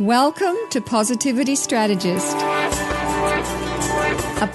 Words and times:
Welcome 0.00 0.56
to 0.70 0.80
Positivity 0.80 1.54
Strategist, 1.54 2.34
a 2.34 2.38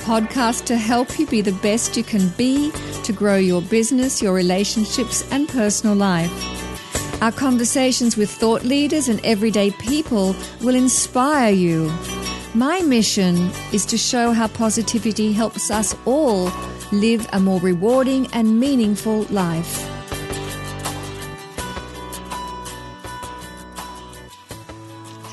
podcast 0.03 0.65
to 0.65 0.75
help 0.75 1.17
you 1.17 1.27
be 1.27 1.39
the 1.39 1.53
best 1.53 1.95
you 1.95 2.03
can 2.03 2.27
be 2.35 2.73
to 3.03 3.13
grow 3.13 3.37
your 3.37 3.61
business, 3.61 4.21
your 4.21 4.33
relationships, 4.33 5.25
and 5.31 5.47
personal 5.47 5.95
life. 5.95 6.29
Our 7.21 7.31
conversations 7.31 8.17
with 8.17 8.29
thought 8.29 8.65
leaders 8.65 9.07
and 9.07 9.25
everyday 9.25 9.71
people 9.71 10.35
will 10.59 10.75
inspire 10.75 11.53
you. 11.53 11.89
My 12.53 12.81
mission 12.81 13.49
is 13.71 13.85
to 13.85 13.97
show 13.97 14.33
how 14.33 14.49
positivity 14.49 15.31
helps 15.31 15.71
us 15.71 15.95
all 16.03 16.51
live 16.91 17.25
a 17.31 17.39
more 17.39 17.61
rewarding 17.61 18.27
and 18.33 18.59
meaningful 18.59 19.21
life. 19.29 19.98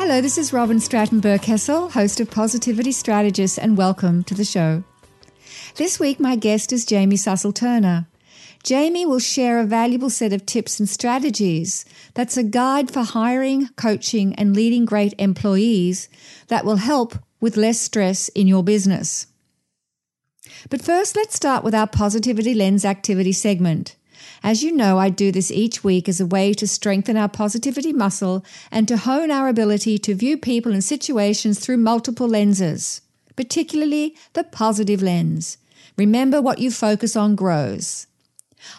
Hello, 0.08 0.20
this 0.20 0.38
is 0.38 0.52
Robyn 0.52 0.78
Stratton 0.78 1.20
Berkessel, 1.20 1.90
host 1.90 2.20
of 2.20 2.30
Positivity 2.30 2.92
Strategist, 2.92 3.58
and 3.58 3.76
welcome 3.76 4.22
to 4.22 4.34
the 4.34 4.44
show. 4.44 4.84
This 5.74 5.98
week, 5.98 6.20
my 6.20 6.36
guest 6.36 6.72
is 6.72 6.84
Jamie 6.84 7.16
Sussel 7.16 7.52
Turner. 7.52 8.06
Jamie 8.62 9.04
will 9.04 9.18
share 9.18 9.58
a 9.58 9.64
valuable 9.64 10.08
set 10.08 10.32
of 10.32 10.46
tips 10.46 10.78
and 10.78 10.88
strategies 10.88 11.84
that's 12.14 12.36
a 12.36 12.44
guide 12.44 12.88
for 12.88 13.02
hiring, 13.02 13.66
coaching, 13.74 14.32
and 14.36 14.54
leading 14.54 14.84
great 14.84 15.12
employees 15.18 16.08
that 16.46 16.64
will 16.64 16.76
help 16.76 17.18
with 17.40 17.56
less 17.56 17.80
stress 17.80 18.28
in 18.28 18.46
your 18.46 18.62
business. 18.62 19.26
But 20.70 20.82
first, 20.82 21.16
let's 21.16 21.34
start 21.34 21.64
with 21.64 21.74
our 21.74 21.88
Positivity 21.88 22.54
Lens 22.54 22.84
activity 22.84 23.32
segment. 23.32 23.96
As 24.42 24.62
you 24.62 24.72
know, 24.72 24.98
I 24.98 25.08
do 25.08 25.32
this 25.32 25.50
each 25.50 25.82
week 25.82 26.08
as 26.08 26.20
a 26.20 26.26
way 26.26 26.52
to 26.54 26.66
strengthen 26.66 27.16
our 27.16 27.28
positivity 27.28 27.92
muscle 27.92 28.44
and 28.70 28.86
to 28.88 28.96
hone 28.96 29.30
our 29.30 29.48
ability 29.48 29.98
to 29.98 30.14
view 30.14 30.36
people 30.36 30.72
and 30.72 30.84
situations 30.84 31.58
through 31.58 31.78
multiple 31.78 32.28
lenses, 32.28 33.00
particularly 33.34 34.14
the 34.34 34.44
positive 34.44 35.02
lens. 35.02 35.58
Remember 35.96 36.42
what 36.42 36.58
you 36.58 36.70
focus 36.70 37.16
on 37.16 37.34
grows. 37.34 38.06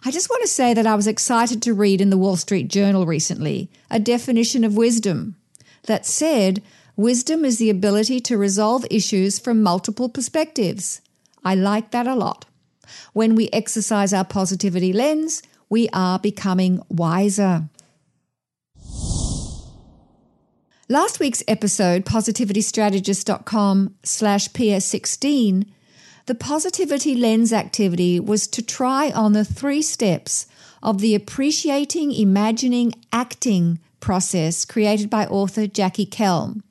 I 0.04 0.12
just 0.12 0.30
want 0.30 0.42
to 0.44 0.48
say 0.48 0.74
that 0.74 0.88
I 0.88 0.96
was 0.96 1.08
excited 1.08 1.62
to 1.62 1.74
read 1.74 2.02
in 2.02 2.10
the 2.10 2.18
Wall 2.18 2.36
Street 2.36 2.68
Journal 2.68 3.06
recently 3.06 3.70
a 3.90 4.00
definition 4.00 4.64
of 4.64 4.76
wisdom 4.76 5.36
that 5.84 6.06
said, 6.06 6.62
Wisdom 6.96 7.46
is 7.46 7.60
the 7.60 7.70
ability 7.70 8.20
to 8.20 8.38
resolve 8.38 8.86
issues 8.90 9.38
from 9.38 9.62
multiple 9.62 10.10
perspectives. 10.10 11.00
I 11.46 11.54
like 11.54 11.92
that 11.92 12.08
a 12.08 12.16
lot. 12.16 12.46
When 13.14 13.36
we 13.36 13.50
exercise 13.52 14.14
our 14.14 14.26
positivity 14.26 14.94
lens, 14.94 15.42
we 15.70 15.90
are 15.94 16.20
becoming 16.20 16.82
wiser. 16.90 17.70
Last 20.90 21.20
week's 21.20 21.44
episode, 21.50 22.06
positivitystrategist.com 22.06 23.96
slash 24.04 24.50
PS16, 24.50 25.66
the 26.28 26.36
positivity 26.36 27.14
lens 27.14 27.52
activity 27.52 28.22
was 28.22 28.48
to 28.48 28.62
try 28.62 29.12
on 29.12 29.34
the 29.34 29.44
three 29.44 29.82
steps 29.82 30.48
of 30.82 31.00
the 31.00 31.14
appreciating, 31.14 32.14
imagining, 32.14 32.94
acting 33.12 33.80
process 34.00 34.64
created 34.64 35.10
by 35.10 35.26
author 35.26 35.68
Jackie 35.68 36.06
Kelm. 36.06 36.62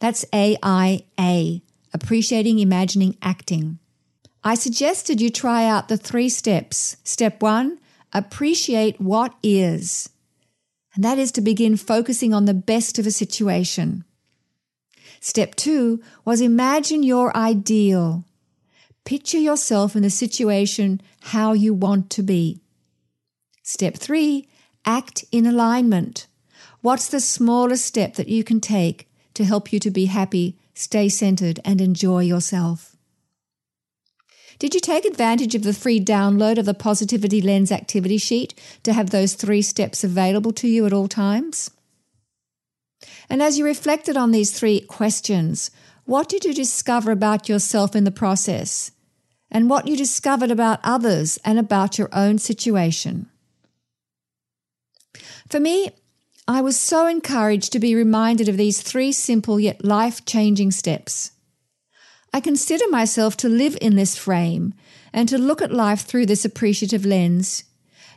That's 0.00 0.24
AIA, 0.32 1.60
appreciating, 1.94 2.58
imagining, 2.58 3.16
acting. 3.22 3.78
I 4.44 4.54
suggested 4.54 5.20
you 5.20 5.30
try 5.30 5.64
out 5.64 5.88
the 5.88 5.96
three 5.96 6.28
steps. 6.28 6.96
Step 7.04 7.42
one, 7.42 7.78
appreciate 8.12 9.00
what 9.00 9.34
is. 9.42 10.08
And 10.94 11.04
that 11.04 11.18
is 11.18 11.32
to 11.32 11.40
begin 11.40 11.76
focusing 11.76 12.34
on 12.34 12.44
the 12.44 12.54
best 12.54 12.98
of 12.98 13.06
a 13.06 13.10
situation. 13.10 14.04
Step 15.20 15.54
two 15.54 16.02
was 16.24 16.40
imagine 16.40 17.04
your 17.04 17.34
ideal. 17.36 18.24
Picture 19.04 19.38
yourself 19.38 19.94
in 19.94 20.02
the 20.02 20.10
situation 20.10 21.00
how 21.20 21.52
you 21.52 21.72
want 21.72 22.10
to 22.10 22.22
be. 22.22 22.60
Step 23.62 23.94
three, 23.94 24.48
act 24.84 25.24
in 25.30 25.46
alignment. 25.46 26.26
What's 26.80 27.06
the 27.08 27.20
smallest 27.20 27.84
step 27.84 28.14
that 28.14 28.28
you 28.28 28.42
can 28.42 28.60
take 28.60 29.08
to 29.34 29.44
help 29.44 29.72
you 29.72 29.78
to 29.78 29.90
be 29.90 30.06
happy, 30.06 30.58
stay 30.74 31.08
centered, 31.08 31.60
and 31.64 31.80
enjoy 31.80 32.22
yourself? 32.22 32.91
Did 34.62 34.76
you 34.76 34.80
take 34.80 35.04
advantage 35.04 35.56
of 35.56 35.64
the 35.64 35.72
free 35.72 35.98
download 35.98 36.56
of 36.56 36.66
the 36.66 36.72
Positivity 36.72 37.42
Lens 37.42 37.72
activity 37.72 38.16
sheet 38.16 38.54
to 38.84 38.92
have 38.92 39.10
those 39.10 39.34
three 39.34 39.60
steps 39.60 40.04
available 40.04 40.52
to 40.52 40.68
you 40.68 40.86
at 40.86 40.92
all 40.92 41.08
times? 41.08 41.72
And 43.28 43.42
as 43.42 43.58
you 43.58 43.64
reflected 43.64 44.16
on 44.16 44.30
these 44.30 44.56
three 44.56 44.78
questions, 44.82 45.72
what 46.04 46.28
did 46.28 46.44
you 46.44 46.54
discover 46.54 47.10
about 47.10 47.48
yourself 47.48 47.96
in 47.96 48.04
the 48.04 48.12
process? 48.12 48.92
And 49.50 49.68
what 49.68 49.88
you 49.88 49.96
discovered 49.96 50.52
about 50.52 50.78
others 50.84 51.40
and 51.44 51.58
about 51.58 51.98
your 51.98 52.08
own 52.12 52.38
situation? 52.38 53.28
For 55.48 55.58
me, 55.58 55.90
I 56.46 56.60
was 56.60 56.78
so 56.78 57.08
encouraged 57.08 57.72
to 57.72 57.80
be 57.80 57.96
reminded 57.96 58.48
of 58.48 58.58
these 58.58 58.80
three 58.80 59.10
simple 59.10 59.58
yet 59.58 59.84
life 59.84 60.24
changing 60.24 60.70
steps. 60.70 61.32
I 62.32 62.40
consider 62.40 62.88
myself 62.88 63.36
to 63.38 63.48
live 63.48 63.76
in 63.80 63.96
this 63.96 64.16
frame 64.16 64.74
and 65.12 65.28
to 65.28 65.36
look 65.36 65.60
at 65.60 65.72
life 65.72 66.00
through 66.00 66.26
this 66.26 66.44
appreciative 66.44 67.04
lens. 67.04 67.64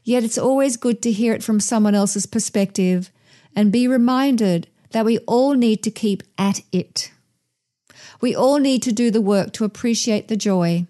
Yet 0.04 0.24
it's 0.24 0.38
always 0.38 0.78
good 0.78 1.02
to 1.02 1.12
hear 1.12 1.34
it 1.34 1.44
from 1.44 1.60
someone 1.60 1.96
else's 1.96 2.26
perspective 2.26 3.12
and 3.56 3.72
be 3.72 3.88
reminded 3.88 4.68
that 4.92 5.06
we 5.06 5.18
all 5.20 5.54
need 5.54 5.84
to 5.84 5.92
keep 5.92 6.24
at 6.38 6.62
it. 6.72 7.12
We 8.22 8.36
all 8.36 8.60
need 8.60 8.82
to 8.84 8.94
do 8.94 9.12
the 9.12 9.22
work 9.22 9.52
to 9.54 9.66
appreciate 9.66 10.28
the 10.28 10.38
joy. 10.38 10.88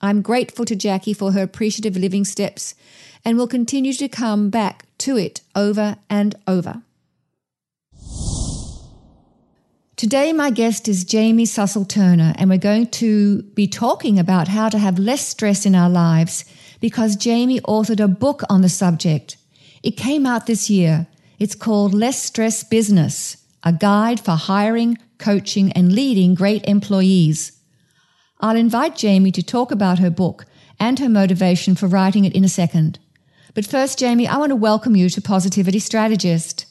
I'm 0.00 0.22
grateful 0.22 0.64
to 0.66 0.76
Jackie 0.76 1.14
for 1.14 1.32
her 1.32 1.42
appreciative 1.42 1.96
living 1.96 2.24
steps 2.24 2.74
and 3.24 3.36
will 3.36 3.48
continue 3.48 3.92
to 3.94 4.08
come 4.08 4.50
back 4.50 4.86
to 4.98 5.16
it 5.16 5.40
over 5.56 5.96
and 6.08 6.36
over. 6.46 6.82
Today, 9.98 10.32
my 10.32 10.50
guest 10.50 10.86
is 10.86 11.02
Jamie 11.02 11.44
Sussel 11.44 11.86
Turner, 11.86 12.32
and 12.36 12.48
we're 12.48 12.56
going 12.56 12.86
to 13.02 13.42
be 13.42 13.66
talking 13.66 14.16
about 14.16 14.46
how 14.46 14.68
to 14.68 14.78
have 14.78 14.96
less 14.96 15.26
stress 15.26 15.66
in 15.66 15.74
our 15.74 15.90
lives 15.90 16.44
because 16.80 17.16
Jamie 17.16 17.58
authored 17.62 17.98
a 17.98 18.06
book 18.06 18.42
on 18.48 18.60
the 18.60 18.68
subject. 18.68 19.36
It 19.82 19.96
came 19.96 20.24
out 20.24 20.46
this 20.46 20.70
year. 20.70 21.08
It's 21.40 21.56
called 21.56 21.94
Less 21.94 22.22
Stress 22.22 22.62
Business 22.62 23.38
A 23.64 23.72
Guide 23.72 24.20
for 24.20 24.36
Hiring, 24.36 24.98
Coaching, 25.18 25.72
and 25.72 25.92
Leading 25.92 26.36
Great 26.36 26.64
Employees. 26.68 27.58
I'll 28.38 28.54
invite 28.54 28.94
Jamie 28.94 29.32
to 29.32 29.42
talk 29.42 29.72
about 29.72 29.98
her 29.98 30.10
book 30.10 30.46
and 30.78 31.00
her 31.00 31.08
motivation 31.08 31.74
for 31.74 31.88
writing 31.88 32.24
it 32.24 32.36
in 32.36 32.44
a 32.44 32.48
second. 32.48 33.00
But 33.52 33.66
first, 33.66 33.98
Jamie, 33.98 34.28
I 34.28 34.36
want 34.36 34.50
to 34.50 34.54
welcome 34.56 34.94
you 34.94 35.08
to 35.10 35.20
Positivity 35.20 35.80
Strategist. 35.80 36.66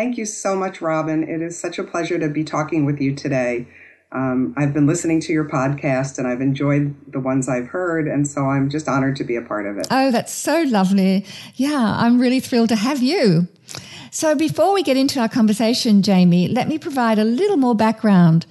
Thank 0.00 0.16
you 0.16 0.24
so 0.24 0.56
much, 0.56 0.80
Robyn. 0.80 1.28
It 1.28 1.42
is 1.42 1.60
such 1.60 1.78
a 1.78 1.84
pleasure 1.84 2.18
to 2.18 2.30
be 2.30 2.42
talking 2.42 2.86
with 2.86 3.02
you 3.02 3.14
today. 3.14 3.68
Um, 4.12 4.54
I've 4.56 4.72
been 4.72 4.86
listening 4.86 5.20
to 5.20 5.32
your 5.34 5.44
podcast 5.44 6.16
and 6.16 6.26
I've 6.26 6.40
enjoyed 6.40 6.94
the 7.12 7.20
ones 7.20 7.50
I've 7.50 7.66
heard, 7.66 8.08
and 8.08 8.26
so 8.26 8.46
I'm 8.46 8.70
just 8.70 8.88
honored 8.88 9.16
to 9.16 9.24
be 9.24 9.36
a 9.36 9.42
part 9.42 9.66
of 9.66 9.76
it. 9.76 9.88
Oh, 9.90 10.10
that's 10.10 10.32
so 10.32 10.62
lovely. 10.62 11.26
Yeah, 11.56 11.96
I'm 11.98 12.18
really 12.18 12.40
thrilled 12.40 12.70
to 12.70 12.76
have 12.76 13.02
you. 13.02 13.46
So, 14.10 14.34
before 14.34 14.72
we 14.72 14.82
get 14.82 14.96
into 14.96 15.20
our 15.20 15.28
conversation, 15.28 16.00
Jamie, 16.00 16.48
let 16.48 16.66
me 16.66 16.78
provide 16.78 17.18
a 17.18 17.24
little 17.24 17.58
more 17.58 17.74
background. 17.74 18.46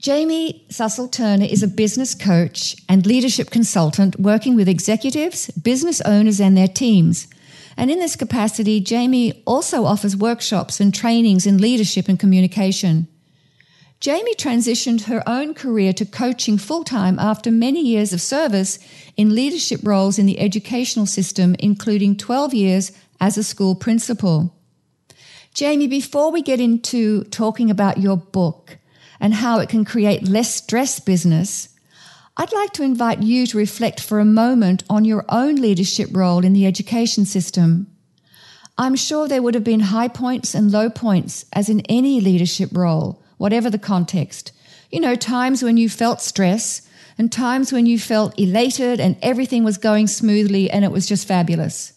Jamie 0.00 0.66
Sussel 0.68 1.10
Turner 1.12 1.46
is 1.46 1.62
a 1.62 1.68
business 1.68 2.12
coach 2.12 2.74
and 2.88 3.06
leadership 3.06 3.50
consultant 3.50 4.18
working 4.18 4.56
with 4.56 4.68
executives, 4.68 5.48
business 5.52 6.00
owners, 6.00 6.40
and 6.40 6.56
their 6.56 6.66
teams 6.66 7.28
and 7.76 7.90
in 7.90 7.98
this 7.98 8.16
capacity, 8.16 8.80
Jamie 8.80 9.42
also 9.44 9.84
offers 9.84 10.16
workshops 10.16 10.80
and 10.80 10.94
trainings 10.94 11.46
in 11.46 11.58
leadership 11.58 12.08
and 12.08 12.18
communication. 12.18 13.06
Jamie 14.00 14.34
transitioned 14.34 15.04
her 15.04 15.22
own 15.26 15.54
career 15.54 15.92
to 15.94 16.04
coaching 16.04 16.58
full 16.58 16.84
time 16.84 17.18
after 17.18 17.50
many 17.50 17.80
years 17.80 18.12
of 18.12 18.20
service 18.20 18.78
in 19.16 19.34
leadership 19.34 19.80
roles 19.82 20.18
in 20.18 20.26
the 20.26 20.38
educational 20.38 21.06
system, 21.06 21.56
including 21.58 22.16
12 22.16 22.54
years 22.54 22.92
as 23.20 23.38
a 23.38 23.44
school 23.44 23.74
principal. 23.74 24.54
Jamie, 25.54 25.86
before 25.86 26.30
we 26.30 26.42
get 26.42 26.60
into 26.60 27.24
talking 27.24 27.70
about 27.70 27.98
your 27.98 28.16
book 28.16 28.76
and 29.18 29.32
how 29.32 29.58
it 29.58 29.70
can 29.70 29.86
create 29.86 30.28
less 30.28 30.54
stress 30.54 31.00
business, 31.00 31.70
I'd 32.38 32.52
like 32.52 32.72
to 32.74 32.82
invite 32.82 33.22
you 33.22 33.46
to 33.46 33.56
reflect 33.56 33.98
for 33.98 34.18
a 34.18 34.24
moment 34.24 34.84
on 34.90 35.06
your 35.06 35.24
own 35.30 35.56
leadership 35.56 36.10
role 36.12 36.44
in 36.44 36.52
the 36.52 36.66
education 36.66 37.24
system. 37.24 37.86
I'm 38.76 38.94
sure 38.94 39.26
there 39.26 39.40
would 39.40 39.54
have 39.54 39.64
been 39.64 39.80
high 39.80 40.08
points 40.08 40.54
and 40.54 40.70
low 40.70 40.90
points, 40.90 41.46
as 41.54 41.70
in 41.70 41.80
any 41.88 42.20
leadership 42.20 42.68
role, 42.72 43.22
whatever 43.38 43.70
the 43.70 43.78
context. 43.78 44.52
You 44.90 45.00
know, 45.00 45.14
times 45.14 45.62
when 45.62 45.78
you 45.78 45.88
felt 45.88 46.20
stress 46.20 46.82
and 47.16 47.32
times 47.32 47.72
when 47.72 47.86
you 47.86 47.98
felt 47.98 48.38
elated 48.38 49.00
and 49.00 49.16
everything 49.22 49.64
was 49.64 49.78
going 49.78 50.06
smoothly 50.06 50.70
and 50.70 50.84
it 50.84 50.92
was 50.92 51.06
just 51.06 51.26
fabulous. 51.26 51.94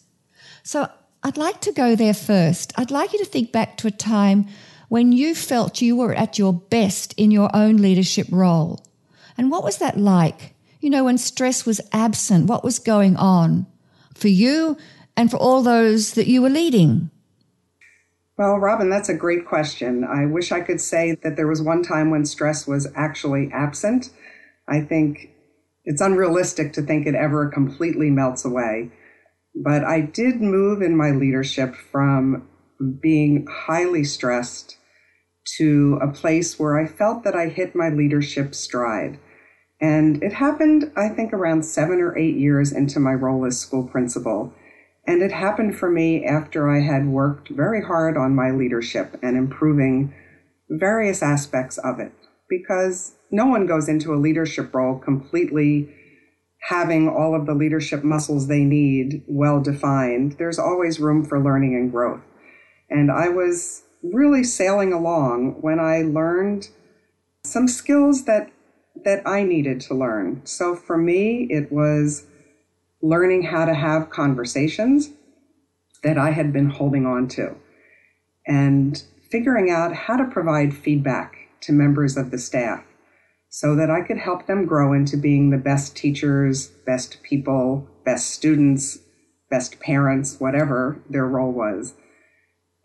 So 0.62 0.88
I'd 1.22 1.36
like 1.36 1.60
to 1.62 1.72
go 1.72 1.94
there 1.94 2.14
first. 2.14 2.72
I'd 2.78 2.90
like 2.90 3.12
you 3.12 3.18
to 3.18 3.26
think 3.26 3.52
back 3.52 3.76
to 3.78 3.88
a 3.88 3.92
time 3.92 4.46
when 4.88 5.12
you 5.12 5.34
felt 5.34 5.82
you 5.82 5.96
were 5.96 6.14
at 6.14 6.38
your 6.38 6.54
best 6.54 7.12
in 7.18 7.30
your 7.30 7.54
own 7.54 7.76
leadership 7.76 8.26
role? 8.30 8.80
And 9.40 9.50
what 9.50 9.64
was 9.64 9.78
that 9.78 9.96
like? 9.96 10.54
You 10.80 10.90
know, 10.90 11.04
when 11.04 11.16
stress 11.16 11.64
was 11.64 11.80
absent, 11.92 12.44
what 12.44 12.62
was 12.62 12.78
going 12.78 13.16
on 13.16 13.66
for 14.12 14.28
you 14.28 14.76
and 15.16 15.30
for 15.30 15.38
all 15.38 15.62
those 15.62 16.12
that 16.12 16.26
you 16.26 16.42
were 16.42 16.50
leading? 16.50 17.10
Well, 18.36 18.58
Robyn, 18.58 18.90
that's 18.90 19.08
a 19.08 19.14
great 19.14 19.46
question. 19.46 20.04
I 20.04 20.26
wish 20.26 20.52
I 20.52 20.60
could 20.60 20.78
say 20.78 21.16
that 21.22 21.36
there 21.36 21.46
was 21.46 21.62
one 21.62 21.82
time 21.82 22.10
when 22.10 22.26
stress 22.26 22.66
was 22.66 22.86
actually 22.94 23.50
absent. 23.50 24.10
I 24.68 24.82
think 24.82 25.30
it's 25.86 26.02
unrealistic 26.02 26.74
to 26.74 26.82
think 26.82 27.06
it 27.06 27.14
ever 27.14 27.48
completely 27.48 28.10
melts 28.10 28.44
away. 28.44 28.90
But 29.54 29.84
I 29.84 30.02
did 30.02 30.42
move 30.42 30.82
in 30.82 30.94
my 30.94 31.12
leadership 31.12 31.74
from 31.90 32.46
being 33.00 33.46
highly 33.50 34.04
stressed 34.04 34.76
to 35.56 35.98
a 36.02 36.08
place 36.08 36.58
where 36.58 36.78
I 36.78 36.86
felt 36.86 37.24
that 37.24 37.34
I 37.34 37.48
hit 37.48 37.74
my 37.74 37.88
leadership 37.88 38.54
stride. 38.54 39.18
And 39.80 40.22
it 40.22 40.34
happened, 40.34 40.92
I 40.96 41.08
think, 41.08 41.32
around 41.32 41.64
seven 41.64 42.00
or 42.00 42.16
eight 42.16 42.36
years 42.36 42.72
into 42.72 43.00
my 43.00 43.14
role 43.14 43.46
as 43.46 43.58
school 43.58 43.84
principal. 43.84 44.52
And 45.06 45.22
it 45.22 45.32
happened 45.32 45.78
for 45.78 45.90
me 45.90 46.24
after 46.24 46.68
I 46.68 46.80
had 46.80 47.08
worked 47.08 47.48
very 47.48 47.82
hard 47.82 48.16
on 48.16 48.34
my 48.34 48.50
leadership 48.50 49.18
and 49.22 49.36
improving 49.36 50.14
various 50.68 51.22
aspects 51.22 51.78
of 51.78 51.98
it. 51.98 52.12
Because 52.48 53.12
no 53.30 53.46
one 53.46 53.66
goes 53.66 53.88
into 53.88 54.12
a 54.12 54.16
leadership 54.20 54.74
role 54.74 54.98
completely 54.98 55.94
having 56.68 57.08
all 57.08 57.34
of 57.34 57.46
the 57.46 57.54
leadership 57.54 58.04
muscles 58.04 58.46
they 58.46 58.64
need 58.64 59.22
well 59.26 59.60
defined. 59.60 60.32
There's 60.32 60.58
always 60.58 61.00
room 61.00 61.24
for 61.24 61.40
learning 61.40 61.74
and 61.74 61.90
growth. 61.90 62.20
And 62.90 63.10
I 63.10 63.28
was 63.28 63.84
really 64.02 64.44
sailing 64.44 64.92
along 64.92 65.60
when 65.60 65.80
I 65.80 66.02
learned 66.02 66.68
some 67.44 67.68
skills 67.68 68.24
that 68.24 68.50
that 69.04 69.26
I 69.26 69.42
needed 69.42 69.80
to 69.82 69.94
learn. 69.94 70.42
So 70.44 70.74
for 70.74 70.96
me, 70.96 71.46
it 71.50 71.72
was 71.72 72.26
learning 73.02 73.44
how 73.44 73.64
to 73.64 73.74
have 73.74 74.10
conversations 74.10 75.10
that 76.02 76.18
I 76.18 76.30
had 76.30 76.52
been 76.52 76.70
holding 76.70 77.06
on 77.06 77.28
to 77.28 77.56
and 78.46 79.02
figuring 79.30 79.70
out 79.70 79.94
how 79.94 80.16
to 80.16 80.24
provide 80.24 80.74
feedback 80.74 81.36
to 81.62 81.72
members 81.72 82.16
of 82.16 82.30
the 82.30 82.38
staff 82.38 82.84
so 83.48 83.74
that 83.74 83.90
I 83.90 84.00
could 84.00 84.18
help 84.18 84.46
them 84.46 84.66
grow 84.66 84.92
into 84.92 85.16
being 85.16 85.50
the 85.50 85.58
best 85.58 85.96
teachers, 85.96 86.68
best 86.86 87.22
people, 87.22 87.86
best 88.04 88.30
students, 88.30 88.98
best 89.50 89.80
parents, 89.80 90.38
whatever 90.38 91.00
their 91.08 91.26
role 91.26 91.52
was. 91.52 91.94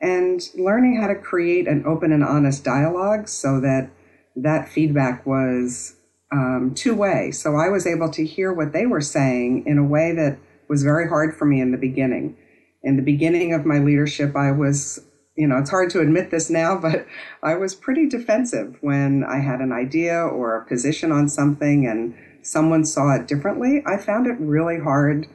And 0.01 0.41
learning 0.55 0.99
how 0.99 1.07
to 1.07 1.15
create 1.15 1.67
an 1.67 1.85
open 1.85 2.11
and 2.11 2.23
honest 2.23 2.63
dialogue 2.63 3.27
so 3.27 3.59
that 3.61 3.89
that 4.35 4.67
feedback 4.69 5.25
was 5.25 5.95
um, 6.31 6.73
two 6.75 6.95
way. 6.95 7.31
So 7.31 7.55
I 7.55 7.69
was 7.69 7.87
able 7.87 8.09
to 8.11 8.25
hear 8.25 8.53
what 8.53 8.73
they 8.73 8.85
were 8.85 9.01
saying 9.01 9.65
in 9.65 9.77
a 9.77 9.83
way 9.83 10.13
that 10.13 10.37
was 10.67 10.83
very 10.83 11.07
hard 11.07 11.35
for 11.35 11.45
me 11.45 11.61
in 11.61 11.71
the 11.71 11.77
beginning. 11.77 12.37
In 12.83 12.97
the 12.97 13.01
beginning 13.01 13.53
of 13.53 13.65
my 13.65 13.79
leadership, 13.79 14.35
I 14.35 14.51
was, 14.51 15.05
you 15.35 15.47
know, 15.47 15.57
it's 15.57 15.69
hard 15.69 15.89
to 15.91 16.01
admit 16.01 16.31
this 16.31 16.49
now, 16.49 16.77
but 16.81 17.05
I 17.41 17.55
was 17.55 17.75
pretty 17.75 18.07
defensive 18.07 18.77
when 18.81 19.23
I 19.23 19.39
had 19.39 19.61
an 19.61 19.71
idea 19.71 20.19
or 20.19 20.55
a 20.55 20.65
position 20.65 21.11
on 21.11 21.29
something 21.29 21.87
and 21.87 22.15
someone 22.41 22.85
saw 22.85 23.15
it 23.15 23.27
differently. 23.27 23.81
I 23.85 23.97
found 23.97 24.27
it 24.27 24.37
really 24.39 24.79
hard 24.79 25.27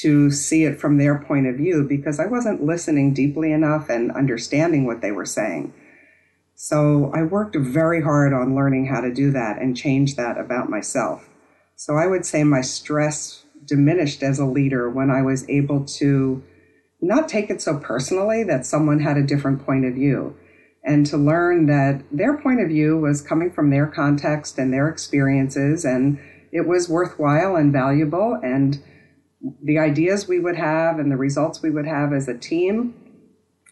to 0.00 0.30
see 0.30 0.64
it 0.64 0.80
from 0.80 0.98
their 0.98 1.18
point 1.18 1.46
of 1.46 1.56
view 1.56 1.84
because 1.88 2.18
I 2.18 2.26
wasn't 2.26 2.64
listening 2.64 3.14
deeply 3.14 3.52
enough 3.52 3.88
and 3.88 4.10
understanding 4.10 4.86
what 4.86 5.00
they 5.00 5.12
were 5.12 5.24
saying. 5.24 5.72
So 6.64 7.10
I 7.12 7.24
worked 7.24 7.56
very 7.56 8.00
hard 8.00 8.32
on 8.32 8.54
learning 8.54 8.86
how 8.86 9.02
to 9.02 9.12
do 9.12 9.30
that 9.32 9.60
and 9.60 9.76
change 9.76 10.16
that 10.16 10.38
about 10.38 10.70
myself. 10.70 11.28
So 11.76 11.96
I 11.96 12.06
would 12.06 12.24
say 12.24 12.42
my 12.42 12.62
stress 12.62 13.44
diminished 13.66 14.22
as 14.22 14.38
a 14.38 14.46
leader 14.46 14.88
when 14.88 15.10
I 15.10 15.20
was 15.20 15.46
able 15.50 15.84
to 15.84 16.42
not 17.02 17.28
take 17.28 17.50
it 17.50 17.60
so 17.60 17.76
personally 17.76 18.44
that 18.44 18.64
someone 18.64 19.00
had 19.00 19.18
a 19.18 19.22
different 19.22 19.66
point 19.66 19.84
of 19.84 19.92
view 19.92 20.38
and 20.82 21.04
to 21.04 21.18
learn 21.18 21.66
that 21.66 22.02
their 22.10 22.38
point 22.38 22.62
of 22.62 22.68
view 22.68 22.96
was 22.96 23.20
coming 23.20 23.52
from 23.52 23.68
their 23.68 23.86
context 23.86 24.56
and 24.56 24.72
their 24.72 24.88
experiences 24.88 25.84
and 25.84 26.18
it 26.50 26.66
was 26.66 26.88
worthwhile 26.88 27.56
and 27.56 27.74
valuable 27.74 28.40
and 28.42 28.82
the 29.62 29.78
ideas 29.78 30.28
we 30.28 30.40
would 30.40 30.56
have 30.56 30.98
and 30.98 31.12
the 31.12 31.18
results 31.18 31.60
we 31.60 31.68
would 31.68 31.86
have 31.86 32.14
as 32.14 32.26
a 32.26 32.38
team 32.38 32.94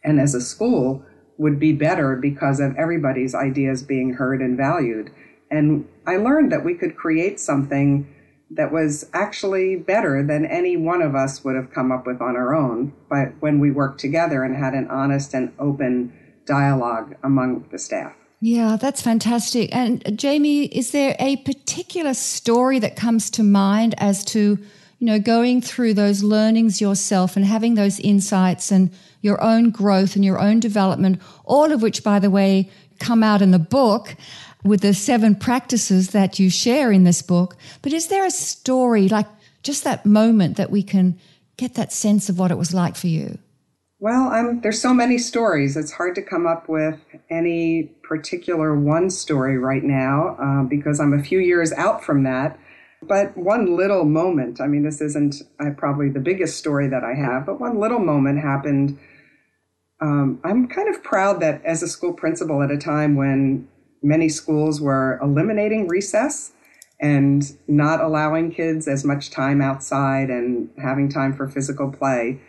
and 0.04 0.20
as 0.20 0.34
a 0.34 0.42
school 0.42 1.02
would 1.38 1.58
be 1.58 1.72
better 1.72 2.16
because 2.16 2.60
of 2.60 2.76
everybody's 2.76 3.34
ideas 3.34 3.82
being 3.82 4.14
heard 4.14 4.40
and 4.40 4.56
valued. 4.56 5.10
And 5.50 5.88
I 6.06 6.16
learned 6.16 6.52
that 6.52 6.64
we 6.64 6.74
could 6.74 6.96
create 6.96 7.38
something 7.40 8.06
that 8.50 8.72
was 8.72 9.08
actually 9.14 9.76
better 9.76 10.22
than 10.22 10.44
any 10.44 10.76
one 10.76 11.00
of 11.00 11.14
us 11.14 11.42
would 11.42 11.56
have 11.56 11.72
come 11.72 11.90
up 11.90 12.06
with 12.06 12.20
on 12.20 12.36
our 12.36 12.54
own, 12.54 12.92
but 13.08 13.32
when 13.40 13.60
we 13.60 13.70
worked 13.70 13.98
together 13.98 14.44
and 14.44 14.56
had 14.56 14.74
an 14.74 14.88
honest 14.88 15.32
and 15.32 15.52
open 15.58 16.12
dialogue 16.44 17.14
among 17.22 17.64
the 17.70 17.78
staff. 17.78 18.14
Yeah, 18.40 18.76
that's 18.76 19.00
fantastic. 19.00 19.74
And 19.74 20.18
Jamie, 20.18 20.64
is 20.64 20.90
there 20.90 21.14
a 21.18 21.36
particular 21.38 22.12
story 22.12 22.78
that 22.80 22.96
comes 22.96 23.30
to 23.30 23.42
mind 23.42 23.94
as 23.98 24.24
to, 24.26 24.58
you 25.02 25.06
know, 25.06 25.18
going 25.18 25.60
through 25.60 25.94
those 25.94 26.22
learnings 26.22 26.80
yourself 26.80 27.34
and 27.34 27.44
having 27.44 27.74
those 27.74 27.98
insights 27.98 28.70
and 28.70 28.88
your 29.20 29.42
own 29.42 29.70
growth 29.70 30.14
and 30.14 30.24
your 30.24 30.38
own 30.38 30.60
development, 30.60 31.20
all 31.44 31.72
of 31.72 31.82
which, 31.82 32.04
by 32.04 32.20
the 32.20 32.30
way, 32.30 32.70
come 33.00 33.24
out 33.24 33.42
in 33.42 33.50
the 33.50 33.58
book 33.58 34.14
with 34.62 34.80
the 34.80 34.94
seven 34.94 35.34
practices 35.34 36.10
that 36.10 36.38
you 36.38 36.48
share 36.48 36.92
in 36.92 37.02
this 37.02 37.20
book. 37.20 37.56
But 37.82 37.92
is 37.92 38.06
there 38.06 38.24
a 38.24 38.30
story, 38.30 39.08
like 39.08 39.26
just 39.64 39.82
that 39.82 40.06
moment, 40.06 40.56
that 40.56 40.70
we 40.70 40.84
can 40.84 41.18
get 41.56 41.74
that 41.74 41.92
sense 41.92 42.28
of 42.28 42.38
what 42.38 42.52
it 42.52 42.56
was 42.56 42.72
like 42.72 42.94
for 42.94 43.08
you? 43.08 43.38
Well, 43.98 44.28
I'm, 44.28 44.60
there's 44.60 44.80
so 44.80 44.94
many 44.94 45.18
stories. 45.18 45.76
It's 45.76 45.90
hard 45.90 46.14
to 46.14 46.22
come 46.22 46.46
up 46.46 46.68
with 46.68 47.00
any 47.28 47.90
particular 48.04 48.78
one 48.78 49.10
story 49.10 49.58
right 49.58 49.82
now 49.82 50.36
uh, 50.40 50.62
because 50.62 51.00
I'm 51.00 51.12
a 51.12 51.24
few 51.24 51.40
years 51.40 51.72
out 51.72 52.04
from 52.04 52.22
that. 52.22 52.56
But 53.02 53.36
one 53.36 53.76
little 53.76 54.04
moment, 54.04 54.60
I 54.60 54.66
mean, 54.66 54.84
this 54.84 55.00
isn't 55.00 55.42
uh, 55.58 55.70
probably 55.76 56.08
the 56.08 56.20
biggest 56.20 56.56
story 56.56 56.88
that 56.88 57.02
I 57.02 57.14
have, 57.14 57.46
but 57.46 57.60
one 57.60 57.78
little 57.78 57.98
moment 57.98 58.40
happened 58.40 58.98
um, 60.02 60.40
I'm 60.42 60.66
kind 60.66 60.92
of 60.92 61.02
proud 61.04 61.40
that 61.40 61.64
as 61.64 61.82
a 61.82 61.88
school 61.88 62.12
principal 62.12 62.60
at 62.60 62.72
a 62.72 62.76
time 62.76 63.14
when 63.14 63.68
many 64.02 64.28
schools 64.28 64.80
were 64.80 65.18
eliminating 65.22 65.86
recess 65.86 66.52
and 67.00 67.56
not 67.68 68.00
allowing 68.00 68.50
kids 68.50 68.88
as 68.88 69.04
much 69.04 69.30
time 69.30 69.62
outside 69.62 70.28
and 70.28 70.70
having 70.82 71.08
time 71.08 71.32
for 71.32 71.48
physical 71.48 71.90
play, 71.90 72.40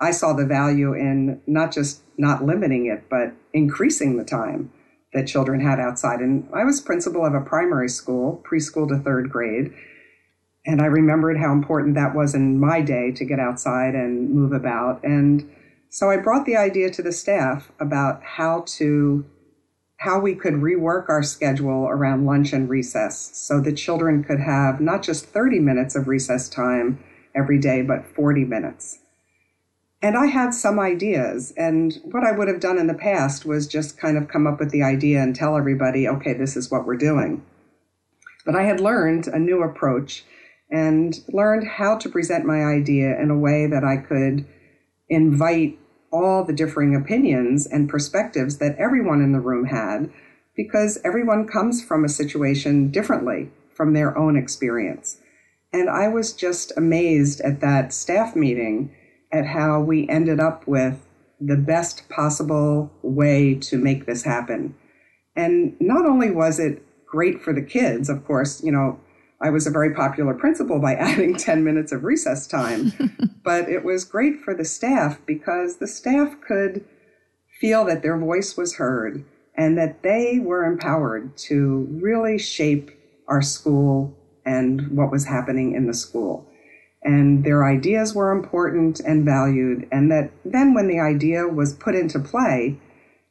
I 0.00 0.10
saw 0.10 0.32
the 0.32 0.46
value 0.46 0.94
in 0.94 1.42
not 1.46 1.70
just 1.70 2.02
not 2.16 2.44
limiting 2.44 2.86
it, 2.86 3.04
but 3.10 3.34
increasing 3.52 4.16
the 4.16 4.24
time 4.24 4.72
that 5.12 5.26
children 5.26 5.60
had 5.60 5.78
outside. 5.78 6.20
And 6.20 6.48
I 6.54 6.64
was 6.64 6.80
principal 6.80 7.26
of 7.26 7.34
a 7.34 7.42
primary 7.42 7.90
school, 7.90 8.42
preschool 8.50 8.88
to 8.88 8.98
third 8.98 9.28
grade. 9.28 9.74
And 10.64 10.80
I 10.80 10.86
remembered 10.86 11.38
how 11.38 11.52
important 11.52 11.94
that 11.96 12.14
was 12.14 12.34
in 12.34 12.60
my 12.60 12.80
day 12.80 13.10
to 13.12 13.24
get 13.24 13.40
outside 13.40 13.94
and 13.94 14.30
move 14.30 14.52
about. 14.52 15.02
And 15.02 15.50
so 15.88 16.10
I 16.10 16.16
brought 16.16 16.46
the 16.46 16.56
idea 16.56 16.90
to 16.90 17.02
the 17.02 17.12
staff 17.12 17.72
about 17.80 18.22
how 18.22 18.64
to 18.78 19.24
how 19.98 20.18
we 20.18 20.34
could 20.34 20.54
rework 20.54 21.08
our 21.08 21.22
schedule 21.22 21.86
around 21.86 22.26
lunch 22.26 22.52
and 22.52 22.68
recess 22.68 23.30
so 23.34 23.60
the 23.60 23.72
children 23.72 24.24
could 24.24 24.40
have 24.40 24.80
not 24.80 25.00
just 25.00 25.26
30 25.26 25.60
minutes 25.60 25.94
of 25.94 26.08
recess 26.08 26.48
time 26.48 27.02
every 27.36 27.56
day 27.58 27.82
but 27.82 28.04
40 28.04 28.44
minutes. 28.44 28.98
And 30.00 30.16
I 30.16 30.26
had 30.26 30.54
some 30.54 30.80
ideas 30.80 31.52
and 31.56 32.00
what 32.02 32.24
I 32.24 32.32
would 32.32 32.48
have 32.48 32.58
done 32.58 32.78
in 32.78 32.88
the 32.88 32.94
past 32.94 33.44
was 33.44 33.68
just 33.68 33.96
kind 33.96 34.18
of 34.18 34.26
come 34.26 34.44
up 34.44 34.58
with 34.58 34.70
the 34.70 34.82
idea 34.82 35.22
and 35.22 35.36
tell 35.36 35.56
everybody, 35.56 36.08
okay, 36.08 36.32
this 36.32 36.56
is 36.56 36.68
what 36.68 36.84
we're 36.84 36.96
doing. 36.96 37.44
But 38.44 38.56
I 38.56 38.62
had 38.62 38.80
learned 38.80 39.28
a 39.28 39.38
new 39.38 39.62
approach 39.62 40.24
and 40.72 41.20
learned 41.28 41.68
how 41.68 41.98
to 41.98 42.08
present 42.08 42.46
my 42.46 42.64
idea 42.64 43.20
in 43.20 43.30
a 43.30 43.38
way 43.38 43.66
that 43.66 43.84
I 43.84 43.98
could 43.98 44.46
invite 45.08 45.78
all 46.10 46.44
the 46.44 46.52
differing 46.52 46.96
opinions 46.96 47.66
and 47.66 47.88
perspectives 47.88 48.56
that 48.58 48.76
everyone 48.78 49.20
in 49.20 49.32
the 49.32 49.40
room 49.40 49.66
had 49.66 50.10
because 50.56 50.98
everyone 51.04 51.46
comes 51.46 51.84
from 51.84 52.04
a 52.04 52.08
situation 52.08 52.90
differently 52.90 53.50
from 53.74 53.92
their 53.92 54.16
own 54.16 54.36
experience. 54.36 55.18
And 55.72 55.88
I 55.88 56.08
was 56.08 56.32
just 56.32 56.72
amazed 56.76 57.40
at 57.42 57.60
that 57.60 57.92
staff 57.92 58.34
meeting 58.34 58.94
at 59.30 59.46
how 59.46 59.80
we 59.80 60.08
ended 60.08 60.40
up 60.40 60.66
with 60.66 61.06
the 61.40 61.56
best 61.56 62.08
possible 62.08 62.90
way 63.02 63.54
to 63.56 63.76
make 63.76 64.06
this 64.06 64.22
happen. 64.22 64.74
And 65.34 65.74
not 65.80 66.06
only 66.06 66.30
was 66.30 66.58
it 66.58 66.82
great 67.06 67.42
for 67.42 67.52
the 67.52 67.62
kids, 67.62 68.08
of 68.08 68.24
course, 68.24 68.62
you 68.62 68.72
know, 68.72 69.00
I 69.42 69.50
was 69.50 69.66
a 69.66 69.70
very 69.70 69.92
popular 69.92 70.34
principal 70.34 70.78
by 70.78 70.94
adding 70.94 71.36
10 71.36 71.64
minutes 71.64 71.92
of 71.92 72.04
recess 72.04 72.46
time. 72.46 72.92
but 73.44 73.68
it 73.68 73.84
was 73.84 74.04
great 74.04 74.40
for 74.40 74.54
the 74.54 74.64
staff 74.64 75.18
because 75.26 75.76
the 75.76 75.88
staff 75.88 76.40
could 76.40 76.84
feel 77.60 77.84
that 77.84 78.02
their 78.02 78.16
voice 78.16 78.56
was 78.56 78.76
heard 78.76 79.24
and 79.54 79.76
that 79.76 80.02
they 80.02 80.38
were 80.38 80.64
empowered 80.64 81.36
to 81.36 81.86
really 81.90 82.38
shape 82.38 82.90
our 83.28 83.42
school 83.42 84.16
and 84.44 84.88
what 84.96 85.10
was 85.10 85.26
happening 85.26 85.74
in 85.74 85.86
the 85.86 85.94
school. 85.94 86.48
And 87.02 87.44
their 87.44 87.64
ideas 87.64 88.14
were 88.14 88.30
important 88.30 89.00
and 89.00 89.24
valued, 89.24 89.88
and 89.90 90.10
that 90.12 90.30
then 90.44 90.72
when 90.72 90.86
the 90.86 91.00
idea 91.00 91.48
was 91.48 91.74
put 91.74 91.96
into 91.96 92.20
play, 92.20 92.78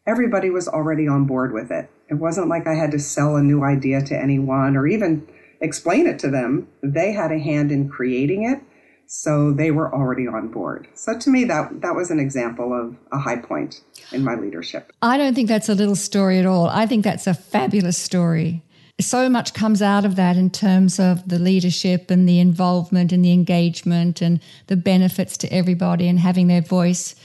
everybody 0.05 0.49
was 0.49 0.67
already 0.67 1.07
on 1.07 1.25
board 1.25 1.53
with 1.53 1.71
it. 1.71 1.89
It 2.09 2.15
wasn't 2.15 2.49
like 2.49 2.67
I 2.67 2.73
had 2.73 2.91
to 2.91 2.99
sell 2.99 3.37
a 3.37 3.41
new 3.41 3.63
idea 3.63 4.01
to 4.01 4.17
anyone 4.17 4.75
or 4.75 4.87
even 4.87 5.25
explain 5.61 6.07
it 6.07 6.19
to 6.19 6.29
them. 6.29 6.67
They 6.81 7.11
had 7.11 7.31
a 7.31 7.39
hand 7.39 7.71
in 7.71 7.89
creating 7.89 8.43
it, 8.43 8.61
so 9.07 9.51
they 9.51 9.71
were 9.71 9.93
already 9.93 10.27
on 10.27 10.49
board. 10.49 10.87
So 10.95 11.17
to 11.17 11.29
me, 11.29 11.43
that 11.45 11.81
that 11.81 11.95
was 11.95 12.11
an 12.11 12.19
example 12.19 12.73
of 12.73 12.95
a 13.11 13.19
high 13.19 13.37
point 13.37 13.81
in 14.11 14.23
my 14.23 14.35
leadership. 14.35 14.91
I 15.01 15.17
don't 15.17 15.33
think 15.33 15.47
that's 15.47 15.69
a 15.69 15.75
little 15.75 15.95
story 15.95 16.39
at 16.39 16.45
all. 16.45 16.67
I 16.67 16.85
think 16.85 17.03
that's 17.03 17.27
a 17.27 17.33
fabulous 17.33 17.97
story. 17.97 18.63
So 18.99 19.29
much 19.29 19.53
comes 19.53 19.81
out 19.81 20.05
of 20.05 20.15
that 20.15 20.37
in 20.37 20.49
terms 20.49 20.99
of 20.99 21.27
the 21.27 21.39
leadership 21.39 22.11
and 22.11 22.27
the 22.27 22.39
involvement 22.39 23.11
and 23.11 23.25
the 23.25 23.33
engagement 23.33 24.21
and 24.21 24.39
the 24.67 24.77
benefits 24.77 25.37
to 25.37 25.51
everybody 25.51 26.07
and 26.07 26.19
having 26.19 26.47
their 26.47 26.61
voice. 26.61 27.15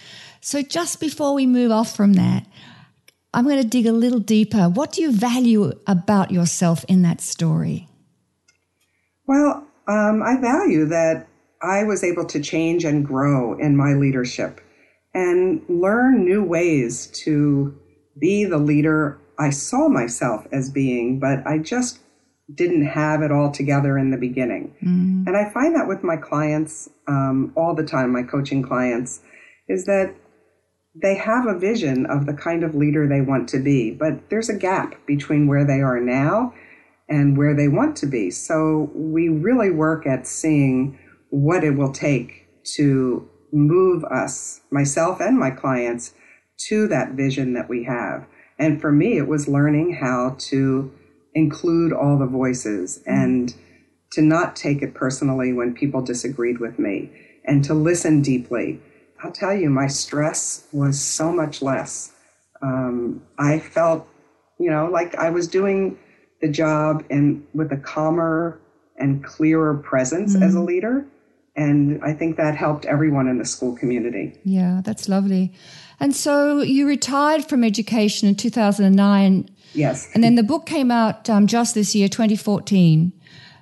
So, 0.41 0.63
just 0.63 1.01
before 1.01 1.35
we 1.35 1.47
move 1.47 1.71
off 1.71 1.95
from 1.95 2.15
that, 2.15 2.47
I'm 3.35 3.45
going 3.45 3.61
to 3.61 3.69
dig 3.69 3.87
a 3.87 3.93
little 3.93 4.21
deeper. 4.21 4.69
What 4.69 4.93
do 4.93 5.03
you 5.03 5.13
value 5.13 5.73
about 5.87 6.31
yourself 6.31 6.85
in 6.89 7.03
that 7.03 7.21
story? 7.21 7.89
Well, 9.27 9.67
um, 9.89 10.23
I 10.23 10.37
value 10.41 10.87
that 10.87 11.29
I 11.63 11.85
was 11.85 12.05
able 12.05 12.25
to 12.27 12.41
change 12.41 12.85
and 12.85 13.07
grow 13.07 13.59
in 13.59 13.77
my 13.77 13.95
leadership 13.95 14.61
and 15.15 15.63
learn 15.69 16.25
new 16.25 16.45
ways 16.45 17.07
to 17.25 17.77
be 18.19 18.45
the 18.45 18.59
leader 18.59 19.19
I 19.39 19.51
saw 19.51 19.89
myself 19.89 20.47
as 20.53 20.71
being, 20.71 21.19
but 21.19 21.47
I 21.47 21.59
just 21.59 22.01
didn't 22.55 22.87
have 22.87 23.23
it 23.23 23.33
all 23.33 23.51
together 23.51 23.99
in 23.99 24.11
the 24.11 24.17
beginning. 24.17 24.75
Mm. 24.83 25.27
And 25.27 25.37
I 25.37 25.51
find 25.51 25.75
that 25.75 25.89
with 25.89 26.05
my 26.05 26.17
clients 26.17 26.89
um, 27.09 27.53
all 27.57 27.75
the 27.75 27.85
time, 27.85 28.13
my 28.13 28.23
coaching 28.23 28.63
clients, 28.63 29.21
is 29.69 29.85
that 29.87 30.15
they 30.95 31.15
have 31.17 31.47
a 31.47 31.59
vision 31.59 32.07
of 32.07 32.27
the 32.27 32.33
kind 32.33 32.63
of 32.63 32.75
leader 32.75 33.07
they 33.07 33.21
want 33.21 33.49
to 33.51 33.59
be, 33.59 33.91
but 33.91 34.31
there's 34.31 34.49
a 34.49 34.57
gap 34.57 34.95
between 35.07 35.47
where 35.47 35.65
they 35.65 35.81
are 35.81 36.01
now 36.01 36.55
and 37.09 37.37
where 37.37 37.55
they 37.55 37.69
want 37.69 37.97
to 37.97 38.07
be. 38.07 38.31
So 38.31 38.91
we 38.95 39.29
really 39.29 39.71
work 39.71 40.07
at 40.07 40.27
seeing 40.27 40.99
what 41.31 41.65
it 41.65 41.73
will 41.73 41.93
take 41.93 42.49
to 42.75 43.29
move 43.53 44.05
us, 44.05 44.61
myself 44.71 45.21
and 45.21 45.39
my 45.39 45.51
clients, 45.51 46.15
to 46.69 46.89
that 46.89 47.13
vision 47.13 47.53
that 47.55 47.69
we 47.69 47.85
have. 47.85 48.27
And 48.59 48.81
for 48.81 48.91
me, 48.91 49.19
it 49.19 49.29
was 49.29 49.47
learning 49.49 49.95
how 49.95 50.37
to 50.39 50.93
include 51.35 51.93
all 51.93 52.19
the 52.19 52.27
voices 52.27 52.99
mm-hmm. 52.99 53.13
and 53.13 53.55
to 54.13 54.23
not 54.23 54.57
take 54.57 54.83
it 54.83 54.95
personally 54.95 55.53
when 55.53 55.75
people 55.75 56.01
disagreed 56.03 56.59
with 56.59 56.79
me 56.79 57.11
and 57.45 57.63
to 57.65 57.75
listen 57.75 58.23
deeply. 58.23 58.81
I'll 59.23 59.33
tell 59.33 59.55
you, 59.55 59.71
my 59.71 59.87
stress 59.87 60.67
was 60.73 61.01
so 61.01 61.33
much 61.33 61.63
less. 61.63 62.13
Um, 62.63 63.23
I 63.39 63.59
felt, 63.59 64.09
you 64.59 64.71
know, 64.71 64.87
like 64.87 65.15
I 65.15 65.31
was 65.31 65.49
doing 65.49 65.99
the 66.41 66.49
job 66.49 67.05
and 67.11 67.47
with 67.55 67.73
a 67.73 67.77
calmer 67.77 68.61
and 68.97 69.25
clearer 69.25 69.75
presence 69.75 70.35
mm-hmm. 70.35 70.43
as 70.43 70.55
a 70.55 70.59
mm-hmm. 70.59 70.67
leader. 70.67 71.07
And 71.55 72.03
I 72.05 72.13
think 72.13 72.37
that 72.37 72.55
helped 72.55 72.85
everyone 72.85 73.29
in 73.29 73.39
the 73.39 73.45
school 73.45 73.77
community. 73.77 74.39
Yeah, 74.45 74.83
that's 74.85 75.09
lovely. 75.09 75.55
And 75.99 76.15
so 76.15 76.61
you 76.61 76.87
retired 76.87 77.49
from 77.49 77.65
education 77.65 78.29
in 78.29 78.35
2009. 78.35 79.49
Yes. 79.73 80.09
And 80.15 80.23
then 80.23 80.35
the 80.35 80.43
book 80.43 80.67
came 80.67 80.91
out 80.91 81.31
um, 81.31 81.47
just 81.47 81.75
this 81.75 81.95
year, 81.95 82.09
2014. 82.09 83.13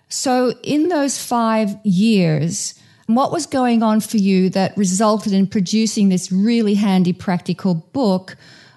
So 0.09 0.55
in 0.63 0.89
those 0.89 1.23
five 1.23 1.77
years, 1.85 2.75
what 3.07 3.31
was 3.31 3.47
going 3.47 3.83
on 3.83 4.01
for 4.01 4.17
you 4.17 4.49
that 4.51 4.77
resulted 4.77 5.33
in 5.33 5.47
producing 5.47 6.09
this 6.09 6.33
really 6.33 6.75
handy 6.75 7.13
practical 7.13 7.75
book, 7.75 8.37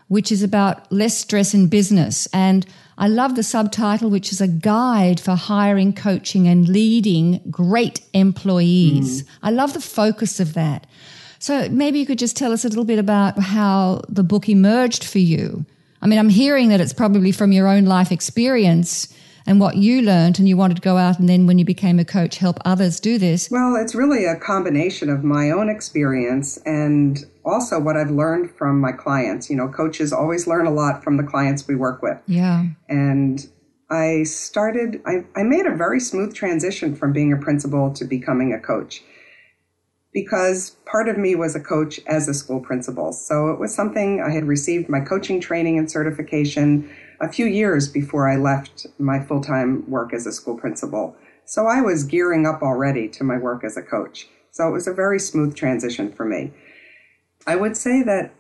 which 0.10 0.32
is 0.32 0.44
about 0.44 0.92
less 0.92 1.18
stress 1.18 1.54
in 1.54 1.68
business? 1.68 2.28
And 2.34 2.66
I 2.98 3.08
love 3.08 3.36
the 3.36 3.44
subtitle, 3.44 4.10
which 4.10 4.32
is 4.32 4.42
a 4.42 4.48
guide 4.48 5.20
for 5.20 5.36
hiring, 5.36 5.94
coaching, 5.94 6.48
and 6.48 6.68
leading 6.68 7.42
great 7.52 8.02
employees. 8.14 9.24
Mm. 9.24 9.30
I 9.44 9.52
love 9.52 9.74
the 9.74 9.82
focus 9.82 10.40
of 10.40 10.54
that. 10.56 10.88
So 11.40 11.70
maybe 11.70 12.00
you 12.00 12.06
could 12.06 12.18
just 12.18 12.36
tell 12.36 12.52
us 12.52 12.66
a 12.66 12.70
little 12.70 12.86
bit 12.86 12.98
about 12.98 13.38
how 13.38 14.02
the 14.10 14.24
book 14.24 14.50
emerged 14.50 15.04
for 15.04 15.20
you. 15.20 15.66
I 16.02 16.08
mean, 16.08 16.18
I'm 16.18 16.30
hearing 16.30 16.70
that 16.70 16.82
it's 16.82 16.94
probably 16.94 17.32
from 17.32 17.52
your 17.52 17.68
own 17.68 17.86
life 17.86 18.12
experience 18.12 19.14
and 19.48 19.62
what 19.62 19.78
you 19.78 20.02
learned 20.02 20.40
and 20.40 20.48
you 20.48 20.58
wanted 20.58 20.76
to 20.76 20.82
go 20.82 20.98
out 20.98 21.20
and 21.20 21.30
then 21.30 21.48
when 21.48 21.58
you 21.58 21.66
became 21.66 22.00
a 22.00 22.06
coach 22.06 22.38
help 22.38 22.60
others 22.66 23.00
do 23.00 23.18
this 23.18 23.50
well 23.50 23.76
it's 23.76 23.96
really 23.96 24.26
a 24.26 24.36
combination 24.36 25.10
of 25.10 25.24
my 25.24 25.50
own 25.50 25.70
experience 25.70 26.58
and 26.66 27.26
also 27.48 27.80
what 27.80 27.98
i've 27.98 28.12
learned 28.12 28.52
from 28.52 28.80
my 28.80 28.92
clients 28.92 29.50
you 29.50 29.56
know 29.56 29.68
coaches 29.68 30.14
always 30.14 30.48
learn 30.48 30.66
a 30.66 30.72
lot 30.72 31.04
from 31.04 31.18
the 31.18 31.24
clients 31.24 31.68
we 31.68 31.76
work 31.76 32.02
with 32.02 32.18
yeah 32.28 32.66
and 32.90 33.50
i 33.90 34.24
started 34.24 35.02
i, 35.06 35.24
I 35.36 35.44
made 35.44 35.66
a 35.66 35.76
very 35.76 36.00
smooth 36.00 36.34
transition 36.34 36.96
from 36.96 37.14
being 37.14 37.34
a 37.34 37.38
principal 37.38 37.92
to 37.94 38.06
becoming 38.06 38.54
a 38.54 38.60
coach 38.60 39.02
because 40.18 40.72
part 40.86 41.08
of 41.08 41.16
me 41.16 41.36
was 41.36 41.56
a 41.56 41.60
coach 41.60 42.00
as 42.08 42.28
a 42.28 42.34
school 42.34 42.60
principal. 42.60 43.14
So 43.14 43.50
it 43.50 43.60
was 43.60 43.76
something 43.76 44.20
I 44.20 44.32
had 44.32 44.46
received 44.46 44.90
my 44.90 45.00
coaching 45.00 45.40
training 45.40 45.78
and 45.78 45.92
certification 45.92 46.90
a 47.20 47.32
few 47.32 47.46
years 47.46 47.88
before 47.88 48.28
I 48.28 48.36
left 48.36 48.88
my 48.98 49.20
full 49.20 49.42
time 49.42 49.88
work 49.88 50.14
as 50.14 50.26
a 50.26 50.32
school 50.32 50.58
principal. 50.58 51.16
So 51.46 51.68
I 51.68 51.82
was 51.82 52.04
gearing 52.04 52.48
up 52.48 52.64
already 52.64 53.08
to 53.10 53.24
my 53.24 53.38
work 53.38 53.64
as 53.64 53.78
a 53.78 53.84
coach. 53.84 54.28
So 54.50 54.68
it 54.68 54.72
was 54.72 54.88
a 54.88 54.92
very 54.92 55.20
smooth 55.20 55.56
transition 55.56 56.12
for 56.12 56.26
me. 56.26 56.52
I 57.48 57.56
would 57.56 57.78
say 57.78 58.04
that 58.04 58.34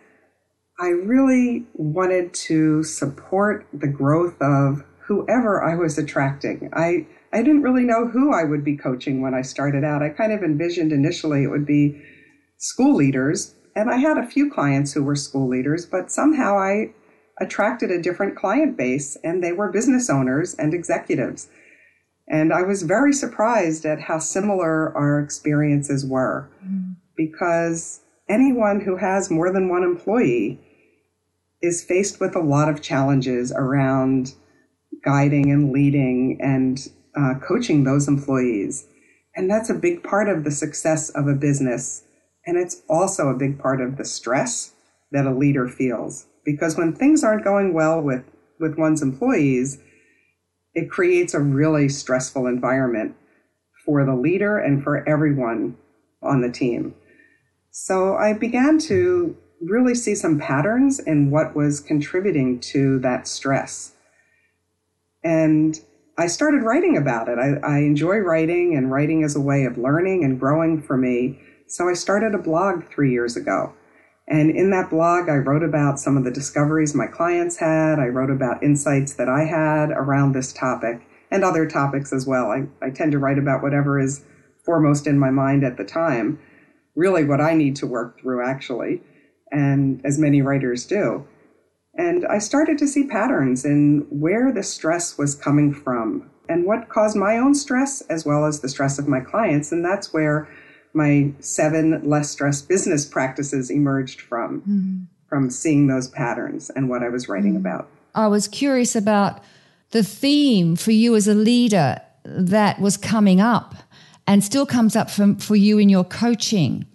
I 0.80 0.90
really 0.90 1.66
wanted 1.74 2.34
to 2.34 2.84
support 2.84 3.66
the 3.74 3.88
growth 3.88 4.40
of 4.42 4.84
whoever 5.00 5.64
I 5.64 5.76
was 5.76 5.98
attracting. 5.98 6.70
I 6.74 7.08
I 7.34 7.42
didn't 7.42 7.64
really 7.64 7.84
know 7.84 8.08
who 8.08 8.34
I 8.34 8.44
would 8.44 8.64
be 8.64 8.78
coaching 8.78 9.22
when 9.22 9.34
I 9.34 9.42
started 9.42 9.84
out. 9.84 10.04
I 10.04 10.10
kind 10.10 10.32
of 10.32 10.44
envisioned 10.44 10.92
initially 10.92 11.44
it 11.44 11.50
would 11.50 11.66
be 11.66 12.02
school 12.58 12.96
leaders, 12.96 13.56
and 13.76 13.90
I 13.90 13.98
had 13.98 14.18
a 14.18 14.28
few 14.28 14.52
clients 14.52 14.94
who 14.94 15.04
were 15.04 15.16
school 15.16 15.48
leaders, 15.48 15.86
but 15.86 16.12
somehow 16.12 16.58
I 16.58 16.94
attracted 17.40 17.92
a 17.92 18.02
different 18.02 18.36
client 18.36 18.78
base, 18.78 19.18
and 19.24 19.44
they 19.44 19.52
were 19.52 19.72
business 19.72 20.10
owners 20.10 20.54
and 20.56 20.74
executives. 20.74 21.50
And 22.28 22.52
I 22.52 22.64
was 22.64 22.84
very 22.84 23.14
surprised 23.14 23.86
at 23.86 24.02
how 24.02 24.20
similar 24.20 24.96
our 24.96 25.20
experiences 25.20 26.06
were 26.06 26.50
mm. 26.66 26.96
because 27.16 28.02
anyone 28.30 28.82
who 28.82 28.98
has 28.98 29.32
more 29.32 29.52
than 29.52 29.70
one 29.70 29.84
employee 29.84 30.60
is 31.62 31.84
faced 31.84 32.20
with 32.20 32.36
a 32.36 32.42
lot 32.42 32.70
of 32.70 32.82
challenges 32.82 33.52
around 33.52 34.34
guiding 35.04 35.52
and 35.52 35.72
leading 35.72 36.38
and 36.42 36.90
uh, 37.16 37.36
coaching 37.42 37.84
those 37.84 38.08
employees. 38.08 38.88
And 39.36 39.50
that's 39.50 39.70
a 39.70 39.76
big 39.76 40.04
part 40.04 40.30
of 40.30 40.44
the 40.44 40.52
success 40.52 41.10
of 41.12 41.28
a 41.28 41.34
business. 41.36 42.04
And 42.46 42.58
it's 42.58 42.82
also 42.90 43.30
a 43.30 43.38
big 43.38 43.60
part 43.60 43.82
of 43.82 43.98
the 43.98 44.06
stress 44.06 44.74
that 45.12 45.26
a 45.26 45.34
leader 45.34 45.68
feels. 45.68 46.28
Because 46.46 46.78
when 46.78 46.94
things 46.94 47.24
aren't 47.24 47.44
going 47.44 47.74
well 47.74 48.02
with, 48.02 48.24
with 48.60 48.78
one's 48.78 49.02
employees, 49.02 49.80
it 50.74 50.90
creates 50.90 51.34
a 51.34 51.40
really 51.40 51.90
stressful 51.90 52.48
environment 52.48 53.16
for 53.86 54.06
the 54.06 54.16
leader 54.16 54.58
and 54.58 54.84
for 54.84 55.08
everyone 55.08 55.78
on 56.22 56.42
the 56.42 56.52
team. 56.52 56.96
So 57.80 58.16
I 58.16 58.34
began 58.34 58.80
to 58.90 59.38
really 59.62 59.94
see 59.94 60.16
some 60.16 60.40
patterns 60.40 61.00
in 61.00 61.30
what 61.30 61.56
was 61.56 61.80
contributing 61.80 62.60
to 62.72 62.98
that 63.02 63.28
stress. 63.28 63.94
And 65.24 65.80
I 66.18 66.26
started 66.26 66.64
writing 66.64 66.98
about 66.98 67.30
it. 67.30 67.38
I, 67.38 67.60
I 67.64 67.78
enjoy 67.82 68.18
writing, 68.18 68.76
and 68.76 68.92
writing 68.92 69.22
is 69.22 69.36
a 69.36 69.40
way 69.40 69.64
of 69.64 69.78
learning 69.78 70.24
and 70.24 70.40
growing 70.40 70.82
for 70.82 70.98
me. 70.98 71.40
So 71.68 71.88
I 71.88 71.94
started 71.94 72.34
a 72.34 72.40
blog 72.40 72.84
three 72.90 73.12
years 73.12 73.38
ago. 73.38 73.76
And 74.28 74.50
in 74.50 74.72
that 74.72 74.90
blog, 74.90 75.30
I 75.30 75.36
wrote 75.36 75.64
about 75.64 76.00
some 76.00 76.18
of 76.18 76.24
the 76.24 76.32
discoveries 76.32 76.96
my 76.96 77.06
clients 77.06 77.58
had. 77.58 78.00
I 78.00 78.08
wrote 78.08 78.32
about 78.32 78.64
insights 78.64 79.14
that 79.14 79.30
I 79.30 79.44
had 79.44 79.92
around 79.92 80.34
this 80.34 80.52
topic 80.52 81.08
and 81.30 81.44
other 81.44 81.68
topics 81.68 82.12
as 82.12 82.26
well. 82.26 82.50
I, 82.50 82.66
I 82.84 82.90
tend 82.90 83.12
to 83.12 83.20
write 83.20 83.38
about 83.38 83.62
whatever 83.62 84.00
is 84.00 84.26
foremost 84.66 85.06
in 85.06 85.20
my 85.20 85.30
mind 85.30 85.64
at 85.64 85.78
the 85.78 85.86
time, 85.86 86.40
really 86.98 87.24
what 87.24 87.40
I 87.40 87.54
need 87.54 87.76
to 87.78 87.88
work 87.88 88.20
through, 88.20 88.46
actually, 88.46 89.02
and 89.52 90.02
as 90.04 90.20
many 90.20 90.42
writers 90.42 90.86
do. 90.86 91.26
And 91.96 92.26
I 92.28 92.40
started 92.40 92.78
to 92.80 92.88
see 92.88 93.08
patterns 93.08 93.64
in 93.64 94.06
where 94.10 94.52
the 94.52 94.64
stress 94.64 95.18
was 95.18 95.36
coming 95.36 95.74
from 95.74 96.30
and 96.50 96.66
what 96.66 96.90
caused 96.90 97.16
my 97.16 97.38
own 97.38 97.56
stress 97.56 98.02
as 98.02 98.26
well 98.26 98.46
as 98.46 98.60
the 98.60 98.70
stress 98.70 99.00
of 99.00 99.08
my 99.08 99.20
clients. 99.20 99.72
And 99.72 99.86
that's 99.86 100.14
where 100.14 100.48
my 100.94 101.32
seven 101.40 102.08
less 102.08 102.30
stress 102.30 102.62
business 102.62 103.06
practices 103.06 103.70
emerged 103.70 104.22
from, 104.22 104.62
mm-hmm. 104.62 105.04
from 105.28 105.50
seeing 105.50 105.88
those 105.88 106.08
patterns 106.08 106.70
and 106.72 106.90
what 106.90 107.04
I 107.04 107.10
was 107.10 107.30
writing 107.30 107.54
mm-hmm. 107.54 107.66
about. 107.66 107.90
I 108.16 108.28
was 108.28 108.48
curious 108.48 108.96
about 108.96 109.44
the 109.92 110.04
theme 110.04 110.76
for 110.76 110.92
you 110.92 111.16
as 111.16 111.28
a 111.28 111.36
leader 111.36 112.02
that 112.24 112.80
was 112.80 112.98
coming 112.98 113.40
up 113.40 113.76
and 114.28 114.44
still 114.44 114.66
comes 114.66 114.96
up 114.96 115.10
for, 115.10 115.36
for 115.40 115.56
you 115.56 115.78
in 115.80 115.90
your 115.90 116.04
coaching. 116.04 116.86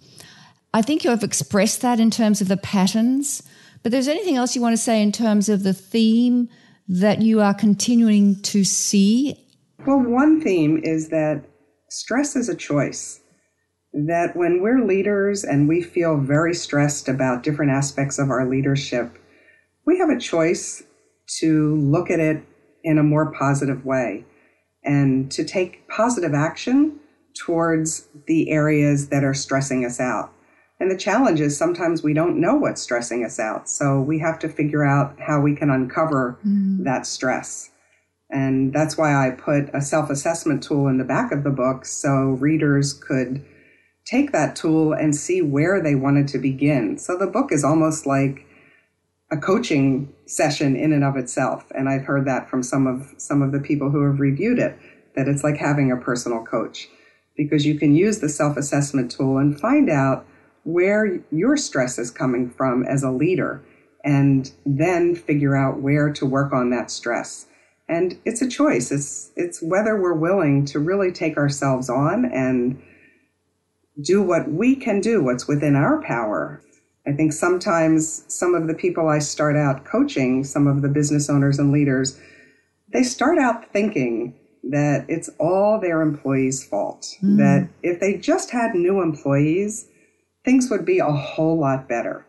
I 0.73 0.81
think 0.81 1.03
you 1.03 1.09
have 1.09 1.23
expressed 1.23 1.81
that 1.81 1.99
in 1.99 2.11
terms 2.11 2.41
of 2.41 2.47
the 2.47 2.57
patterns, 2.57 3.43
but 3.81 3.91
there's 3.91 4.07
anything 4.07 4.37
else 4.37 4.55
you 4.55 4.61
want 4.61 4.73
to 4.73 4.81
say 4.81 5.01
in 5.01 5.11
terms 5.11 5.49
of 5.49 5.63
the 5.63 5.73
theme 5.73 6.49
that 6.87 7.21
you 7.21 7.41
are 7.41 7.53
continuing 7.53 8.41
to 8.41 8.63
see? 8.63 9.37
Well, 9.85 9.99
one 9.99 10.41
theme 10.41 10.79
is 10.83 11.09
that 11.09 11.43
stress 11.89 12.35
is 12.35 12.49
a 12.49 12.55
choice. 12.55 13.19
That 13.93 14.35
when 14.35 14.61
we're 14.61 14.85
leaders 14.85 15.43
and 15.43 15.67
we 15.67 15.81
feel 15.81 16.17
very 16.17 16.55
stressed 16.55 17.07
about 17.07 17.43
different 17.43 17.71
aspects 17.71 18.17
of 18.17 18.29
our 18.29 18.47
leadership, 18.47 19.17
we 19.85 19.99
have 19.99 20.09
a 20.09 20.19
choice 20.19 20.81
to 21.39 21.75
look 21.75 22.09
at 22.09 22.19
it 22.19 22.43
in 22.83 22.97
a 22.97 23.03
more 23.03 23.31
positive 23.31 23.85
way 23.85 24.25
and 24.83 25.31
to 25.31 25.43
take 25.43 25.87
positive 25.87 26.33
action 26.33 26.99
towards 27.33 28.07
the 28.27 28.49
areas 28.49 29.09
that 29.09 29.23
are 29.23 29.33
stressing 29.33 29.85
us 29.85 29.99
out. 29.99 30.33
And 30.79 30.91
the 30.91 30.97
challenge 30.97 31.39
is 31.39 31.57
sometimes 31.57 32.03
we 32.03 32.13
don't 32.13 32.41
know 32.41 32.55
what's 32.55 32.81
stressing 32.81 33.23
us 33.23 33.39
out. 33.39 33.69
So 33.69 34.01
we 34.01 34.19
have 34.19 34.39
to 34.39 34.49
figure 34.49 34.83
out 34.83 35.17
how 35.19 35.39
we 35.39 35.55
can 35.55 35.69
uncover 35.69 36.37
mm. 36.45 36.83
that 36.83 37.05
stress. 37.05 37.69
And 38.29 38.73
that's 38.73 38.97
why 38.97 39.15
I 39.15 39.31
put 39.31 39.69
a 39.73 39.81
self 39.81 40.09
assessment 40.09 40.63
tool 40.63 40.87
in 40.87 40.97
the 40.97 41.03
back 41.03 41.31
of 41.31 41.43
the 41.43 41.51
book 41.51 41.85
so 41.85 42.31
readers 42.31 42.93
could 42.93 43.45
take 44.05 44.31
that 44.31 44.55
tool 44.55 44.91
and 44.91 45.15
see 45.15 45.41
where 45.41 45.81
they 45.81 45.95
wanted 45.95 46.27
to 46.29 46.37
begin. 46.37 46.97
So 46.97 47.17
the 47.17 47.27
book 47.27 47.51
is 47.51 47.63
almost 47.63 48.05
like 48.05 48.45
a 49.31 49.37
coaching 49.37 50.13
session 50.25 50.75
in 50.75 50.91
and 50.91 51.03
of 51.03 51.15
itself. 51.15 51.65
And 51.73 51.87
I've 51.87 52.05
heard 52.05 52.25
that 52.25 52.49
from 52.49 52.63
some 52.63 52.87
of 52.87 53.13
some 53.17 53.41
of 53.41 53.51
the 53.51 53.59
people 53.59 53.89
who 53.89 54.05
have 54.05 54.19
reviewed 54.19 54.59
it, 54.59 54.77
that 55.15 55.27
it's 55.27 55.43
like 55.43 55.57
having 55.57 55.91
a 55.91 55.97
personal 55.97 56.43
coach 56.43 56.89
because 57.35 57.65
you 57.65 57.77
can 57.77 57.95
use 57.95 58.19
the 58.19 58.29
self-assessment 58.29 59.11
tool 59.11 59.37
and 59.37 59.59
find 59.59 59.89
out 59.89 60.25
where 60.63 61.19
your 61.31 61.57
stress 61.57 61.97
is 61.97 62.11
coming 62.11 62.49
from 62.49 62.83
as 62.85 63.03
a 63.03 63.11
leader 63.11 63.63
and 64.03 64.51
then 64.65 65.15
figure 65.15 65.55
out 65.55 65.81
where 65.81 66.11
to 66.11 66.25
work 66.25 66.53
on 66.53 66.69
that 66.69 66.91
stress. 66.91 67.47
And 67.87 68.19
it's 68.25 68.41
a 68.41 68.49
choice. 68.49 68.91
It's 68.91 69.31
it's 69.35 69.61
whether 69.61 69.99
we're 69.99 70.13
willing 70.13 70.65
to 70.65 70.79
really 70.79 71.11
take 71.11 71.37
ourselves 71.37 71.89
on 71.89 72.25
and 72.25 72.81
do 74.01 74.21
what 74.21 74.49
we 74.49 74.75
can 74.75 75.01
do, 75.01 75.23
what's 75.23 75.47
within 75.47 75.75
our 75.75 76.01
power. 76.01 76.61
I 77.05 77.11
think 77.11 77.33
sometimes 77.33 78.23
some 78.33 78.55
of 78.55 78.67
the 78.67 78.73
people 78.73 79.09
I 79.09 79.19
start 79.19 79.57
out 79.57 79.83
coaching, 79.83 80.43
some 80.43 80.67
of 80.67 80.81
the 80.81 80.87
business 80.87 81.29
owners 81.29 81.59
and 81.59 81.71
leaders, 81.71 82.19
they 82.93 83.03
start 83.03 83.37
out 83.37 83.71
thinking 83.73 84.33
that 84.63 85.05
it's 85.07 85.29
all 85.39 85.79
their 85.79 86.01
employees' 86.01 86.63
fault. 86.63 87.17
Mm. 87.21 87.37
That 87.37 87.69
if 87.81 87.99
they 87.99 88.17
just 88.17 88.51
had 88.51 88.75
new 88.75 89.01
employees, 89.01 89.87
things 90.45 90.69
would 90.69 90.85
be 90.85 90.99
a 90.99 91.11
whole 91.11 91.59
lot 91.59 91.87
better. 91.87 92.25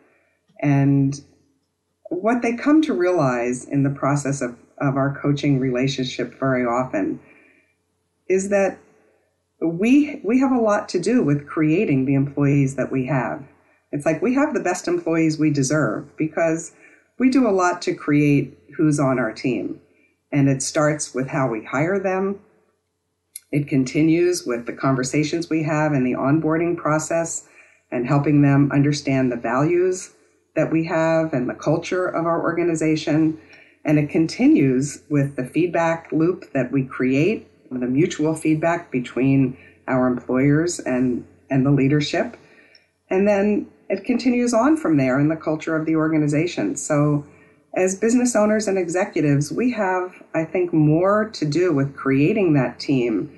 And 0.60 1.20
what 2.10 2.42
they 2.42 2.56
come 2.56 2.82
to 2.82 2.94
realize 2.94 3.64
in 3.64 3.82
the 3.82 3.90
process 3.90 4.40
of, 4.40 4.56
of 4.78 4.96
our 4.96 5.18
coaching 5.20 5.60
relationship 5.60 6.38
very 6.38 6.64
often 6.64 7.20
is 8.28 8.48
that 8.48 8.78
we 9.60 10.20
we 10.24 10.40
have 10.40 10.52
a 10.52 10.60
lot 10.60 10.88
to 10.90 11.00
do 11.00 11.22
with 11.22 11.46
creating 11.46 12.04
the 12.04 12.14
employees 12.14 12.76
that 12.76 12.90
we 12.90 13.06
have. 13.06 13.44
It's 13.92 14.04
like 14.04 14.20
we 14.20 14.34
have 14.34 14.54
the 14.54 14.60
best 14.60 14.88
employees 14.88 15.38
we 15.38 15.50
deserve 15.50 16.16
because 16.16 16.72
we 17.18 17.30
do 17.30 17.48
a 17.48 17.52
lot 17.52 17.80
to 17.82 17.94
create 17.94 18.58
who's 18.76 18.98
on 18.98 19.18
our 19.18 19.32
team. 19.32 19.80
And 20.34 20.48
it 20.48 20.62
starts 20.62 21.14
with 21.14 21.28
how 21.28 21.48
we 21.48 21.64
hire 21.64 22.00
them. 22.00 22.40
It 23.52 23.68
continues 23.68 24.44
with 24.44 24.66
the 24.66 24.72
conversations 24.72 25.48
we 25.48 25.62
have 25.62 25.92
in 25.92 26.02
the 26.02 26.14
onboarding 26.14 26.76
process 26.76 27.46
and 27.92 28.04
helping 28.04 28.42
them 28.42 28.72
understand 28.72 29.30
the 29.30 29.36
values 29.36 30.12
that 30.56 30.72
we 30.72 30.86
have 30.86 31.32
and 31.32 31.48
the 31.48 31.54
culture 31.54 32.06
of 32.06 32.26
our 32.26 32.42
organization. 32.42 33.40
And 33.84 33.96
it 33.96 34.10
continues 34.10 35.04
with 35.08 35.36
the 35.36 35.44
feedback 35.44 36.10
loop 36.10 36.52
that 36.52 36.72
we 36.72 36.84
create, 36.84 37.46
the 37.70 37.86
mutual 37.86 38.34
feedback 38.34 38.90
between 38.90 39.56
our 39.86 40.08
employers 40.08 40.80
and, 40.80 41.24
and 41.48 41.64
the 41.64 41.70
leadership. 41.70 42.36
And 43.08 43.28
then 43.28 43.68
it 43.88 44.04
continues 44.04 44.52
on 44.52 44.76
from 44.76 44.96
there 44.96 45.20
in 45.20 45.28
the 45.28 45.36
culture 45.36 45.76
of 45.76 45.86
the 45.86 45.94
organization. 45.94 46.74
So 46.74 47.24
as 47.76 47.96
business 47.96 48.36
owners 48.36 48.68
and 48.68 48.78
executives, 48.78 49.52
we 49.52 49.70
have, 49.72 50.22
I 50.34 50.44
think, 50.44 50.72
more 50.72 51.30
to 51.30 51.44
do 51.44 51.72
with 51.72 51.96
creating 51.96 52.54
that 52.54 52.78
team 52.78 53.30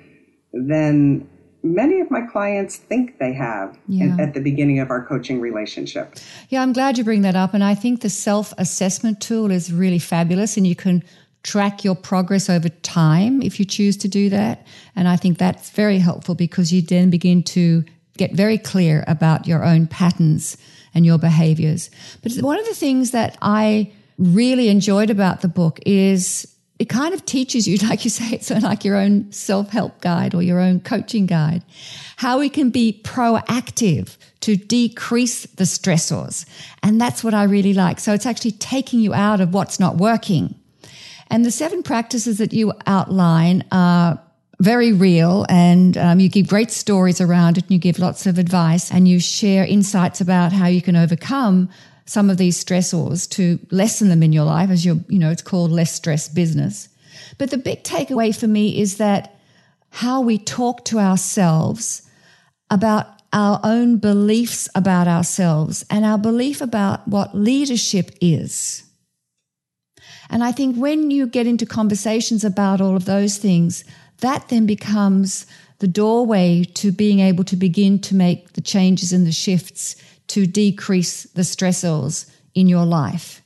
than 0.53 1.27
many 1.63 1.99
of 1.99 2.09
my 2.11 2.21
clients 2.21 2.77
think 2.77 3.17
they 3.19 3.33
have 3.33 3.77
yeah. 3.87 4.15
at 4.19 4.33
the 4.33 4.39
beginning 4.39 4.79
of 4.79 4.89
our 4.89 5.03
coaching 5.05 5.41
relationship. 5.41 6.15
Yeah, 6.49 6.61
I'm 6.61 6.73
glad 6.73 6.97
you 6.97 7.03
bring 7.03 7.21
that 7.23 7.35
up. 7.35 7.53
And 7.53 7.63
I 7.63 7.75
think 7.75 8.01
the 8.01 8.09
self 8.09 8.53
assessment 8.57 9.21
tool 9.21 9.51
is 9.51 9.71
really 9.71 9.99
fabulous, 9.99 10.57
and 10.57 10.65
you 10.65 10.75
can 10.75 11.03
track 11.43 11.83
your 11.83 11.95
progress 11.95 12.49
over 12.49 12.69
time 12.69 13.41
if 13.41 13.59
you 13.59 13.65
choose 13.65 13.95
to 13.97 14.07
do 14.07 14.29
that. 14.29 14.65
And 14.95 15.07
I 15.07 15.15
think 15.15 15.37
that's 15.37 15.69
very 15.69 15.99
helpful 15.99 16.35
because 16.35 16.73
you 16.73 16.81
then 16.81 17.09
begin 17.09 17.43
to 17.43 17.85
get 18.17 18.33
very 18.33 18.57
clear 18.57 19.03
about 19.07 19.47
your 19.47 19.63
own 19.63 19.87
patterns 19.87 20.57
and 20.93 21.05
your 21.05 21.17
behaviors. 21.17 21.89
But 22.23 22.33
one 22.37 22.59
of 22.59 22.65
the 22.65 22.73
things 22.73 23.11
that 23.11 23.37
I 23.41 23.93
really 24.17 24.69
enjoyed 24.69 25.09
about 25.09 25.41
the 25.41 25.47
book 25.47 25.79
is 25.85 26.53
it 26.79 26.89
kind 26.89 27.13
of 27.13 27.25
teaches 27.25 27.67
you, 27.67 27.77
like 27.87 28.03
you 28.03 28.09
say, 28.09 28.31
it's 28.31 28.49
like 28.49 28.85
your 28.85 28.95
own 28.95 29.31
self 29.31 29.69
help 29.69 30.01
guide 30.01 30.33
or 30.33 30.41
your 30.41 30.59
own 30.59 30.79
coaching 30.79 31.25
guide, 31.25 31.63
how 32.17 32.39
we 32.39 32.49
can 32.49 32.69
be 32.69 33.01
proactive 33.03 34.17
to 34.41 34.55
decrease 34.55 35.43
the 35.43 35.63
stressors. 35.63 36.45
And 36.83 37.01
that's 37.01 37.23
what 37.23 37.33
I 37.33 37.43
really 37.43 37.73
like. 37.73 37.99
So 37.99 38.13
it's 38.13 38.25
actually 38.25 38.51
taking 38.51 38.99
you 38.99 39.13
out 39.13 39.41
of 39.41 39.53
what's 39.53 39.79
not 39.79 39.97
working. 39.97 40.55
And 41.29 41.43
the 41.43 41.51
seven 41.51 41.83
practices 41.83 42.37
that 42.37 42.53
you 42.53 42.71
outline 42.85 43.65
are 43.71 44.21
very 44.59 44.91
real 44.91 45.45
and 45.49 45.97
um, 45.97 46.19
you 46.19 46.29
give 46.29 46.47
great 46.47 46.71
stories 46.71 47.21
around 47.21 47.57
it 47.57 47.65
and 47.65 47.71
you 47.71 47.77
give 47.77 47.99
lots 47.99 48.25
of 48.25 48.39
advice 48.39 48.91
and 48.91 49.07
you 49.07 49.19
share 49.19 49.63
insights 49.65 50.19
about 50.19 50.51
how 50.51 50.65
you 50.65 50.81
can 50.81 50.95
overcome 50.95 51.69
some 52.07 52.29
of 52.29 52.37
these 52.37 52.63
stressors 52.63 53.29
to 53.31 53.59
lessen 53.69 54.09
them 54.09 54.23
in 54.23 54.33
your 54.33 54.45
life 54.45 54.69
as 54.69 54.85
you're, 54.85 54.99
you 55.09 55.19
know, 55.19 55.29
it's 55.29 55.41
called 55.41 55.71
less 55.71 55.91
stress 55.91 56.27
business. 56.27 56.89
But 57.37 57.51
the 57.51 57.57
big 57.57 57.83
takeaway 57.83 58.35
for 58.35 58.47
me 58.47 58.79
is 58.79 58.97
that 58.97 59.35
how 59.89 60.21
we 60.21 60.37
talk 60.37 60.85
to 60.85 60.99
ourselves 60.99 62.01
about 62.69 63.07
our 63.33 63.59
own 63.63 63.97
beliefs 63.97 64.69
about 64.73 65.07
ourselves 65.07 65.85
and 65.89 66.05
our 66.05 66.17
belief 66.17 66.61
about 66.61 67.05
what 67.07 67.35
leadership 67.35 68.11
is. 68.21 68.83
And 70.29 70.43
I 70.43 70.51
think 70.53 70.77
when 70.77 71.11
you 71.11 71.27
get 71.27 71.45
into 71.45 71.65
conversations 71.65 72.43
about 72.43 72.79
all 72.81 72.95
of 72.95 73.05
those 73.05 73.37
things, 73.37 73.83
that 74.19 74.47
then 74.47 74.65
becomes 74.65 75.45
the 75.79 75.87
doorway 75.87 76.63
to 76.63 76.91
being 76.91 77.19
able 77.19 77.43
to 77.43 77.55
begin 77.55 77.99
to 77.99 78.15
make 78.15 78.53
the 78.53 78.61
changes 78.61 79.13
and 79.13 79.27
the 79.27 79.31
shifts 79.31 79.95
to 80.27 80.45
decrease 80.45 81.23
the 81.23 81.41
stressors 81.41 82.29
in 82.53 82.67
your 82.67 82.85
life. 82.85 83.41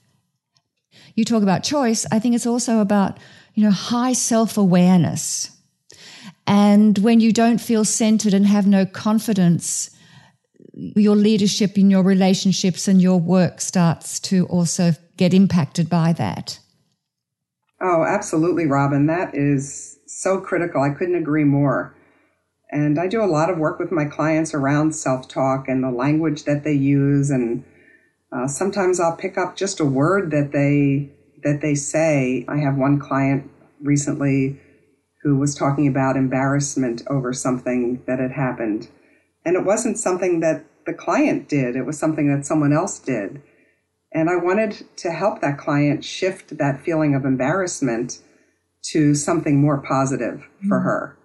You 1.15 1.26
talk 1.26 1.44
about 1.44 1.63
choice. 1.63 2.06
I 2.12 2.20
think 2.20 2.36
it's 2.36 2.48
also 2.48 2.80
about, 2.80 3.17
you 3.54 3.63
know, 3.63 3.72
high 3.72 4.13
self 4.13 4.58
awareness. 4.58 5.52
And 6.48 6.98
when 7.00 7.20
you 7.20 7.32
don't 7.32 7.60
feel 7.60 7.86
centered 7.86 8.34
and 8.34 8.46
have 8.46 8.67
no 8.67 8.86
confidence, 8.86 9.89
your 10.74 11.15
leadership 11.15 11.78
in 11.78 11.89
your 11.89 12.04
relationships 12.04 12.88
and 12.88 13.02
your 13.02 13.20
work 13.20 13.62
starts 13.62 14.20
to 14.22 14.46
also 14.48 14.94
get 15.17 15.34
impacted 15.34 15.89
by 15.89 16.13
that. 16.13 16.60
Oh, 17.82 18.04
absolutely, 18.04 18.65
Robyn. 18.65 19.08
That 19.08 19.36
is 19.36 20.00
so 20.08 20.39
critical. 20.39 20.82
I 20.82 20.91
couldn't 20.91 21.15
agree 21.15 21.44
more. 21.44 21.96
And 22.72 22.98
I 22.98 23.08
do 23.08 23.22
a 23.22 23.28
lot 23.28 23.50
of 23.50 23.58
work 23.58 23.80
with 23.80 23.92
my 23.92 24.06
clients 24.06 24.54
around 24.54 24.96
self 24.96 25.28
talk 25.28 25.68
and 25.68 25.84
the 25.84 25.92
language 25.92 26.46
that 26.46 26.64
they 26.64 26.74
use. 26.74 27.30
And 27.30 27.66
uh, 28.32 28.48
sometimes 28.48 29.00
I'll 29.00 29.16
pick 29.16 29.38
up 29.38 29.58
just 29.58 29.80
a 29.80 29.86
word 29.86 30.32
that 30.32 30.52
they 30.54 31.12
that 31.44 31.62
they 31.62 31.76
say. 31.76 32.46
I 32.48 32.58
have 32.58 32.78
one 32.78 32.98
client 32.98 33.50
recently 33.82 34.60
who 35.22 35.38
was 35.38 35.54
talking 35.54 35.88
about 35.88 36.16
embarrassment 36.16 37.04
over 37.08 37.34
something 37.34 38.02
that 38.08 38.20
had 38.20 38.32
happened. 38.32 38.88
And 39.46 39.56
it 39.56 39.66
wasn't 39.66 40.00
something 40.00 40.40
that 40.40 40.66
the 40.86 40.94
client 40.94 41.48
did, 41.48 41.76
it 41.76 41.86
was 41.86 42.00
something 42.00 42.34
that 42.34 42.46
someone 42.46 42.74
else 42.74 42.98
did. 43.00 43.42
And 44.14 44.30
I 44.30 44.36
wanted 44.36 44.86
to 44.98 45.12
help 45.12 45.42
that 45.42 45.58
client 45.58 46.04
shift 46.04 46.58
that 46.58 46.84
feeling 46.84 47.16
of 47.16 47.24
embarrassment 47.24 48.20
to 48.92 49.14
something 49.14 49.62
more 49.62 49.78
positive 49.78 50.48
for 50.68 50.78
mm-hmm. 50.78 50.86
her 50.86 51.18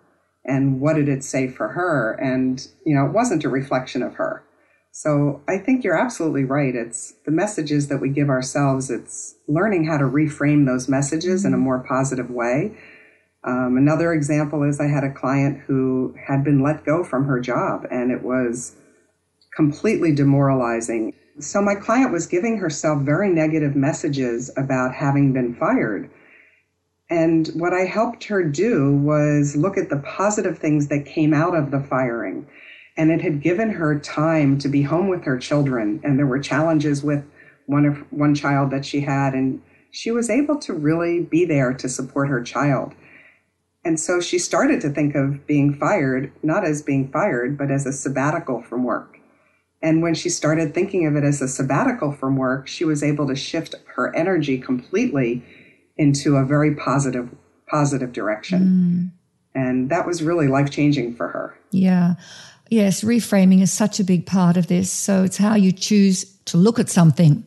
and 0.46 0.80
what 0.80 0.96
did 0.96 1.08
it 1.08 1.24
say 1.24 1.48
for 1.48 1.68
her 1.68 2.12
and 2.22 2.68
you 2.84 2.94
know 2.94 3.06
it 3.06 3.12
wasn't 3.12 3.44
a 3.44 3.48
reflection 3.48 4.02
of 4.02 4.14
her 4.14 4.42
So 4.92 5.42
I 5.46 5.58
think 5.58 5.84
you're 5.84 5.98
absolutely 5.98 6.44
right. 6.44 6.74
It's 6.74 7.12
the 7.26 7.30
messages 7.30 7.88
that 7.88 8.00
we 8.00 8.08
give 8.08 8.30
ourselves, 8.30 8.90
it's 8.90 9.34
learning 9.46 9.84
how 9.84 9.98
to 9.98 10.04
reframe 10.04 10.64
those 10.64 10.88
messages 10.88 11.44
in 11.44 11.52
a 11.52 11.58
more 11.58 11.80
positive 11.86 12.30
way. 12.30 12.74
Um, 13.44 13.76
another 13.76 14.14
example 14.14 14.62
is 14.62 14.80
I 14.80 14.88
had 14.88 15.04
a 15.04 15.12
client 15.12 15.60
who 15.66 16.14
had 16.26 16.42
been 16.42 16.62
let 16.62 16.86
go 16.86 17.04
from 17.04 17.26
her 17.26 17.40
job 17.40 17.86
and 17.90 18.10
it 18.10 18.22
was 18.22 18.74
completely 19.54 20.12
demoralizing. 20.14 21.12
So 21.40 21.60
my 21.60 21.74
client 21.74 22.10
was 22.10 22.26
giving 22.26 22.56
herself 22.56 23.02
very 23.02 23.28
negative 23.28 23.76
messages 23.76 24.50
about 24.56 24.94
having 24.94 25.34
been 25.34 25.54
fired. 25.54 26.10
And 27.08 27.48
what 27.48 27.72
I 27.72 27.84
helped 27.84 28.24
her 28.24 28.42
do 28.42 28.94
was 28.96 29.54
look 29.56 29.78
at 29.78 29.90
the 29.90 29.98
positive 29.98 30.58
things 30.58 30.88
that 30.88 31.06
came 31.06 31.32
out 31.32 31.56
of 31.56 31.70
the 31.70 31.80
firing. 31.80 32.46
And 32.96 33.10
it 33.10 33.20
had 33.20 33.42
given 33.42 33.70
her 33.70 33.98
time 33.98 34.58
to 34.58 34.68
be 34.68 34.82
home 34.82 35.08
with 35.08 35.24
her 35.24 35.38
children. 35.38 36.00
And 36.02 36.18
there 36.18 36.26
were 36.26 36.40
challenges 36.40 37.02
with 37.02 37.24
one 37.66 37.84
of 37.84 37.98
one 38.10 38.34
child 38.34 38.70
that 38.70 38.84
she 38.84 39.00
had. 39.00 39.34
And 39.34 39.62
she 39.90 40.10
was 40.10 40.28
able 40.28 40.58
to 40.58 40.74
really 40.74 41.20
be 41.20 41.44
there 41.44 41.72
to 41.72 41.88
support 41.88 42.28
her 42.28 42.42
child. 42.42 42.94
And 43.86 44.00
so 44.00 44.20
she 44.20 44.38
started 44.38 44.80
to 44.80 44.90
think 44.90 45.14
of 45.14 45.46
being 45.46 45.72
fired 45.72 46.32
not 46.42 46.64
as 46.64 46.82
being 46.82 47.08
fired 47.08 47.56
but 47.56 47.70
as 47.70 47.86
a 47.86 47.92
sabbatical 47.92 48.60
from 48.60 48.82
work. 48.82 49.18
And 49.80 50.02
when 50.02 50.14
she 50.14 50.28
started 50.28 50.74
thinking 50.74 51.06
of 51.06 51.14
it 51.14 51.22
as 51.22 51.40
a 51.40 51.46
sabbatical 51.46 52.10
from 52.10 52.36
work 52.36 52.66
she 52.66 52.84
was 52.84 53.04
able 53.04 53.28
to 53.28 53.36
shift 53.36 53.76
her 53.94 54.14
energy 54.16 54.58
completely 54.58 55.44
into 55.96 56.36
a 56.36 56.44
very 56.44 56.74
positive 56.74 57.28
positive 57.68 58.12
direction 58.12 58.60
mm. 58.60 59.10
and 59.60 59.90
that 59.90 60.06
was 60.06 60.22
really 60.22 60.46
life 60.46 60.70
changing 60.70 61.14
for 61.14 61.28
her 61.28 61.58
yeah 61.70 62.14
Yes, 62.68 63.02
reframing 63.02 63.62
is 63.62 63.72
such 63.72 64.00
a 64.00 64.04
big 64.04 64.26
part 64.26 64.56
of 64.56 64.66
this. 64.66 64.90
So 64.90 65.22
it's 65.22 65.36
how 65.36 65.54
you 65.54 65.72
choose 65.72 66.24
to 66.46 66.56
look 66.56 66.78
at 66.78 66.88
something. 66.88 67.44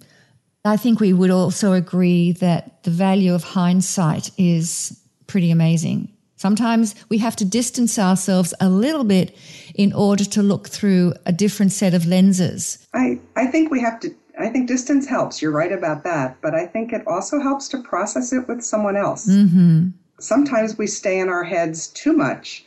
I 0.65 0.77
think 0.77 0.99
we 0.99 1.13
would 1.13 1.31
also 1.31 1.73
agree 1.73 2.33
that 2.33 2.83
the 2.83 2.91
value 2.91 3.33
of 3.33 3.43
hindsight 3.43 4.31
is 4.37 4.99
pretty 5.27 5.51
amazing. 5.51 6.09
Sometimes 6.35 6.95
we 7.09 7.17
have 7.17 7.35
to 7.37 7.45
distance 7.45 7.99
ourselves 7.99 8.53
a 8.61 8.69
little 8.69 9.03
bit 9.03 9.35
in 9.75 9.91
order 9.91 10.23
to 10.23 10.41
look 10.41 10.69
through 10.69 11.13
a 11.25 11.33
different 11.33 11.73
set 11.73 11.93
of 11.93 12.05
lenses. 12.05 12.87
I, 12.93 13.19
I 13.35 13.47
think 13.47 13.71
we 13.71 13.81
have 13.81 13.99
to, 14.01 14.15
I 14.39 14.49
think 14.49 14.67
distance 14.67 15.05
helps. 15.05 15.41
You're 15.41 15.51
right 15.51 15.71
about 15.71 16.03
that. 16.05 16.37
But 16.41 16.55
I 16.55 16.65
think 16.65 16.93
it 16.93 17.05
also 17.05 17.39
helps 17.39 17.67
to 17.69 17.77
process 17.79 18.33
it 18.33 18.47
with 18.47 18.63
someone 18.63 18.95
else. 18.95 19.27
Mm-hmm. 19.27 19.89
Sometimes 20.19 20.77
we 20.77 20.87
stay 20.87 21.19
in 21.19 21.29
our 21.29 21.43
heads 21.43 21.87
too 21.87 22.13
much 22.13 22.65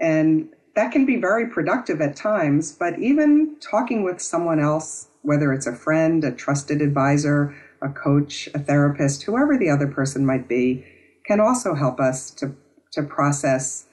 and 0.00 0.48
that 0.74 0.92
can 0.92 1.06
be 1.06 1.16
very 1.16 1.46
productive 1.46 2.00
at 2.00 2.16
times, 2.16 2.72
but 2.72 2.98
even 2.98 3.56
talking 3.60 4.02
with 4.02 4.20
someone 4.20 4.58
else, 4.58 5.08
whether 5.22 5.52
it's 5.52 5.66
a 5.66 5.74
friend, 5.74 6.24
a 6.24 6.32
trusted 6.32 6.80
advisor, 6.80 7.54
a 7.80 7.88
coach, 7.88 8.48
a 8.54 8.58
therapist, 8.58 9.22
whoever 9.22 9.56
the 9.56 9.70
other 9.70 9.86
person 9.86 10.24
might 10.24 10.48
be, 10.48 10.84
can 11.26 11.40
also 11.40 11.74
help 11.74 12.00
us 12.00 12.30
to, 12.30 12.54
to 12.92 13.02
process 13.02 13.86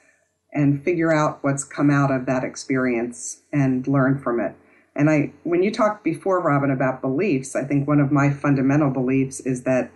and 0.54 0.84
figure 0.84 1.14
out 1.14 1.44
what's 1.44 1.64
come 1.64 1.92
out 1.92 2.12
of 2.12 2.26
that 2.26 2.44
experience 2.44 3.42
and 3.52 3.88
learn 3.88 4.18
from 4.18 4.40
it. 4.40 4.56
And 5.00 5.10
I, 5.10 5.32
when 5.44 5.64
you 5.64 5.72
talked 5.72 6.04
before, 6.04 6.42
Robyn, 6.42 6.72
about 6.72 7.00
beliefs, 7.00 7.56
I 7.56 7.64
think 7.64 7.88
one 7.88 8.02
of 8.02 8.12
my 8.12 8.32
fundamental 8.32 8.92
beliefs 8.92 9.40
is 9.40 9.64
that 9.64 9.92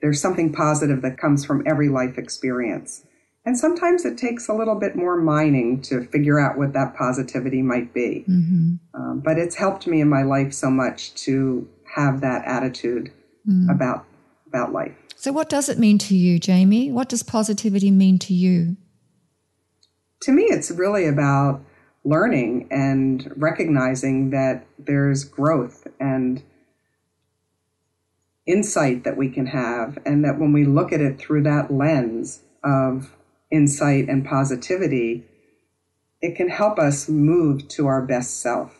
there's 0.00 0.20
something 0.20 0.52
positive 0.52 1.02
that 1.02 1.18
comes 1.18 1.44
from 1.44 1.64
every 1.66 1.88
life 1.88 2.16
experience. 2.16 3.04
And 3.44 3.58
sometimes 3.58 4.04
it 4.04 4.16
takes 4.16 4.48
a 4.48 4.54
little 4.54 4.76
bit 4.76 4.94
more 4.94 5.16
mining 5.16 5.82
to 5.82 6.04
figure 6.04 6.38
out 6.38 6.56
what 6.56 6.74
that 6.74 6.94
positivity 6.94 7.60
might 7.60 7.92
be. 7.92 8.24
Mm-hmm. 8.28 8.74
Um, 8.94 9.20
but 9.24 9.36
it's 9.36 9.56
helped 9.56 9.88
me 9.88 10.00
in 10.00 10.08
my 10.08 10.22
life 10.22 10.52
so 10.52 10.70
much 10.70 11.12
to 11.24 11.68
have 11.96 12.20
that 12.20 12.44
attitude 12.46 13.10
mm. 13.48 13.68
about 13.68 14.04
about 14.46 14.72
life. 14.72 14.94
So, 15.16 15.32
what 15.32 15.48
does 15.48 15.68
it 15.68 15.78
mean 15.78 15.98
to 15.98 16.16
you, 16.16 16.38
Jamie? 16.38 16.92
What 16.92 17.08
does 17.08 17.22
positivity 17.24 17.90
mean 17.90 18.18
to 18.20 18.34
you? 18.34 18.76
To 20.22 20.32
me, 20.32 20.44
it's 20.44 20.70
really 20.70 21.06
about 21.06 21.64
learning 22.04 22.68
and 22.70 23.32
recognizing 23.36 24.30
that 24.30 24.66
there's 24.78 25.24
growth 25.24 25.86
and 25.98 26.42
insight 28.46 29.04
that 29.04 29.16
we 29.16 29.28
can 29.28 29.46
have, 29.46 29.98
and 30.04 30.24
that 30.24 30.38
when 30.38 30.52
we 30.52 30.64
look 30.64 30.92
at 30.92 31.00
it 31.00 31.18
through 31.18 31.42
that 31.42 31.72
lens 31.72 32.42
of 32.64 33.14
insight 33.50 34.08
and 34.08 34.24
positivity, 34.24 35.24
it 36.20 36.34
can 36.36 36.48
help 36.48 36.78
us 36.78 37.08
move 37.08 37.68
to 37.68 37.86
our 37.86 38.02
best 38.02 38.40
self. 38.40 38.76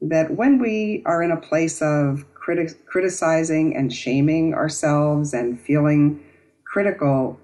That 0.00 0.36
when 0.36 0.58
we 0.58 1.02
are 1.06 1.22
in 1.22 1.30
a 1.30 1.40
place 1.40 1.80
of 1.80 2.26
criti- 2.34 2.76
criticizing 2.86 3.76
and 3.76 3.92
shaming 3.92 4.54
ourselves 4.54 5.32
and 5.32 5.58
feeling 5.58 6.22
critical, 6.64 7.38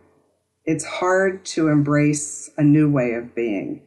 it's 0.65 0.85
hard 0.85 1.45
to 1.47 1.69
embrace 1.69 2.51
a 2.57 2.63
new 2.63 2.91
way 2.91 3.15
of 3.15 3.35
being. 3.35 3.83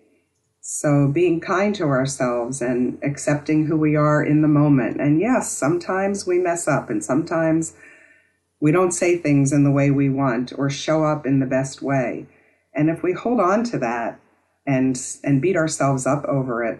So, 0.63 1.07
being 1.07 1.39
kind 1.39 1.73
to 1.75 1.85
ourselves 1.85 2.61
and 2.61 2.99
accepting 3.03 3.65
who 3.65 3.75
we 3.75 3.95
are 3.95 4.23
in 4.23 4.43
the 4.43 4.47
moment. 4.47 5.01
And 5.01 5.19
yes, 5.19 5.51
sometimes 5.51 6.27
we 6.27 6.37
mess 6.37 6.67
up 6.67 6.89
and 6.89 7.03
sometimes 7.03 7.73
we 8.59 8.71
don't 8.71 8.91
say 8.91 9.17
things 9.17 9.51
in 9.51 9.63
the 9.63 9.71
way 9.71 9.89
we 9.89 10.07
want 10.07 10.53
or 10.55 10.69
show 10.69 11.03
up 11.03 11.25
in 11.25 11.39
the 11.39 11.47
best 11.47 11.81
way. 11.81 12.27
And 12.75 12.89
if 12.89 13.01
we 13.01 13.11
hold 13.11 13.39
on 13.39 13.63
to 13.65 13.79
that 13.79 14.19
and 14.65 15.01
and 15.23 15.41
beat 15.41 15.57
ourselves 15.57 16.05
up 16.05 16.23
over 16.25 16.63
it, 16.63 16.79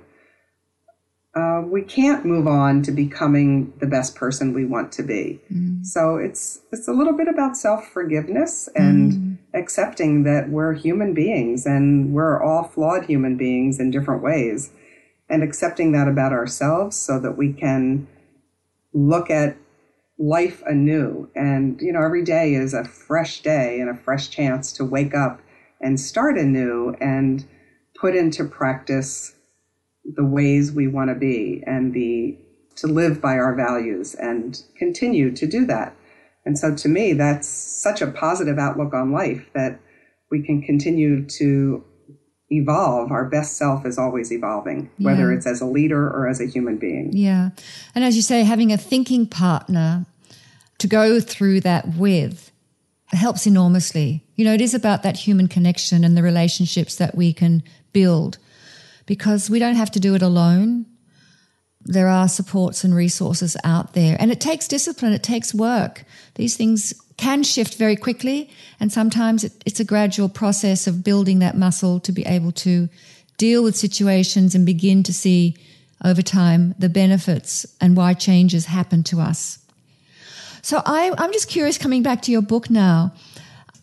uh, 1.36 1.64
we 1.66 1.82
can't 1.82 2.26
move 2.26 2.48
on 2.48 2.84
to 2.84 2.92
becoming 2.92 3.74
the 3.80 3.88
best 3.88 4.16
person 4.16 4.54
we 4.54 4.66
want 4.66 4.92
to 4.94 5.04
be. 5.04 5.42
Mm. 5.52 5.86
So 5.86 6.18
it's 6.18 6.62
it's 6.72 6.88
a 6.88 6.94
little 6.94 7.14
bit 7.14 7.28
about 7.28 7.58
self 7.58 7.88
forgiveness 7.88 8.70
and 8.76 9.12
mm. 9.12 9.31
Accepting 9.54 10.24
that 10.24 10.50
we're 10.50 10.74
human 10.74 11.14
beings 11.14 11.66
and 11.66 12.14
we're 12.14 12.42
all 12.42 12.64
flawed 12.64 13.06
human 13.06 13.38
beings 13.38 13.80
in 13.80 13.92
different 13.92 14.24
ways, 14.24 14.72
and 15.30 15.44
accepting 15.44 15.92
that 15.94 16.08
about 16.08 16.34
ourselves 16.34 16.96
so 16.98 17.20
that 17.20 17.38
we 17.38 17.54
can 17.54 18.08
look 18.94 19.30
at 19.30 19.56
life 20.18 20.62
anew. 20.68 21.30
And 21.36 21.80
you 21.82 21.92
know, 21.92 22.02
every 22.02 22.24
day 22.24 22.54
is 22.54 22.74
a 22.74 22.84
fresh 22.84 23.42
day 23.42 23.80
and 23.80 23.90
a 23.90 23.96
fresh 23.96 24.30
chance 24.30 24.72
to 24.74 24.86
wake 24.86 25.16
up 25.16 25.42
and 25.80 26.00
start 26.00 26.38
anew 26.38 26.96
and 27.02 27.46
put 28.00 28.16
into 28.16 28.44
practice 28.44 29.36
the 30.04 30.26
ways 30.26 30.72
we 30.72 30.88
want 30.88 31.10
to 31.10 31.16
be 31.16 31.64
and 31.66 31.94
the 31.94 32.38
to 32.76 32.88
live 32.88 33.22
by 33.22 33.38
our 33.38 33.54
values 33.54 34.16
and 34.16 34.64
continue 34.76 35.32
to 35.36 35.46
do 35.46 35.66
that. 35.66 35.96
And 36.46 36.58
so 36.58 36.76
to 36.76 36.90
me 36.90 37.14
that's 37.14 37.48
such 37.48 38.02
a 38.02 38.08
positive 38.08 38.58
outlook 38.58 38.94
on 38.94 39.12
life 39.12 39.50
that 39.54 39.80
we 40.30 40.42
can 40.42 40.62
continue 40.62 41.26
to 41.26 41.84
evolve. 42.50 43.12
Our 43.12 43.26
best 43.26 43.58
self 43.58 43.86
is 43.86 43.98
always 43.98 44.32
evolving, 44.32 44.90
yeah. 44.98 45.06
whether 45.06 45.32
it's 45.32 45.48
as 45.48 45.62
a 45.62 45.66
leader 45.66 46.08
or 46.08 46.28
as 46.28 46.42
a 46.42 46.46
human 46.46 46.78
being. 46.78 47.12
Yeah. 47.14 47.50
And 47.96 48.04
as 48.04 48.16
you 48.16 48.22
say, 48.22 48.44
having 48.44 48.72
a 48.72 48.78
thinking 48.78 49.26
partner 49.26 50.06
to 50.80 50.88
go 50.88 51.20
through 51.20 51.62
that 51.62 51.96
with 51.96 52.52
helps 53.08 53.46
enormously. 53.46 54.26
You 54.36 54.46
know, 54.46 54.54
it 54.54 54.62
is 54.62 54.74
about 54.74 55.04
that 55.04 55.18
human 55.18 55.48
connection 55.48 56.04
and 56.04 56.18
the 56.18 56.24
relationships 56.24 56.96
that 56.96 57.16
we 57.16 57.34
can 57.34 57.64
build 57.94 58.38
because 59.06 59.50
we 59.50 59.60
don't 59.60 59.76
have 59.76 59.92
to 59.92 60.00
do 60.00 60.16
it 60.16 60.22
alone. 60.22 60.86
There 61.84 62.08
are 62.08 62.28
supports 62.28 62.84
and 62.84 62.94
resources 62.94 63.58
out 63.64 63.94
there, 63.94 64.16
and 64.20 64.32
it 64.32 64.40
takes 64.40 64.68
discipline, 64.68 65.14
it 65.14 65.24
takes 65.24 65.54
work. 65.54 66.04
These 66.36 66.56
things 66.56 66.94
can 67.18 67.44
shift 67.44 67.76
very 67.76 67.96
quickly, 67.96 68.50
and 68.80 68.92
sometimes 68.92 69.44
it, 69.44 69.54
it's 69.66 69.80
a 69.80 69.86
gradual 69.86 70.30
process 70.30 70.88
of 70.88 71.04
building 71.04 71.40
that 71.40 71.58
muscle 71.58 72.00
to 72.02 72.12
be 72.12 72.26
able 72.26 72.52
to 72.52 72.88
deal 73.38 73.64
with 73.64 73.76
situations 73.76 74.54
and 74.54 74.66
begin 74.66 75.02
to 75.04 75.14
see 75.14 75.56
over 76.04 76.22
time 76.22 76.76
the 76.78 76.90
benefits 76.90 77.66
and 77.80 77.98
why 77.98 78.14
changes 78.14 78.66
happen 78.66 79.04
to 79.04 79.20
us. 79.20 79.60
So 80.62 80.82
I, 80.86 81.12
I'm 81.18 81.32
just 81.32 81.50
curious, 81.50 81.78
coming 81.78 82.04
back 82.04 82.22
to 82.24 82.32
your 82.32 82.44
book 82.44 82.70
now, 82.70 83.14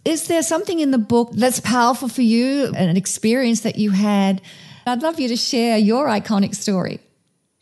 is 0.05 0.29
there 0.29 0.43
something 0.43 0.79
in 0.79 0.91
the 0.91 0.99
book 0.99 1.31
that's 1.33 1.61
powerful 1.61 2.09
for 2.09 2.23
you, 2.23 2.73
an 2.75 2.97
experience 2.97 3.61
that 3.63 3.77
you 3.77 3.91
had? 3.91 4.41
I'd 4.87 5.03
love 5.03 5.21
you 5.21 5.29
to 5.29 5.37
share 5.37 5.77
your 5.77 6.07
iconic 6.07 6.55
story. 6.55 7.01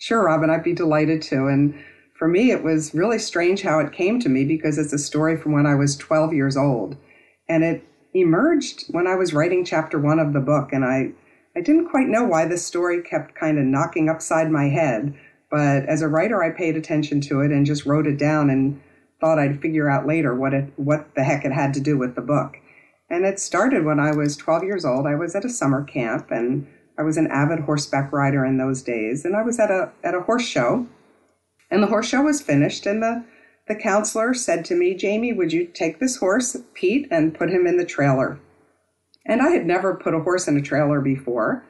Sure, 0.07 0.23
Robyn, 0.23 0.51
I'd 0.51 0.63
be 0.63 0.73
delighted 0.73 1.21
to. 1.23 1.49
And 1.49 1.75
for 2.15 2.29
me, 2.29 2.53
it 2.53 2.63
was 2.63 2.95
really 2.95 3.19
strange 3.19 3.63
how 3.63 3.81
it 3.81 3.91
came 3.91 4.21
to 4.21 4.29
me 4.29 4.45
because 4.45 4.79
it's 4.79 4.93
a 4.93 5.01
story 5.01 5.37
from 5.37 5.51
when 5.51 5.67
I 5.67 5.75
was 5.75 5.97
12 5.97 6.33
years 6.33 6.57
old. 6.57 6.97
And 7.49 7.65
it 7.65 7.83
emerged 8.15 8.85
when 8.93 9.09
I 9.09 9.17
was 9.17 9.35
writing 9.35 9.65
chapter 9.65 9.99
one 9.99 10.21
of 10.21 10.33
the 10.33 10.39
book. 10.39 10.73
And 10.73 10.85
I, 10.85 11.11
I 11.57 11.61
didn't 11.61 11.89
quite 11.89 12.07
know 12.07 12.23
why 12.23 12.47
this 12.47 12.65
story 12.65 13.03
kept 13.03 13.35
kind 13.35 13.59
of 13.59 13.65
knocking 13.65 14.09
upside 14.09 14.49
my 14.49 14.69
head. 14.69 15.13
But 15.51 15.87
as 15.87 16.03
a 16.03 16.09
writer, 16.09 16.41
I 16.41 16.51
paid 16.51 16.77
attention 16.77 17.21
to 17.23 17.41
it 17.41 17.51
and 17.51 17.67
just 17.67 17.85
wrote 17.85 18.07
it 18.07 18.17
down. 18.17 18.49
And 18.49 18.81
thought 19.21 19.41
I'd 19.41 19.61
figure 19.61 19.91
out 19.91 20.07
later 20.07 20.37
what 20.37 20.55
it 20.55 20.73
what 20.77 21.17
the 21.17 21.25
heck 21.25 21.45
it 21.45 21.51
had 21.51 21.75
to 21.75 21.81
do 21.81 21.99
with 21.99 22.15
the 22.15 22.21
book. 22.21 22.59
And 23.11 23.25
it 23.25 23.41
started 23.41 23.85
when 23.85 23.99
I 23.99 24.13
was 24.13 24.37
12 24.37 24.63
years 24.63 24.85
old. 24.85 25.05
I 25.05 25.17
was 25.17 25.35
at 25.35 25.45
a 25.45 25.51
summer 25.51 25.83
camp 25.83 26.31
and 26.31 26.69
I 26.99 27.03
was 27.03 27.17
an 27.17 27.27
avid 27.29 27.61
horseback 27.61 28.13
rider 28.13 28.45
in 28.45 28.59
those 28.59 28.83
days, 28.83 29.25
and 29.25 29.37
I 29.37 29.43
was 29.43 29.59
at 29.59 29.71
a 29.71 29.91
at 30.03 30.15
a 30.15 30.23
horse 30.23 30.47
show, 30.47 30.87
and 31.71 31.83
the 31.83 31.89
horse 31.89 32.09
show 32.09 32.23
was 32.23 32.41
finished, 32.41 32.87
and 32.87 33.03
the 33.03 33.25
the 33.69 33.75
counselor 33.75 34.33
said 34.33 34.65
to 34.67 34.77
me, 34.77 34.95
Jamie, 34.95 35.33
would 35.33 35.53
you 35.53 35.67
take 35.67 35.99
this 35.99 36.17
horse, 36.17 36.57
Pete, 36.75 37.09
and 37.11 37.35
put 37.35 37.51
him 37.51 37.67
in 37.67 37.77
the 37.77 37.85
trailer? 37.85 38.39
And 39.27 39.43
I 39.43 39.51
had 39.51 39.67
never 39.67 39.95
put 39.95 40.15
a 40.15 40.21
horse 40.21 40.47
in 40.47 40.57
a 40.57 40.63
trailer 40.63 41.01
before, 41.01 41.65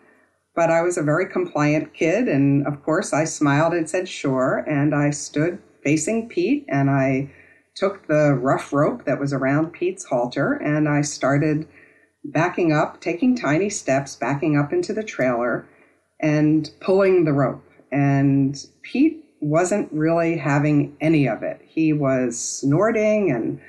but 0.54 0.70
I 0.70 0.82
was 0.82 0.98
a 0.98 1.02
very 1.02 1.26
compliant 1.26 1.94
kid. 1.94 2.28
And 2.28 2.66
of 2.66 2.82
course, 2.82 3.14
I 3.14 3.24
smiled 3.24 3.72
and 3.72 3.88
said, 3.88 4.08
sure. 4.08 4.58
And 4.68 4.94
I 4.94 5.10
stood 5.10 5.58
facing 5.82 6.28
Pete 6.28 6.66
and 6.68 6.90
I 6.90 7.30
took 7.74 8.06
the 8.06 8.34
rough 8.34 8.72
rope 8.72 9.04
that 9.04 9.20
was 9.20 9.32
around 9.32 9.72
Pete's 9.72 10.04
halter 10.04 10.54
and 10.54 10.88
I 10.88 11.02
started 11.02 11.68
backing 12.32 12.72
up, 12.72 13.00
taking 13.00 13.36
tiny 13.36 13.70
steps, 13.70 14.16
backing 14.16 14.56
up 14.58 14.72
into 14.72 14.92
the 14.92 15.04
trailer 15.04 15.66
and 16.20 16.70
pulling 16.80 17.24
the 17.24 17.32
rope. 17.32 17.64
And 17.92 18.56
Pete 18.82 19.24
wasn't 19.40 19.92
really 19.92 20.36
having 20.36 20.96
any 21.00 21.28
of 21.28 21.42
it. 21.42 21.60
He 21.66 21.92
was 21.92 22.38
snorting 22.38 23.30
and 23.30 23.60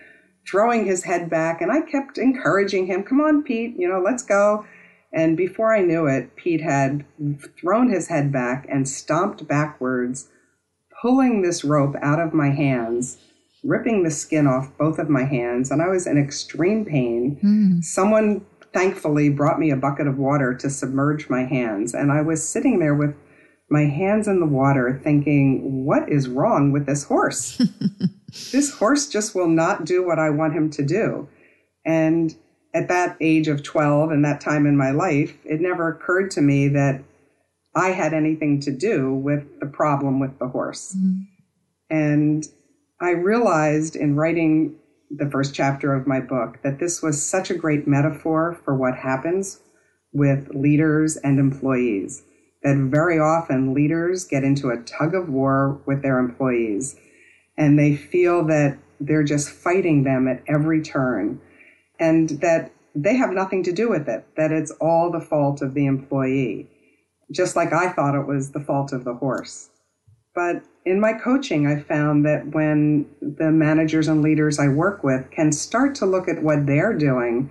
throwing 0.50 0.86
his 0.86 1.04
head 1.04 1.30
back, 1.30 1.62
and 1.62 1.72
I 1.72 1.82
kept 1.82 2.18
encouraging 2.18 2.88
him, 2.88 3.04
Come 3.04 3.20
on, 3.20 3.44
Pete, 3.44 3.76
you 3.78 3.88
know, 3.88 4.00
let's 4.00 4.24
go. 4.24 4.66
And 5.14 5.36
before 5.38 5.76
I 5.76 5.82
knew 5.82 6.08
it, 6.08 6.36
Pete 6.36 6.62
had 6.62 7.06
thrown 7.60 7.90
his 7.90 8.08
head 8.08 8.32
back 8.32 8.66
and 8.70 8.88
stomped 8.88 9.48
backwards, 9.48 10.30
pulling 11.02 11.42
this 11.42 11.64
rope 11.64 11.96
out 12.02 12.20
of 12.20 12.34
my 12.34 12.50
hands, 12.50 13.18
ripping 13.64 14.04
the 14.04 14.12
skin 14.12 14.48
off 14.48 14.78
both 14.78 15.00
of 15.00 15.10
my 15.10 15.24
hands, 15.24 15.72
and 15.72 15.82
I 15.82 15.88
was 15.88 16.08
in 16.08 16.18
extreme 16.18 16.86
pain. 16.86 17.40
Mm. 17.44 17.84
Someone 17.84 18.46
thankfully 18.74 19.30
brought 19.30 19.60
me 19.60 19.72
a 19.72 19.76
bucket 19.76 20.08
of 20.08 20.18
water 20.18 20.54
to 20.56 20.70
submerge 20.70 21.30
my 21.30 21.44
hands, 21.44 21.94
and 21.94 22.12
I 22.12 22.22
was 22.22 22.48
sitting 22.48 22.80
there 22.80 22.96
with 22.96 23.16
my 23.70 23.86
hands 23.86 24.28
in 24.28 24.40
the 24.40 24.46
water 24.46 25.00
thinking, 25.04 25.86
what 25.86 26.10
is 26.10 26.30
wrong 26.30 26.72
with 26.72 26.86
this 26.86 27.04
horse? 27.04 27.62
this 28.52 28.72
horse 28.74 29.10
just 29.10 29.36
will 29.36 29.50
not 29.50 29.86
do 29.86 30.06
what 30.06 30.20
I 30.20 30.30
want 30.30 30.54
him 30.54 30.70
to 30.72 30.86
do. 30.86 31.28
And 31.86 32.34
at 32.74 32.88
that 32.88 33.18
age 33.20 33.48
of 33.48 33.64
12 33.64 34.12
and 34.12 34.24
that 34.24 34.42
time 34.42 34.66
in 34.66 34.78
my 34.78 34.92
life, 34.92 35.38
it 35.44 35.60
never 35.60 35.90
occurred 35.90 36.32
to 36.32 36.42
me 36.42 36.68
that 36.70 37.04
I 37.76 37.90
had 37.90 38.14
anything 38.14 38.60
to 38.62 38.72
do 38.72 39.14
with 39.14 39.60
the 39.60 39.66
problem 39.66 40.20
with 40.20 40.40
the 40.40 40.48
horse. 40.48 40.96
Mm-hmm. 40.98 41.22
And 41.90 42.48
I 43.00 43.12
realized 43.12 43.96
in 43.96 44.16
writing 44.16 44.76
the 45.12 45.30
first 45.30 45.54
chapter 45.54 45.94
of 45.94 46.08
my 46.08 46.20
book 46.20 46.60
that 46.64 46.80
this 46.80 47.02
was 47.02 47.24
such 47.24 47.52
a 47.52 47.58
great 47.58 47.88
metaphor 47.88 48.58
for 48.66 48.76
what 48.76 48.98
happens 48.98 49.62
with 50.12 50.50
leaders 50.56 51.16
and 51.18 51.40
employees 51.40 52.24
that 52.64 52.76
very 52.76 53.20
often 53.20 53.76
leaders 53.76 54.24
get 54.26 54.44
into 54.44 54.70
a 54.70 54.82
tug 54.82 55.14
of 55.14 55.30
war 55.30 55.80
with 55.86 56.02
their 56.02 56.18
employees 56.18 56.96
and 57.56 57.78
they 57.78 57.96
feel 57.96 58.44
that 58.46 58.78
they're 59.00 59.24
just 59.24 59.50
fighting 59.50 60.04
them 60.04 60.28
at 60.28 60.42
every 60.48 60.82
turn 60.82 61.40
and 62.00 62.30
that 62.42 62.72
they 62.96 63.16
have 63.16 63.32
nothing 63.32 63.62
to 63.62 63.72
do 63.72 63.90
with 63.90 64.10
it, 64.10 64.26
that 64.36 64.52
it's 64.52 64.72
all 64.72 65.12
the 65.12 65.22
fault 65.22 65.62
of 65.62 65.76
the 65.76 65.86
employee, 65.86 66.68
just 67.32 67.56
like 67.56 67.72
I 67.72 67.90
thought 67.90 68.20
it 68.20 68.26
was 68.26 68.52
the 68.52 68.60
fault 68.60 68.92
of 68.92 69.04
the 69.04 69.14
horse. 69.14 69.70
But 70.38 70.62
in 70.86 71.00
my 71.00 71.14
coaching, 71.14 71.66
I 71.66 71.80
found 71.80 72.24
that 72.28 72.54
when 72.54 73.08
the 73.24 73.50
managers 73.50 74.08
and 74.08 74.22
leaders 74.22 74.60
I 74.60 74.68
work 74.68 75.04
with 75.04 75.32
can 75.32 75.52
start 75.52 75.96
to 75.96 76.06
look 76.06 76.30
at 76.30 76.44
what 76.44 76.68
they're 76.68 76.94
doing 76.94 77.50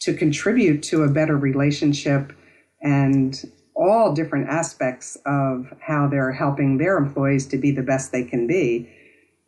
to 0.00 0.14
contribute 0.14 0.82
to 0.84 1.02
a 1.02 1.10
better 1.10 1.36
relationship 1.36 2.32
and 2.80 3.38
all 3.76 4.14
different 4.14 4.48
aspects 4.48 5.18
of 5.26 5.74
how 5.78 6.08
they're 6.08 6.32
helping 6.32 6.78
their 6.78 6.96
employees 6.96 7.46
to 7.48 7.58
be 7.58 7.70
the 7.70 7.82
best 7.82 8.12
they 8.12 8.24
can 8.24 8.46
be, 8.46 8.88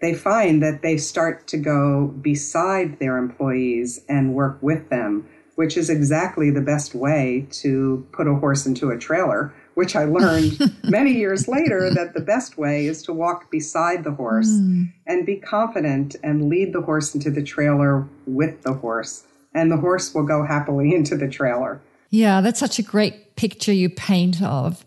they 0.03 0.13
find 0.13 0.63
that 0.63 0.83
they 0.83 0.99
start 0.99 1.47
to 1.47 1.57
go 1.57 2.09
beside 2.21 2.99
their 2.99 3.17
employees 3.17 4.05
and 4.11 4.35
work 4.35 4.59
with 4.61 4.91
them, 4.91 5.27
which 5.55 5.79
is 5.79 5.89
exactly 5.89 6.51
the 6.51 6.61
best 6.61 6.95
way 6.95 7.47
to 7.51 8.07
put 8.13 8.29
a 8.29 8.35
horse 8.35 8.67
into 8.67 8.91
a 8.91 8.99
trailer, 8.99 9.55
which 9.75 9.97
I 9.97 10.05
learned 10.05 10.73
many 10.85 11.13
years 11.13 11.49
later 11.49 11.93
that 11.93 12.15
the 12.15 12.21
best 12.21 12.57
way 12.57 12.87
is 12.87 13.03
to 13.05 13.13
walk 13.13 13.51
beside 13.51 14.05
the 14.05 14.13
horse 14.13 14.49
mm. 14.49 14.93
and 15.07 15.27
be 15.27 15.37
confident 15.37 16.17
and 16.23 16.49
lead 16.49 16.73
the 16.73 16.81
horse 16.81 17.15
into 17.15 17.31
the 17.31 17.43
trailer 17.43 18.07
with 18.27 18.63
the 18.63 18.75
horse. 18.75 19.25
And 19.53 19.71
the 19.71 19.77
horse 19.77 20.15
will 20.15 20.25
go 20.25 20.45
happily 20.45 20.95
into 20.95 21.17
the 21.17 21.29
trailer. 21.29 21.81
Yeah, 22.11 22.41
that's 22.41 22.61
such 22.61 22.79
a 22.79 22.83
great 22.83 23.37
picture 23.37 23.73
you 23.73 23.91
paint 23.91 24.41
of. 24.43 24.85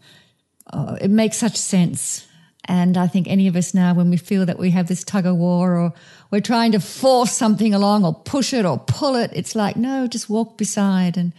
Uh, 0.71 0.97
it 1.01 1.09
makes 1.09 1.37
such 1.37 1.57
sense. 1.57 2.25
And 2.65 2.97
I 2.97 3.07
think 3.07 3.27
any 3.29 3.47
of 3.47 3.55
us 3.55 3.73
now, 3.73 3.93
when 3.93 4.09
we 4.09 4.17
feel 4.17 4.45
that 4.45 4.59
we 4.59 4.71
have 4.71 4.87
this 4.87 5.03
tug 5.03 5.25
of 5.25 5.37
war 5.37 5.77
or 5.77 5.93
we're 6.31 6.41
trying 6.41 6.73
to 6.73 6.79
force 6.79 7.31
something 7.31 7.73
along 7.73 8.03
or 8.03 8.13
push 8.13 8.53
it 8.53 8.65
or 8.65 8.77
pull 8.77 9.15
it, 9.15 9.31
it's 9.33 9.55
like, 9.55 9.77
no, 9.77 10.05
just 10.07 10.29
walk 10.29 10.57
beside. 10.57 11.15
And, 11.17 11.31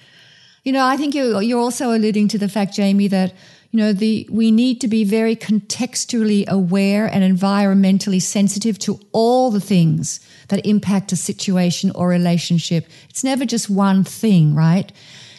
you 0.68 0.72
know, 0.72 0.84
I 0.84 0.98
think 0.98 1.14
you're, 1.14 1.40
you're 1.40 1.58
also 1.58 1.96
alluding 1.96 2.28
to 2.28 2.36
the 2.36 2.46
fact, 2.46 2.74
Jamie, 2.74 3.08
that, 3.08 3.32
you 3.70 3.78
know, 3.78 3.94
the, 3.94 4.28
we 4.30 4.50
need 4.50 4.82
to 4.82 4.86
be 4.86 5.02
very 5.02 5.34
contextually 5.34 6.46
aware 6.46 7.06
and 7.06 7.24
environmentally 7.24 8.20
sensitive 8.20 8.78
to 8.80 9.00
all 9.12 9.50
the 9.50 9.62
things 9.62 10.20
that 10.48 10.66
impact 10.66 11.10
a 11.10 11.16
situation 11.16 11.90
or 11.94 12.08
relationship. 12.08 12.86
It's 13.08 13.24
never 13.24 13.46
just 13.46 13.70
one 13.70 14.04
thing, 14.04 14.54
right? 14.54 14.92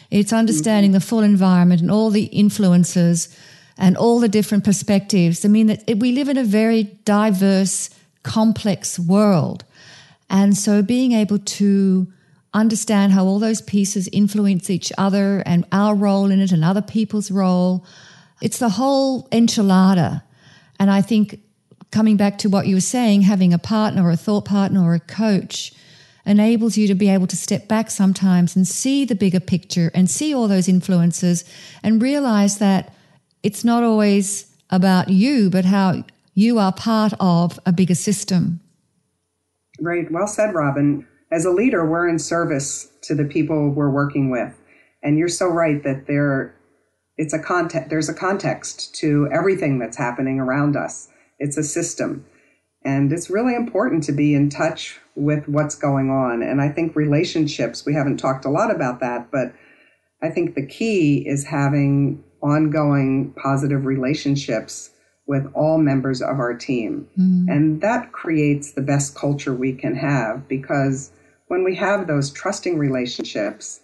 It's 0.10 0.34
understanding 0.34 0.94
the 0.94 1.00
full 1.00 1.20
environment 1.20 1.82
and 1.82 1.92
all 1.92 2.10
the 2.10 2.24
influences 2.24 3.30
and 3.78 3.96
all 3.98 4.20
the 4.20 4.30
different 4.30 4.64
perspectives. 4.64 5.46
I 5.46 5.48
mean, 5.48 5.68
that 5.68 5.84
we 6.00 6.12
live 6.12 6.30
in 6.30 6.38
a 6.38 6.44
very 6.44 6.86
diverse, 7.06 7.92
complex 8.24 8.98
world. 8.98 9.64
And 10.28 10.58
so 10.58 10.82
being 10.82 11.12
able 11.12 11.38
to 11.38 12.12
understand 12.54 13.12
how 13.12 13.26
all 13.26 13.40
those 13.40 13.62
pieces 13.62 14.10
influence 14.12 14.70
each 14.70 14.92
other 14.98 15.44
and 15.46 15.66
our 15.72 15.96
role 15.96 16.32
in 16.32 16.40
it 16.40 16.52
and 16.52 16.64
other 16.64 16.82
people's 16.82 17.30
role, 17.30 17.86
it's 18.42 18.60
the 18.60 18.70
whole 18.70 19.28
enchilada. 19.30 20.24
And 20.80 20.90
I 20.90 21.02
think 21.02 21.42
coming 21.92 22.18
back 22.18 22.38
to 22.40 22.50
what 22.50 22.68
you 22.68 22.76
were 22.76 22.82
saying, 22.82 23.22
having 23.22 23.54
a 23.54 23.60
partner 23.60 24.04
or 24.04 24.12
a 24.12 24.18
thought 24.18 24.46
partner 24.46 24.84
or 24.84 24.94
a 24.94 25.00
coach 25.00 25.74
enables 26.26 26.78
you 26.78 26.88
to 26.88 26.96
be 26.96 27.10
able 27.10 27.28
to 27.28 27.36
step 27.36 27.68
back 27.68 27.90
sometimes 27.90 28.56
and 28.56 28.68
see 28.68 29.06
the 29.06 29.16
bigger 29.16 29.40
picture 29.40 29.92
and 29.94 30.10
see 30.10 30.34
all 30.34 30.48
those 30.48 30.68
influences 30.68 31.44
and 31.84 32.02
realize 32.02 32.60
that 32.60 32.94
it's 33.42 33.64
not 33.64 33.84
always 33.84 34.54
about 34.70 35.10
you, 35.10 35.50
but 35.50 35.66
how 35.66 36.04
you 36.36 36.60
are 36.60 36.72
part 36.72 37.14
of 37.20 37.60
a 37.66 37.72
bigger 37.72 37.96
system. 37.96 38.60
Right. 39.80 40.12
Well 40.12 40.28
said, 40.28 40.54
Robyn. 40.54 41.08
As 41.32 41.46
a 41.46 41.52
leader, 41.52 41.86
we're 41.86 42.08
in 42.08 42.20
service 42.20 42.92
to 43.04 43.16
the 43.16 43.26
people 43.26 43.70
we're 43.70 43.90
working 43.90 44.30
with. 44.30 44.54
And 45.04 45.18
you're 45.18 45.30
so 45.30 45.48
right 45.48 45.82
that 45.84 46.08
there 46.08 46.56
it's 47.18 47.34
a 47.34 47.40
context 47.40 47.90
there's 47.90 48.10
a 48.10 48.14
context 48.14 48.96
to 48.96 49.28
everything 49.32 49.78
that's 49.78 49.98
happening 49.98 50.40
around 50.40 50.76
us. 50.76 51.10
It's 51.38 51.58
a 51.58 51.64
system. 51.64 52.26
And 52.84 53.12
it's 53.12 53.30
really 53.30 53.56
important 53.56 54.04
to 54.06 54.14
be 54.14 54.34
in 54.34 54.50
touch 54.50 55.00
with 55.16 55.48
what's 55.50 55.76
going 55.76 56.10
on. 56.10 56.42
And 56.42 56.62
I 56.62 56.70
think 56.70 56.96
relationships, 56.96 57.86
we 57.86 57.94
haven't 57.94 58.18
talked 58.18 58.46
a 58.46 58.50
lot 58.50 58.74
about 58.74 59.02
that, 59.02 59.30
but 59.32 59.54
I 60.22 60.30
think 60.30 60.56
the 60.56 60.66
key 60.66 61.28
is 61.28 61.46
having 61.46 62.24
ongoing 62.42 63.34
positive 63.34 63.86
relationships 63.86 64.92
with 65.28 65.46
all 65.54 65.78
members 65.78 66.22
of 66.22 66.40
our 66.40 66.56
team. 66.56 67.08
Mm. 67.20 67.46
And 67.50 67.82
that 67.82 68.14
creates 68.14 68.72
the 68.72 68.82
best 68.82 69.14
culture 69.14 69.54
we 69.54 69.74
can 69.74 69.96
have 69.96 70.48
because 70.48 71.12
when 71.50 71.64
we 71.64 71.76
have 71.76 72.08
those 72.08 72.32
trusting 72.32 72.78
relationships, 72.78 73.82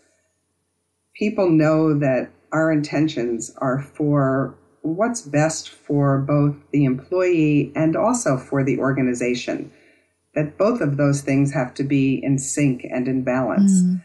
people 1.16 1.50
know 1.50 1.98
that 1.98 2.30
our 2.54 2.72
intentions 2.72 3.54
are 3.58 3.82
for 3.82 4.56
what's 4.82 5.24
best 5.24 5.70
for 5.70 6.20
both 6.20 6.56
the 6.72 6.86
employee 6.86 7.72
and 7.76 7.96
also 7.96 8.38
for 8.38 8.64
the 8.64 8.78
organization. 8.78 9.72
That 10.36 10.60
both 10.60 10.80
of 10.80 10.98
those 10.98 11.22
things 11.22 11.54
have 11.54 11.74
to 11.74 11.84
be 11.84 12.24
in 12.24 12.38
sync 12.38 12.86
and 12.90 13.08
in 13.08 13.24
balance 13.24 13.82
mm. 13.82 14.04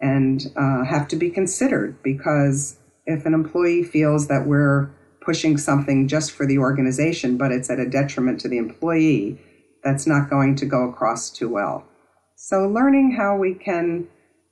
and 0.00 0.46
uh, 0.56 0.84
have 0.84 1.08
to 1.08 1.16
be 1.16 1.30
considered 1.30 2.00
because 2.02 2.78
if 3.06 3.26
an 3.26 3.34
employee 3.34 3.82
feels 3.82 4.28
that 4.28 4.46
we're 4.46 4.88
pushing 5.20 5.56
something 5.56 6.06
just 6.06 6.30
for 6.30 6.46
the 6.46 6.58
organization, 6.58 7.38
but 7.38 7.50
it's 7.50 7.70
at 7.70 7.80
a 7.80 7.88
detriment 7.88 8.40
to 8.40 8.48
the 8.48 8.58
employee, 8.58 9.40
that's 9.82 10.06
not 10.06 10.30
going 10.30 10.54
to 10.56 10.66
go 10.66 10.88
across 10.88 11.28
too 11.30 11.48
well. 11.48 11.88
So, 12.46 12.68
learning 12.68 13.12
how 13.12 13.38
we 13.38 13.54
can 13.54 14.06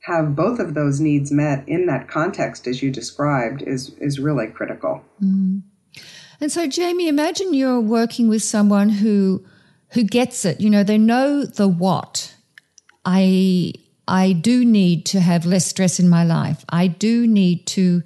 have 0.05 0.35
both 0.35 0.57
of 0.57 0.73
those 0.73 0.99
needs 0.99 1.31
met 1.31 1.63
in 1.69 1.85
that 1.85 2.07
context 2.07 2.65
as 2.65 2.81
you 2.81 2.89
described 2.89 3.61
is 3.61 3.93
is 3.99 4.19
really 4.19 4.47
critical. 4.47 5.03
Mm. 5.23 5.61
And 6.41 6.51
so 6.51 6.65
Jamie, 6.65 7.07
imagine 7.07 7.53
you're 7.53 7.79
working 7.79 8.29
with 8.29 8.41
someone 8.41 8.89
who 8.89 9.45
who 9.91 10.03
gets 10.03 10.43
it. 10.43 10.59
You 10.59 10.71
know, 10.71 10.83
they 10.83 10.97
know 10.97 11.45
the 11.45 11.67
what. 11.67 12.33
I 13.05 13.73
I 14.07 14.33
do 14.33 14.65
need 14.65 15.05
to 15.05 15.19
have 15.19 15.45
less 15.45 15.67
stress 15.67 15.99
in 15.99 16.09
my 16.09 16.23
life. 16.23 16.65
I 16.69 16.87
do 16.87 17.27
need 17.27 17.67
to 17.67 18.01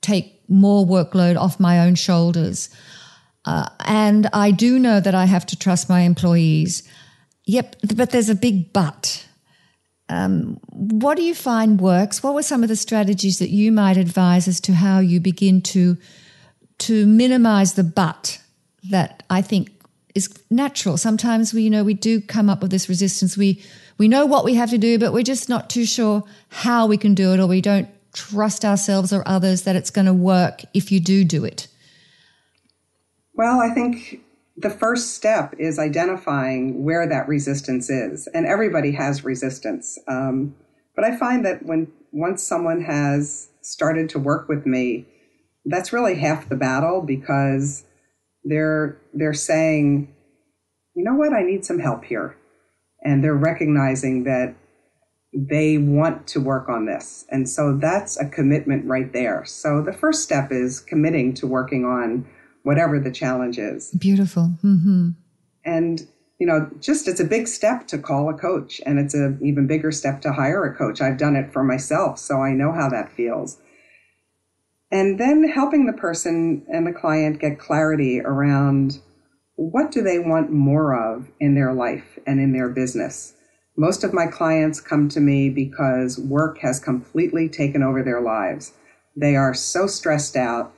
take 0.00 0.42
more 0.48 0.86
workload 0.86 1.36
off 1.36 1.60
my 1.60 1.80
own 1.80 1.94
shoulders. 1.94 2.70
Uh, 3.44 3.68
and 3.80 4.28
I 4.32 4.50
do 4.50 4.78
know 4.78 4.98
that 4.98 5.14
I 5.14 5.26
have 5.26 5.44
to 5.46 5.58
trust 5.58 5.90
my 5.90 6.00
employees. 6.00 6.82
Yep, 7.44 7.76
but 7.94 8.12
there's 8.12 8.30
a 8.30 8.34
big 8.34 8.72
but. 8.72 9.25
Um, 10.08 10.60
what 10.70 11.16
do 11.16 11.22
you 11.22 11.34
find 11.34 11.80
works? 11.80 12.22
What 12.22 12.34
were 12.34 12.42
some 12.42 12.62
of 12.62 12.68
the 12.68 12.76
strategies 12.76 13.38
that 13.38 13.50
you 13.50 13.72
might 13.72 13.96
advise 13.96 14.46
as 14.46 14.60
to 14.62 14.72
how 14.74 15.00
you 15.00 15.20
begin 15.20 15.60
to 15.62 15.96
to 16.78 17.06
minimize 17.06 17.74
the 17.74 17.84
but 17.84 18.38
that 18.90 19.22
I 19.30 19.42
think 19.42 19.70
is 20.14 20.28
natural. 20.50 20.96
Sometimes 20.96 21.52
we, 21.52 21.62
you 21.62 21.70
know, 21.70 21.84
we 21.84 21.94
do 21.94 22.20
come 22.20 22.48
up 22.48 22.62
with 22.62 22.70
this 22.70 22.88
resistance. 22.88 23.36
We 23.36 23.62
we 23.98 24.08
know 24.08 24.26
what 24.26 24.44
we 24.44 24.54
have 24.54 24.70
to 24.70 24.78
do, 24.78 24.98
but 24.98 25.12
we're 25.12 25.22
just 25.22 25.48
not 25.48 25.70
too 25.70 25.86
sure 25.86 26.24
how 26.48 26.86
we 26.86 26.96
can 26.96 27.14
do 27.14 27.32
it, 27.32 27.40
or 27.40 27.46
we 27.46 27.60
don't 27.60 27.88
trust 28.12 28.64
ourselves 28.64 29.12
or 29.12 29.22
others 29.26 29.62
that 29.62 29.76
it's 29.76 29.90
going 29.90 30.06
to 30.06 30.14
work 30.14 30.62
if 30.74 30.90
you 30.90 31.00
do 31.00 31.24
do 31.24 31.44
it. 31.44 31.68
Well, 33.34 33.60
I 33.60 33.74
think 33.74 34.20
the 34.56 34.70
first 34.70 35.14
step 35.14 35.54
is 35.58 35.78
identifying 35.78 36.82
where 36.82 37.06
that 37.06 37.28
resistance 37.28 37.90
is, 37.90 38.26
and 38.28 38.46
everybody 38.46 38.92
has 38.92 39.24
resistance. 39.24 39.98
Um, 40.08 40.54
but 40.94 41.04
I 41.04 41.16
find 41.16 41.44
that 41.44 41.64
when 41.64 41.88
once 42.12 42.42
someone 42.42 42.80
has 42.80 43.48
started 43.60 44.08
to 44.10 44.18
work 44.18 44.48
with 44.48 44.64
me, 44.64 45.06
that's 45.66 45.92
really 45.92 46.14
half 46.14 46.48
the 46.48 46.56
battle 46.56 47.02
because 47.02 47.84
they're 48.44 48.98
they're 49.12 49.34
saying, 49.34 50.14
you 50.94 51.04
know 51.04 51.14
what, 51.14 51.34
I 51.34 51.42
need 51.42 51.64
some 51.64 51.78
help 51.78 52.04
here, 52.04 52.36
and 53.02 53.22
they're 53.22 53.34
recognizing 53.34 54.24
that 54.24 54.54
they 55.34 55.76
want 55.76 56.26
to 56.28 56.40
work 56.40 56.70
on 56.70 56.86
this, 56.86 57.26
and 57.30 57.46
so 57.46 57.76
that's 57.76 58.18
a 58.18 58.26
commitment 58.26 58.86
right 58.86 59.12
there. 59.12 59.44
So 59.44 59.82
the 59.82 59.92
first 59.92 60.22
step 60.22 60.50
is 60.50 60.80
committing 60.80 61.34
to 61.34 61.46
working 61.46 61.84
on 61.84 62.26
whatever 62.66 62.98
the 62.98 63.10
challenge 63.10 63.58
is. 63.58 63.90
Beautiful. 63.92 64.52
Mm-hmm. 64.62 65.10
And 65.64 66.06
you 66.38 66.46
know, 66.46 66.70
just 66.80 67.08
it's 67.08 67.20
a 67.20 67.24
big 67.24 67.48
step 67.48 67.86
to 67.88 67.98
call 67.98 68.28
a 68.28 68.34
coach, 68.34 68.80
and 68.84 68.98
it's 68.98 69.14
an 69.14 69.38
even 69.42 69.66
bigger 69.66 69.90
step 69.90 70.20
to 70.22 70.32
hire 70.32 70.64
a 70.64 70.76
coach. 70.76 71.00
I've 71.00 71.16
done 71.16 71.34
it 71.34 71.50
for 71.52 71.64
myself, 71.64 72.18
so 72.18 72.42
I 72.42 72.52
know 72.52 72.72
how 72.72 72.90
that 72.90 73.10
feels 73.10 73.58
and 74.90 75.18
then 75.18 75.48
helping 75.48 75.86
the 75.86 75.92
person 75.92 76.64
and 76.72 76.86
the 76.86 76.92
client 76.92 77.40
get 77.40 77.58
clarity 77.58 78.20
around 78.20 79.00
what 79.56 79.90
do 79.90 80.02
they 80.02 80.18
want 80.18 80.52
more 80.52 80.94
of 80.94 81.28
in 81.40 81.54
their 81.54 81.72
life 81.72 82.18
and 82.26 82.40
in 82.40 82.52
their 82.52 82.68
business. 82.68 83.34
Most 83.76 84.04
of 84.04 84.12
my 84.12 84.26
clients 84.26 84.80
come 84.80 85.08
to 85.10 85.20
me 85.20 85.50
because 85.50 86.18
work 86.18 86.58
has 86.58 86.78
completely 86.78 87.48
taken 87.48 87.82
over 87.82 88.02
their 88.02 88.20
lives. 88.20 88.72
They 89.16 89.34
are 89.34 89.54
so 89.54 89.86
stressed 89.86 90.36
out. 90.36 90.72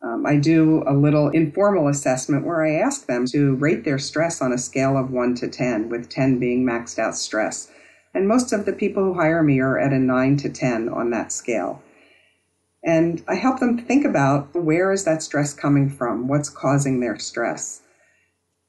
Um, 0.00 0.24
I 0.26 0.36
do 0.36 0.84
a 0.86 0.94
little 0.94 1.28
informal 1.28 1.88
assessment 1.88 2.46
where 2.46 2.64
I 2.64 2.74
ask 2.74 3.06
them 3.06 3.26
to 3.26 3.56
rate 3.56 3.84
their 3.84 3.98
stress 3.98 4.40
on 4.40 4.52
a 4.52 4.58
scale 4.58 4.96
of 4.96 5.10
1 5.10 5.34
to 5.36 5.48
10, 5.48 5.88
with 5.88 6.08
10 6.08 6.38
being 6.38 6.64
maxed 6.64 6.98
out 6.98 7.16
stress. 7.16 7.70
And 8.14 8.28
most 8.28 8.52
of 8.52 8.64
the 8.64 8.72
people 8.72 9.02
who 9.02 9.14
hire 9.14 9.42
me 9.42 9.60
are 9.60 9.78
at 9.78 9.92
a 9.92 9.98
9 9.98 10.36
to 10.38 10.48
10 10.48 10.88
on 10.88 11.10
that 11.10 11.32
scale. 11.32 11.82
And 12.84 13.22
I 13.26 13.34
help 13.34 13.58
them 13.58 13.78
think 13.78 14.04
about 14.04 14.54
where 14.54 14.92
is 14.92 15.04
that 15.04 15.22
stress 15.22 15.52
coming 15.52 15.90
from? 15.90 16.28
What's 16.28 16.48
causing 16.48 17.00
their 17.00 17.18
stress? 17.18 17.82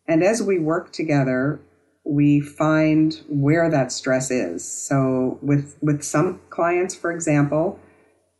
And 0.08 0.24
as 0.24 0.42
we 0.42 0.58
work 0.58 0.92
together, 0.92 1.60
we 2.04 2.40
find 2.40 3.22
where 3.30 3.70
that 3.70 3.92
stress 3.92 4.32
is. 4.32 4.66
So 4.66 5.38
with 5.44 5.78
with 5.82 6.02
some 6.02 6.42
clients, 6.50 6.96
for 6.96 7.12
example, 7.12 7.80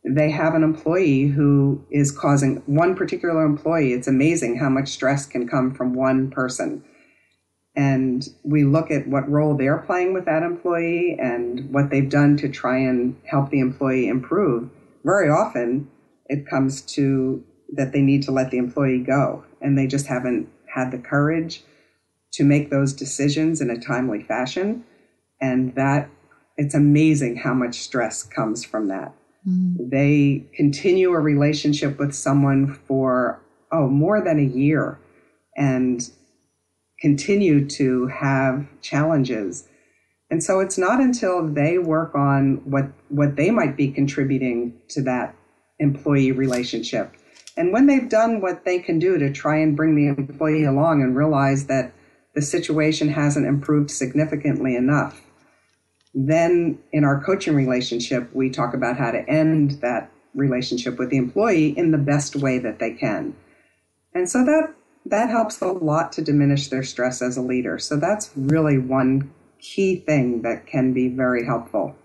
they 0.04 0.30
have 0.30 0.54
an 0.54 0.62
employee 0.62 1.26
who 1.26 1.84
is 1.90 2.10
causing 2.10 2.62
one 2.66 2.94
particular 2.94 3.44
employee. 3.44 3.92
It's 3.92 4.08
amazing 4.08 4.56
how 4.56 4.68
much 4.68 4.88
stress 4.88 5.26
can 5.26 5.46
come 5.46 5.74
from 5.74 5.94
one 5.94 6.30
person. 6.30 6.82
And 7.76 8.26
we 8.42 8.64
look 8.64 8.90
at 8.90 9.06
what 9.06 9.28
role 9.30 9.56
they're 9.56 9.78
playing 9.78 10.12
with 10.12 10.24
that 10.24 10.42
employee 10.42 11.16
and 11.20 11.70
what 11.72 11.90
they've 11.90 12.08
done 12.08 12.36
to 12.38 12.48
try 12.48 12.78
and 12.78 13.16
help 13.24 13.50
the 13.50 13.60
employee 13.60 14.08
improve 14.08 14.70
very 15.04 15.30
often 15.30 15.88
it 16.26 16.46
comes 16.46 16.82
to 16.82 17.42
that 17.72 17.92
they 17.92 18.02
need 18.02 18.22
to 18.24 18.32
let 18.32 18.50
the 18.50 18.58
employee 18.58 18.98
go 18.98 19.44
and 19.60 19.78
they 19.78 19.86
just 19.86 20.06
haven't 20.06 20.48
had 20.74 20.90
the 20.90 20.98
courage 20.98 21.62
to 22.32 22.44
make 22.44 22.70
those 22.70 22.92
decisions 22.92 23.60
in 23.60 23.70
a 23.70 23.80
timely 23.80 24.22
fashion 24.22 24.84
and 25.40 25.74
that 25.74 26.08
it's 26.56 26.74
amazing 26.74 27.36
how 27.36 27.54
much 27.54 27.80
stress 27.80 28.22
comes 28.22 28.64
from 28.64 28.88
that 28.88 29.12
mm. 29.46 29.76
they 29.90 30.46
continue 30.54 31.12
a 31.12 31.20
relationship 31.20 31.98
with 31.98 32.14
someone 32.14 32.74
for 32.86 33.40
oh 33.72 33.88
more 33.88 34.22
than 34.22 34.38
a 34.38 34.56
year 34.56 34.98
and 35.56 36.10
continue 37.00 37.66
to 37.66 38.06
have 38.08 38.66
challenges 38.82 39.68
and 40.30 40.42
so 40.42 40.60
it's 40.60 40.78
not 40.78 41.00
until 41.00 41.46
they 41.46 41.78
work 41.78 42.14
on 42.14 42.62
what, 42.64 42.86
what 43.08 43.36
they 43.36 43.50
might 43.50 43.76
be 43.76 43.90
contributing 43.90 44.74
to 44.90 45.02
that 45.02 45.34
employee 45.80 46.30
relationship. 46.30 47.12
And 47.56 47.72
when 47.72 47.86
they've 47.86 48.08
done 48.08 48.40
what 48.40 48.64
they 48.64 48.78
can 48.78 49.00
do 49.00 49.18
to 49.18 49.32
try 49.32 49.56
and 49.56 49.76
bring 49.76 49.96
the 49.96 50.06
employee 50.06 50.64
along 50.64 51.02
and 51.02 51.16
realize 51.16 51.66
that 51.66 51.92
the 52.34 52.42
situation 52.42 53.08
hasn't 53.08 53.46
improved 53.46 53.90
significantly 53.90 54.76
enough, 54.76 55.20
then 56.14 56.78
in 56.92 57.04
our 57.04 57.22
coaching 57.22 57.54
relationship, 57.54 58.34
we 58.34 58.50
talk 58.50 58.74
about 58.74 58.96
how 58.96 59.10
to 59.10 59.28
end 59.28 59.72
that 59.82 60.10
relationship 60.34 60.98
with 60.98 61.10
the 61.10 61.16
employee 61.16 61.76
in 61.76 61.90
the 61.90 61.98
best 61.98 62.36
way 62.36 62.58
that 62.58 62.78
they 62.78 62.92
can. 62.92 63.34
And 64.14 64.28
so 64.28 64.44
that 64.44 64.74
that 65.06 65.30
helps 65.30 65.60
a 65.60 65.66
lot 65.66 66.12
to 66.12 66.22
diminish 66.22 66.68
their 66.68 66.82
stress 66.82 67.22
as 67.22 67.36
a 67.36 67.42
leader. 67.42 67.78
So 67.78 67.96
that's 67.96 68.30
really 68.36 68.78
one 68.78 69.32
key 69.58 69.96
thing 69.96 70.42
that 70.42 70.66
can 70.66 70.92
be 70.92 71.08
very 71.08 71.44
helpful 71.44 71.96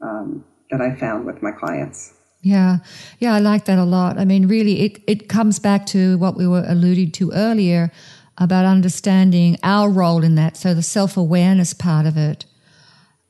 um, 0.00 0.44
that 0.70 0.80
I 0.80 0.94
found 0.94 1.26
with 1.26 1.42
my 1.42 1.52
clients. 1.52 2.14
Yeah, 2.40 2.78
yeah, 3.18 3.34
I 3.34 3.40
like 3.40 3.64
that 3.64 3.78
a 3.78 3.84
lot. 3.84 4.18
I 4.18 4.24
mean, 4.24 4.46
really, 4.46 4.80
it, 4.80 5.02
it 5.06 5.28
comes 5.28 5.58
back 5.58 5.86
to 5.86 6.16
what 6.18 6.36
we 6.36 6.46
were 6.46 6.64
alluding 6.66 7.10
to 7.12 7.32
earlier 7.32 7.90
about 8.38 8.64
understanding 8.64 9.58
our 9.64 9.90
role 9.90 10.22
in 10.22 10.36
that. 10.36 10.56
So, 10.56 10.72
the 10.72 10.82
self 10.82 11.16
awareness 11.16 11.74
part 11.74 12.06
of 12.06 12.16
it, 12.16 12.44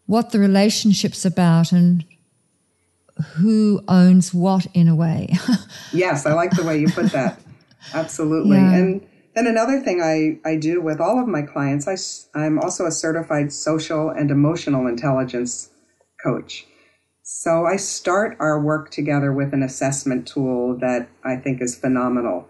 what 0.08 0.30
the 0.30 0.38
relationship's 0.38 1.26
about, 1.26 1.70
and 1.70 2.02
who 3.34 3.82
owns 3.88 4.32
what 4.32 4.66
in 4.72 4.88
a 4.88 4.94
way. 4.94 5.34
yes, 5.92 6.24
I 6.24 6.32
like 6.32 6.52
the 6.52 6.64
way 6.64 6.78
you 6.78 6.88
put 6.88 7.12
that. 7.12 7.38
Absolutely. 7.94 8.56
Yeah. 8.56 8.74
And 8.74 9.06
then 9.34 9.46
another 9.46 9.80
thing 9.80 10.00
I, 10.00 10.40
I 10.48 10.56
do 10.56 10.80
with 10.80 10.98
all 10.98 11.20
of 11.20 11.28
my 11.28 11.42
clients, 11.42 11.86
I, 12.34 12.38
I'm 12.38 12.58
also 12.58 12.86
a 12.86 12.90
certified 12.90 13.52
social 13.52 14.08
and 14.08 14.30
emotional 14.30 14.86
intelligence 14.86 15.68
coach. 16.24 16.66
So 17.22 17.66
I 17.66 17.76
start 17.76 18.34
our 18.40 18.58
work 18.58 18.90
together 18.90 19.30
with 19.30 19.52
an 19.52 19.62
assessment 19.62 20.26
tool 20.26 20.78
that 20.78 21.10
I 21.22 21.36
think 21.36 21.60
is 21.60 21.76
phenomenal. 21.76 22.48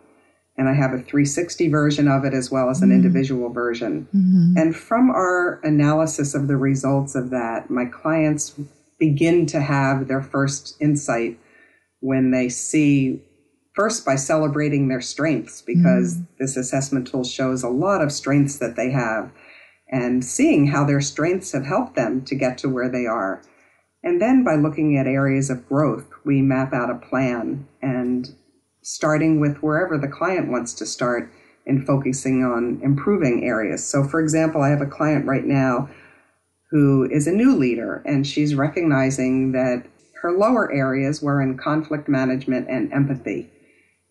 And 0.58 0.68
I 0.68 0.74
have 0.74 0.92
a 0.92 0.98
360 0.98 1.68
version 1.68 2.08
of 2.08 2.24
it 2.24 2.34
as 2.34 2.50
well 2.50 2.68
as 2.68 2.82
an 2.82 2.88
mm-hmm. 2.88 2.96
individual 2.96 3.48
version. 3.50 4.08
Mm-hmm. 4.14 4.58
And 4.58 4.76
from 4.76 5.08
our 5.10 5.60
analysis 5.62 6.34
of 6.34 6.48
the 6.48 6.56
results 6.56 7.14
of 7.14 7.30
that, 7.30 7.70
my 7.70 7.86
clients 7.86 8.58
begin 8.98 9.46
to 9.46 9.60
have 9.60 10.08
their 10.08 10.22
first 10.22 10.76
insight 10.80 11.38
when 12.00 12.32
they 12.32 12.48
see 12.48 13.22
first 13.74 14.04
by 14.04 14.16
celebrating 14.16 14.88
their 14.88 15.00
strengths 15.00 15.62
because 15.62 16.16
mm. 16.16 16.26
this 16.40 16.56
assessment 16.56 17.06
tool 17.06 17.22
shows 17.22 17.62
a 17.62 17.68
lot 17.68 18.02
of 18.02 18.10
strengths 18.10 18.58
that 18.58 18.74
they 18.74 18.90
have 18.90 19.30
and 19.88 20.24
seeing 20.24 20.66
how 20.66 20.84
their 20.84 21.00
strengths 21.00 21.52
have 21.52 21.64
helped 21.64 21.94
them 21.94 22.24
to 22.24 22.34
get 22.34 22.58
to 22.58 22.68
where 22.68 22.88
they 22.88 23.06
are. 23.06 23.40
And 24.02 24.20
then 24.20 24.44
by 24.44 24.56
looking 24.56 24.96
at 24.96 25.06
areas 25.06 25.48
of 25.48 25.68
growth, 25.68 26.06
we 26.24 26.42
map 26.42 26.72
out 26.72 26.90
a 26.90 26.94
plan 26.94 27.66
and 27.80 28.34
starting 28.88 29.38
with 29.38 29.58
wherever 29.58 29.98
the 29.98 30.08
client 30.08 30.50
wants 30.50 30.72
to 30.72 30.86
start 30.86 31.30
and 31.66 31.86
focusing 31.86 32.42
on 32.42 32.80
improving 32.82 33.44
areas. 33.44 33.86
So, 33.86 34.02
for 34.02 34.18
example, 34.18 34.62
I 34.62 34.70
have 34.70 34.80
a 34.80 34.86
client 34.86 35.26
right 35.26 35.44
now 35.44 35.90
who 36.70 37.06
is 37.10 37.26
a 37.26 37.32
new 37.32 37.54
leader 37.54 38.02
and 38.06 38.26
she's 38.26 38.54
recognizing 38.54 39.52
that 39.52 39.84
her 40.22 40.32
lower 40.32 40.72
areas 40.72 41.20
were 41.20 41.42
in 41.42 41.58
conflict 41.58 42.08
management 42.08 42.66
and 42.70 42.90
empathy. 42.90 43.50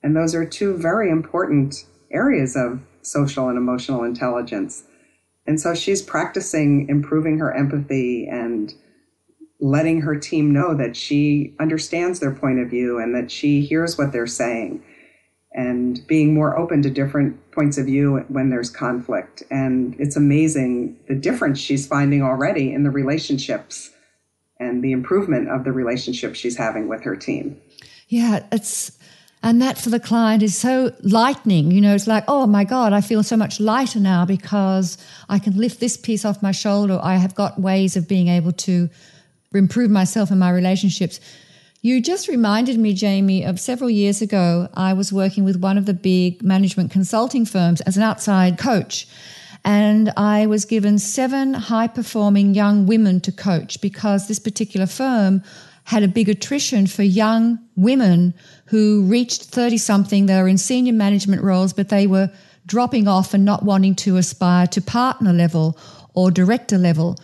And 0.04 0.16
those 0.16 0.36
are 0.36 0.46
two 0.46 0.78
very 0.78 1.10
important 1.10 1.86
areas 2.12 2.56
of 2.56 2.80
social 3.02 3.50
and 3.50 3.58
emotional 3.58 4.04
intelligence. 4.04 4.84
And 5.48 5.60
so 5.60 5.74
she's 5.74 6.04
practicing 6.04 6.88
improving 6.88 7.40
her 7.40 7.52
empathy 7.52 8.28
and 8.28 8.76
letting 9.60 10.02
her 10.02 10.16
team 10.16 10.52
know 10.52 10.76
that 10.76 10.96
she 10.96 11.54
understands 11.60 12.20
their 12.20 12.34
point 12.34 12.60
of 12.60 12.70
view 12.70 13.00
and 13.00 13.16
that 13.16 13.32
she 13.32 13.62
hears 13.62 13.98
what 13.98 14.12
they're 14.12 14.28
saying 14.28 14.84
and 15.52 16.06
being 16.06 16.34
more 16.34 16.56
open 16.58 16.84
to 16.84 16.90
different 16.90 17.52
points 17.52 17.80
of 17.80 17.88
view 17.88 18.24
when 18.28 18.52
there's 18.52 18.70
conflict. 18.70 19.42
And 19.50 19.96
it's 20.00 20.16
amazing 20.16 21.00
the 21.08 21.16
difference 21.16 21.60
she's 21.60 21.88
finding 21.88 22.22
already 22.22 22.72
in 22.72 22.84
the 22.84 22.92
relationships 22.92 23.90
and 24.60 24.84
the 24.84 24.92
improvement 24.92 25.50
of 25.50 25.64
the 25.64 25.72
relationship 25.72 26.36
she's 26.36 26.58
having 26.58 26.88
with 26.88 27.02
her 27.04 27.16
team. 27.16 27.60
Yeah, 28.08 28.46
it's 28.52 28.92
And 29.42 29.62
that 29.62 29.78
for 29.78 29.90
the 29.90 30.00
client 30.00 30.44
is 30.44 30.56
so 30.56 30.92
lightening. 31.02 31.72
You 31.72 31.82
know, 31.82 31.96
it's 31.96 32.08
like, 32.08 32.26
oh 32.28 32.46
my 32.46 32.64
God, 32.64 32.94
I 32.94 33.02
feel 33.02 33.24
so 33.24 33.38
much 33.38 33.60
lighter 33.60 34.00
now 34.00 34.26
because 34.26 34.98
I 35.30 35.40
can 35.40 35.58
lift 35.58 35.80
this 35.80 35.98
piece 35.98 36.26
off 36.26 36.44
my 36.44 36.52
shoulder. 36.52 37.00
I 37.02 37.16
have 37.16 37.34
got 37.34 37.60
ways 37.60 37.96
of 37.96 38.08
being 38.08 38.28
able 38.28 38.52
to 38.52 38.90
improve 39.54 39.90
myself 39.90 40.32
and 40.32 40.40
my 40.40 40.50
relationships. 40.50 41.20
You 41.82 42.02
just 42.02 42.28
reminded 42.28 42.78
me, 42.80 42.94
Jamie, 42.94 43.46
of 43.46 43.60
several 43.60 43.90
years 43.90 44.22
ago, 44.22 44.68
I 44.74 44.94
was 44.94 45.14
working 45.14 45.44
with 45.44 45.58
one 45.58 45.78
of 45.78 45.86
the 45.86 45.94
big 45.94 46.44
management 46.44 46.92
consulting 46.92 47.46
firms 47.46 47.82
as 47.82 47.98
an 47.98 48.04
outside 48.04 48.58
coach. 48.58 49.08
And 49.64 50.12
I 50.18 50.48
was 50.48 50.66
given 50.66 50.98
seven 50.98 51.54
high 51.54 51.88
performing 51.88 52.54
young 52.54 52.88
women 52.88 53.20
to 53.22 53.32
coach 53.32 53.80
because 53.82 54.28
this 54.28 54.40
particular 54.40 54.86
firm 54.86 55.44
had 55.84 56.04
a 56.04 56.08
big 56.08 56.28
attrition 56.28 56.88
for 56.88 57.04
young 57.04 57.60
women 57.76 58.34
who 58.66 59.04
reached 59.04 59.44
30 59.44 59.78
something. 59.78 60.26
They 60.26 60.42
were 60.42 60.48
in 60.48 60.58
senior 60.58 60.94
management 60.94 61.44
roles, 61.44 61.74
but 61.74 61.90
they 61.90 62.08
were 62.08 62.30
dropping 62.66 63.08
off 63.08 63.34
and 63.34 63.46
not 63.46 63.64
wanting 63.64 63.96
to 63.96 64.18
aspire 64.18 64.68
to 64.68 64.82
partner 64.82 65.32
level 65.32 65.78
or 66.14 66.32
director 66.32 66.78
level. 66.78 67.18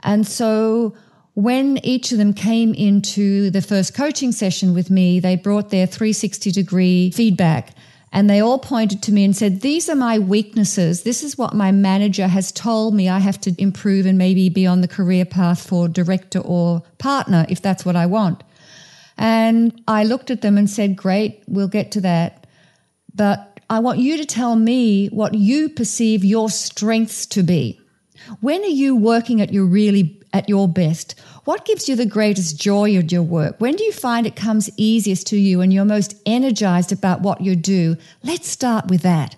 And 0.00 0.26
so 0.26 0.96
when 1.38 1.78
each 1.84 2.10
of 2.10 2.18
them 2.18 2.34
came 2.34 2.74
into 2.74 3.48
the 3.50 3.62
first 3.62 3.94
coaching 3.94 4.32
session 4.32 4.74
with 4.74 4.90
me, 4.90 5.20
they 5.20 5.36
brought 5.36 5.70
their 5.70 5.86
360 5.86 6.50
degree 6.50 7.12
feedback. 7.12 7.76
And 8.10 8.28
they 8.28 8.40
all 8.40 8.58
pointed 8.58 9.04
to 9.04 9.12
me 9.12 9.24
and 9.24 9.36
said, 9.36 9.60
These 9.60 9.88
are 9.88 9.94
my 9.94 10.18
weaknesses. 10.18 11.04
This 11.04 11.22
is 11.22 11.38
what 11.38 11.54
my 11.54 11.70
manager 11.70 12.26
has 12.26 12.50
told 12.50 12.92
me 12.92 13.08
I 13.08 13.20
have 13.20 13.40
to 13.42 13.54
improve 13.56 14.04
and 14.04 14.18
maybe 14.18 14.48
be 14.48 14.66
on 14.66 14.80
the 14.80 14.88
career 14.88 15.24
path 15.24 15.64
for 15.64 15.86
director 15.86 16.40
or 16.40 16.82
partner 16.98 17.46
if 17.48 17.62
that's 17.62 17.84
what 17.84 17.94
I 17.94 18.06
want. 18.06 18.42
And 19.16 19.80
I 19.86 20.02
looked 20.02 20.32
at 20.32 20.40
them 20.40 20.58
and 20.58 20.68
said, 20.68 20.96
Great, 20.96 21.44
we'll 21.46 21.68
get 21.68 21.92
to 21.92 22.00
that. 22.00 22.48
But 23.14 23.60
I 23.70 23.78
want 23.78 24.00
you 24.00 24.16
to 24.16 24.24
tell 24.24 24.56
me 24.56 25.06
what 25.10 25.34
you 25.34 25.68
perceive 25.68 26.24
your 26.24 26.50
strengths 26.50 27.26
to 27.26 27.44
be. 27.44 27.80
When 28.40 28.62
are 28.62 28.66
you 28.82 28.96
working 28.96 29.40
at 29.40 29.52
your 29.52 29.66
really 29.66 30.18
at 30.32 30.48
your 30.48 30.68
best? 30.68 31.14
What 31.48 31.64
gives 31.64 31.88
you 31.88 31.96
the 31.96 32.04
greatest 32.04 32.60
joy 32.60 32.90
in 32.90 33.08
your 33.08 33.22
work? 33.22 33.56
When 33.56 33.74
do 33.74 33.82
you 33.82 33.90
find 33.90 34.26
it 34.26 34.36
comes 34.36 34.68
easiest 34.76 35.28
to 35.28 35.38
you 35.38 35.62
and 35.62 35.72
you're 35.72 35.86
most 35.86 36.14
energized 36.26 36.92
about 36.92 37.22
what 37.22 37.40
you 37.40 37.56
do? 37.56 37.96
Let's 38.22 38.46
start 38.46 38.88
with 38.88 39.00
that. 39.00 39.34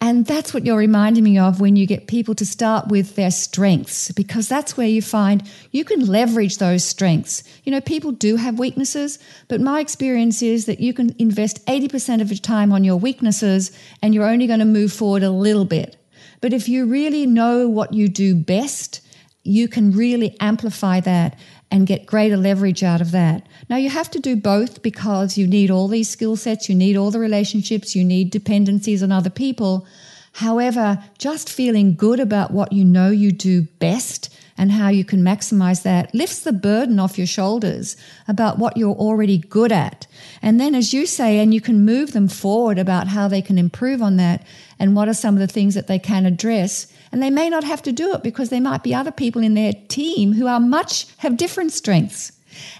And 0.00 0.26
that's 0.26 0.52
what 0.52 0.66
you're 0.66 0.76
reminding 0.76 1.22
me 1.22 1.38
of 1.38 1.60
when 1.60 1.76
you 1.76 1.86
get 1.86 2.08
people 2.08 2.34
to 2.34 2.44
start 2.44 2.88
with 2.88 3.14
their 3.14 3.30
strengths, 3.30 4.10
because 4.10 4.48
that's 4.48 4.76
where 4.76 4.88
you 4.88 5.00
find 5.00 5.48
you 5.70 5.84
can 5.84 6.04
leverage 6.04 6.58
those 6.58 6.82
strengths. 6.82 7.44
You 7.62 7.70
know, 7.70 7.80
people 7.80 8.10
do 8.10 8.34
have 8.34 8.58
weaknesses, 8.58 9.20
but 9.46 9.60
my 9.60 9.78
experience 9.78 10.42
is 10.42 10.66
that 10.66 10.80
you 10.80 10.92
can 10.92 11.14
invest 11.20 11.64
80% 11.66 12.20
of 12.20 12.30
your 12.32 12.38
time 12.38 12.72
on 12.72 12.82
your 12.82 12.96
weaknesses 12.96 13.70
and 14.02 14.16
you're 14.16 14.26
only 14.26 14.48
going 14.48 14.58
to 14.58 14.64
move 14.64 14.92
forward 14.92 15.22
a 15.22 15.30
little 15.30 15.64
bit. 15.64 15.96
But 16.40 16.52
if 16.52 16.68
you 16.68 16.86
really 16.86 17.24
know 17.24 17.68
what 17.68 17.94
you 17.94 18.08
do 18.08 18.34
best, 18.34 19.00
you 19.44 19.68
can 19.68 19.92
really 19.92 20.36
amplify 20.40 21.00
that 21.00 21.38
and 21.70 21.86
get 21.86 22.06
greater 22.06 22.36
leverage 22.36 22.82
out 22.82 23.00
of 23.00 23.10
that. 23.12 23.46
Now, 23.68 23.76
you 23.76 23.90
have 23.90 24.10
to 24.12 24.20
do 24.20 24.36
both 24.36 24.82
because 24.82 25.36
you 25.36 25.46
need 25.46 25.70
all 25.70 25.88
these 25.88 26.08
skill 26.08 26.36
sets, 26.36 26.68
you 26.68 26.74
need 26.74 26.96
all 26.96 27.10
the 27.10 27.18
relationships, 27.18 27.94
you 27.94 28.04
need 28.04 28.30
dependencies 28.30 29.02
on 29.02 29.12
other 29.12 29.30
people. 29.30 29.86
However, 30.32 31.02
just 31.18 31.50
feeling 31.50 31.94
good 31.94 32.20
about 32.20 32.52
what 32.52 32.72
you 32.72 32.84
know 32.84 33.10
you 33.10 33.32
do 33.32 33.62
best 33.80 34.27
and 34.58 34.72
how 34.72 34.88
you 34.88 35.04
can 35.04 35.22
maximize 35.22 35.82
that 35.84 36.14
lifts 36.14 36.40
the 36.40 36.52
burden 36.52 36.98
off 36.98 37.16
your 37.16 37.26
shoulders 37.26 37.96
about 38.26 38.58
what 38.58 38.76
you're 38.76 38.94
already 38.94 39.38
good 39.38 39.72
at. 39.72 40.06
And 40.42 40.60
then, 40.60 40.74
as 40.74 40.92
you 40.92 41.06
say, 41.06 41.38
and 41.38 41.54
you 41.54 41.60
can 41.60 41.84
move 41.84 42.12
them 42.12 42.28
forward 42.28 42.78
about 42.78 43.08
how 43.08 43.28
they 43.28 43.40
can 43.40 43.56
improve 43.56 44.02
on 44.02 44.16
that 44.16 44.44
and 44.78 44.94
what 44.94 45.08
are 45.08 45.14
some 45.14 45.34
of 45.34 45.40
the 45.40 45.46
things 45.46 45.74
that 45.74 45.86
they 45.86 45.98
can 45.98 46.26
address 46.26 46.92
and 47.12 47.22
they 47.22 47.30
may 47.30 47.48
not 47.48 47.64
have 47.64 47.82
to 47.82 47.92
do 47.92 48.12
it 48.14 48.22
because 48.22 48.50
there 48.50 48.60
might 48.60 48.82
be 48.82 48.94
other 48.94 49.10
people 49.10 49.42
in 49.42 49.54
their 49.54 49.72
team 49.88 50.32
who 50.34 50.46
are 50.46 50.60
much, 50.60 51.06
have 51.18 51.36
different 51.36 51.72
strengths 51.72 52.32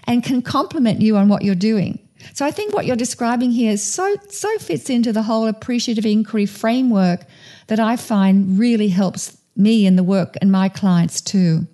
and 0.05 0.23
can 0.23 0.41
complement 0.41 1.01
you 1.01 1.17
on 1.17 1.29
what 1.29 1.43
you're 1.43 1.55
doing. 1.55 1.99
So 2.33 2.45
I 2.45 2.51
think 2.51 2.73
what 2.73 2.85
you're 2.85 2.95
describing 2.95 3.51
here 3.51 3.77
so, 3.77 4.15
so 4.29 4.57
fits 4.59 4.89
into 4.89 5.13
the 5.13 5.23
whole 5.23 5.47
appreciative 5.47 6.05
inquiry 6.05 6.45
framework 6.45 7.21
that 7.67 7.79
I 7.79 7.95
find 7.95 8.59
really 8.59 8.89
helps 8.89 9.37
me 9.59 9.85
in 9.85 9.95
the 9.95 10.03
work 10.03 10.35
and 10.41 10.51
my 10.51 10.69
clients 10.69 11.21
too. 11.21 11.67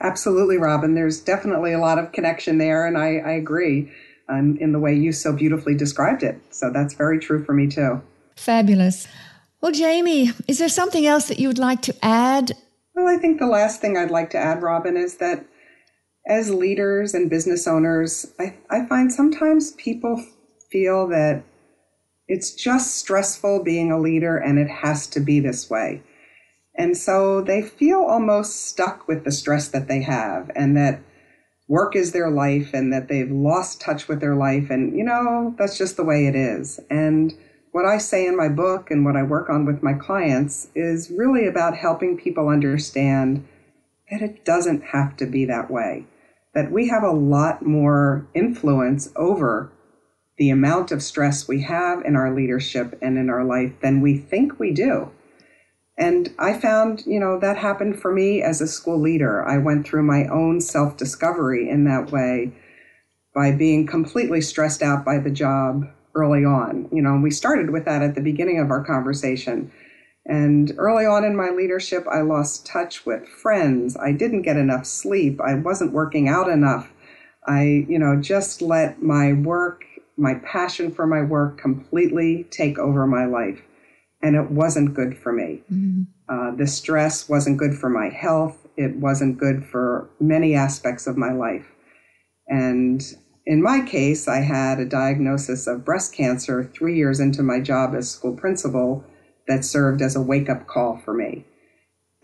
Absolutely, 0.00 0.58
Robyn. 0.58 0.94
There's 0.94 1.20
definitely 1.20 1.72
a 1.72 1.78
lot 1.78 1.98
of 1.98 2.12
connection 2.12 2.58
there, 2.58 2.86
and 2.86 2.98
I, 2.98 3.18
I 3.18 3.32
agree 3.32 3.90
um, 4.28 4.56
in 4.60 4.72
the 4.72 4.80
way 4.80 4.94
you 4.94 5.12
so 5.12 5.32
beautifully 5.32 5.76
described 5.76 6.22
it. 6.22 6.40
So 6.50 6.70
that's 6.70 6.94
very 6.94 7.20
true 7.20 7.44
for 7.44 7.54
me 7.54 7.68
too. 7.68 8.02
Fabulous. 8.36 9.06
Well, 9.60 9.72
Jamie, 9.72 10.32
is 10.48 10.58
there 10.58 10.68
something 10.68 11.06
else 11.06 11.28
that 11.28 11.38
you 11.38 11.46
would 11.46 11.58
like 11.58 11.82
to 11.82 11.94
add? 12.04 12.52
Well, 12.94 13.06
I 13.06 13.16
think 13.16 13.38
the 13.38 13.46
last 13.46 13.80
thing 13.80 13.96
I'd 13.96 14.10
like 14.10 14.30
to 14.30 14.38
add, 14.38 14.60
Robyn, 14.60 14.96
is 14.96 15.18
that 15.18 15.46
as 16.26 16.50
leaders 16.50 17.14
and 17.14 17.30
business 17.30 17.66
owners, 17.68 18.26
I, 18.40 18.56
I 18.70 18.86
find 18.86 19.12
sometimes 19.12 19.72
people 19.72 20.24
feel 20.70 21.06
that 21.08 21.44
it's 22.26 22.54
just 22.54 22.96
stressful 22.96 23.62
being 23.62 23.92
a 23.92 24.00
leader 24.00 24.36
and 24.36 24.58
it 24.58 24.68
has 24.68 25.06
to 25.08 25.20
be 25.20 25.38
this 25.38 25.70
way. 25.70 26.02
And 26.74 26.96
so 26.96 27.42
they 27.42 27.62
feel 27.62 28.02
almost 28.02 28.66
stuck 28.66 29.06
with 29.06 29.24
the 29.24 29.32
stress 29.32 29.68
that 29.68 29.88
they 29.88 30.02
have 30.02 30.50
and 30.56 30.76
that 30.76 31.00
work 31.68 31.94
is 31.94 32.12
their 32.12 32.30
life 32.30 32.74
and 32.74 32.92
that 32.92 33.08
they've 33.08 33.30
lost 33.30 33.80
touch 33.80 34.08
with 34.08 34.20
their 34.20 34.34
life. 34.34 34.70
And, 34.70 34.96
you 34.96 35.04
know, 35.04 35.54
that's 35.58 35.78
just 35.78 35.96
the 35.96 36.04
way 36.04 36.26
it 36.26 36.34
is. 36.34 36.80
And 36.90 37.34
what 37.72 37.86
I 37.86 37.98
say 37.98 38.26
in 38.26 38.36
my 38.36 38.48
book 38.48 38.90
and 38.90 39.04
what 39.04 39.16
I 39.16 39.22
work 39.22 39.48
on 39.48 39.64
with 39.64 39.82
my 39.82 39.94
clients 39.94 40.68
is 40.74 41.10
really 41.10 41.46
about 41.46 41.76
helping 41.76 42.16
people 42.16 42.48
understand 42.48 43.46
that 44.10 44.22
it 44.22 44.44
doesn't 44.44 44.84
have 44.84 45.16
to 45.16 45.26
be 45.26 45.46
that 45.46 45.70
way. 45.70 46.06
That 46.54 46.70
we 46.70 46.88
have 46.88 47.02
a 47.02 47.10
lot 47.10 47.64
more 47.64 48.26
influence 48.34 49.10
over 49.16 49.72
the 50.36 50.50
amount 50.50 50.92
of 50.92 51.02
stress 51.02 51.48
we 51.48 51.62
have 51.62 52.04
in 52.04 52.16
our 52.16 52.34
leadership 52.34 52.98
and 53.00 53.16
in 53.16 53.30
our 53.30 53.44
life 53.44 53.72
than 53.80 54.02
we 54.02 54.18
think 54.18 54.58
we 54.58 54.72
do. 54.72 55.10
And 55.98 56.34
I 56.38 56.54
found, 56.54 57.04
you 57.06 57.20
know, 57.20 57.38
that 57.40 57.58
happened 57.58 58.00
for 58.00 58.12
me 58.12 58.42
as 58.42 58.60
a 58.60 58.66
school 58.66 58.98
leader. 58.98 59.46
I 59.46 59.58
went 59.58 59.86
through 59.86 60.04
my 60.04 60.26
own 60.26 60.60
self 60.60 60.96
discovery 60.96 61.68
in 61.68 61.84
that 61.84 62.10
way 62.10 62.52
by 63.34 63.52
being 63.52 63.86
completely 63.86 64.40
stressed 64.40 64.82
out 64.82 65.04
by 65.04 65.18
the 65.18 65.30
job 65.30 65.84
early 66.14 66.44
on. 66.44 66.88
You 66.92 67.02
know, 67.02 67.18
we 67.22 67.30
started 67.30 67.70
with 67.70 67.84
that 67.84 68.02
at 68.02 68.14
the 68.14 68.20
beginning 68.20 68.58
of 68.58 68.70
our 68.70 68.84
conversation. 68.84 69.70
And 70.24 70.72
early 70.78 71.04
on 71.04 71.24
in 71.24 71.36
my 71.36 71.50
leadership, 71.50 72.06
I 72.10 72.20
lost 72.20 72.66
touch 72.66 73.04
with 73.04 73.26
friends. 73.26 73.96
I 73.96 74.12
didn't 74.12 74.42
get 74.42 74.56
enough 74.56 74.86
sleep. 74.86 75.40
I 75.40 75.54
wasn't 75.54 75.92
working 75.92 76.28
out 76.28 76.48
enough. 76.48 76.92
I, 77.46 77.86
you 77.88 77.98
know, 77.98 78.20
just 78.20 78.62
let 78.62 79.02
my 79.02 79.32
work, 79.32 79.84
my 80.16 80.34
passion 80.36 80.92
for 80.92 81.06
my 81.06 81.22
work 81.22 81.58
completely 81.58 82.44
take 82.50 82.78
over 82.78 83.06
my 83.06 83.24
life. 83.24 83.62
And 84.22 84.36
it 84.36 84.50
wasn't 84.50 84.94
good 84.94 85.18
for 85.18 85.32
me. 85.32 85.62
Mm-hmm. 85.72 86.02
Uh, 86.28 86.54
the 86.56 86.66
stress 86.66 87.28
wasn't 87.28 87.58
good 87.58 87.74
for 87.74 87.90
my 87.90 88.08
health. 88.08 88.66
It 88.76 88.96
wasn't 88.96 89.38
good 89.38 89.64
for 89.64 90.08
many 90.20 90.54
aspects 90.54 91.06
of 91.06 91.16
my 91.16 91.32
life. 91.32 91.66
And 92.48 93.02
in 93.44 93.62
my 93.62 93.80
case, 93.80 94.28
I 94.28 94.38
had 94.38 94.78
a 94.78 94.84
diagnosis 94.84 95.66
of 95.66 95.84
breast 95.84 96.14
cancer 96.14 96.64
three 96.64 96.96
years 96.96 97.18
into 97.18 97.42
my 97.42 97.60
job 97.60 97.94
as 97.94 98.10
school 98.10 98.36
principal 98.36 99.04
that 99.48 99.64
served 99.64 100.00
as 100.00 100.14
a 100.14 100.22
wake 100.22 100.48
up 100.48 100.66
call 100.66 100.96
for 101.04 101.12
me. 101.12 101.44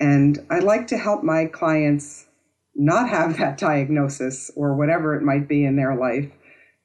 And 0.01 0.39
I 0.49 0.61
like 0.61 0.87
to 0.89 0.97
help 0.97 1.25
my 1.25 1.47
clients 1.47 2.27
not 2.75 3.09
have 3.09 3.37
that 3.39 3.59
diagnosis 3.59 4.51
or 4.55 4.75
whatever 4.75 5.17
it 5.17 5.23
might 5.23 5.49
be 5.49 5.65
in 5.65 5.77
their 5.77 5.97
life 5.97 6.31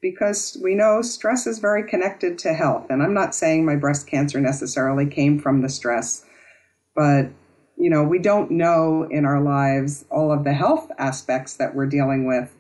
because 0.04 0.58
we 0.62 0.76
know 0.76 1.02
stress 1.02 1.48
is 1.48 1.58
very 1.58 1.90
connected 1.90 2.38
to 2.38 2.54
health. 2.54 2.86
And 2.90 3.02
I'm 3.02 3.14
not 3.14 3.34
saying 3.34 3.66
my 3.66 3.78
breast 3.78 4.06
cancer 4.06 4.40
necessarily 4.40 5.08
came 5.08 5.40
from 5.40 5.62
the 5.62 5.70
stress, 5.70 6.26
but 6.96 7.30
you 7.78 7.90
know, 7.90 8.04
we 8.04 8.20
don't 8.20 8.52
know 8.52 9.08
in 9.10 9.26
our 9.26 9.42
lives 9.42 10.06
all 10.12 10.32
of 10.32 10.44
the 10.44 10.54
health 10.54 10.92
aspects 11.00 11.56
that 11.56 11.74
we're 11.74 11.88
dealing 11.88 12.28
with 12.28 12.54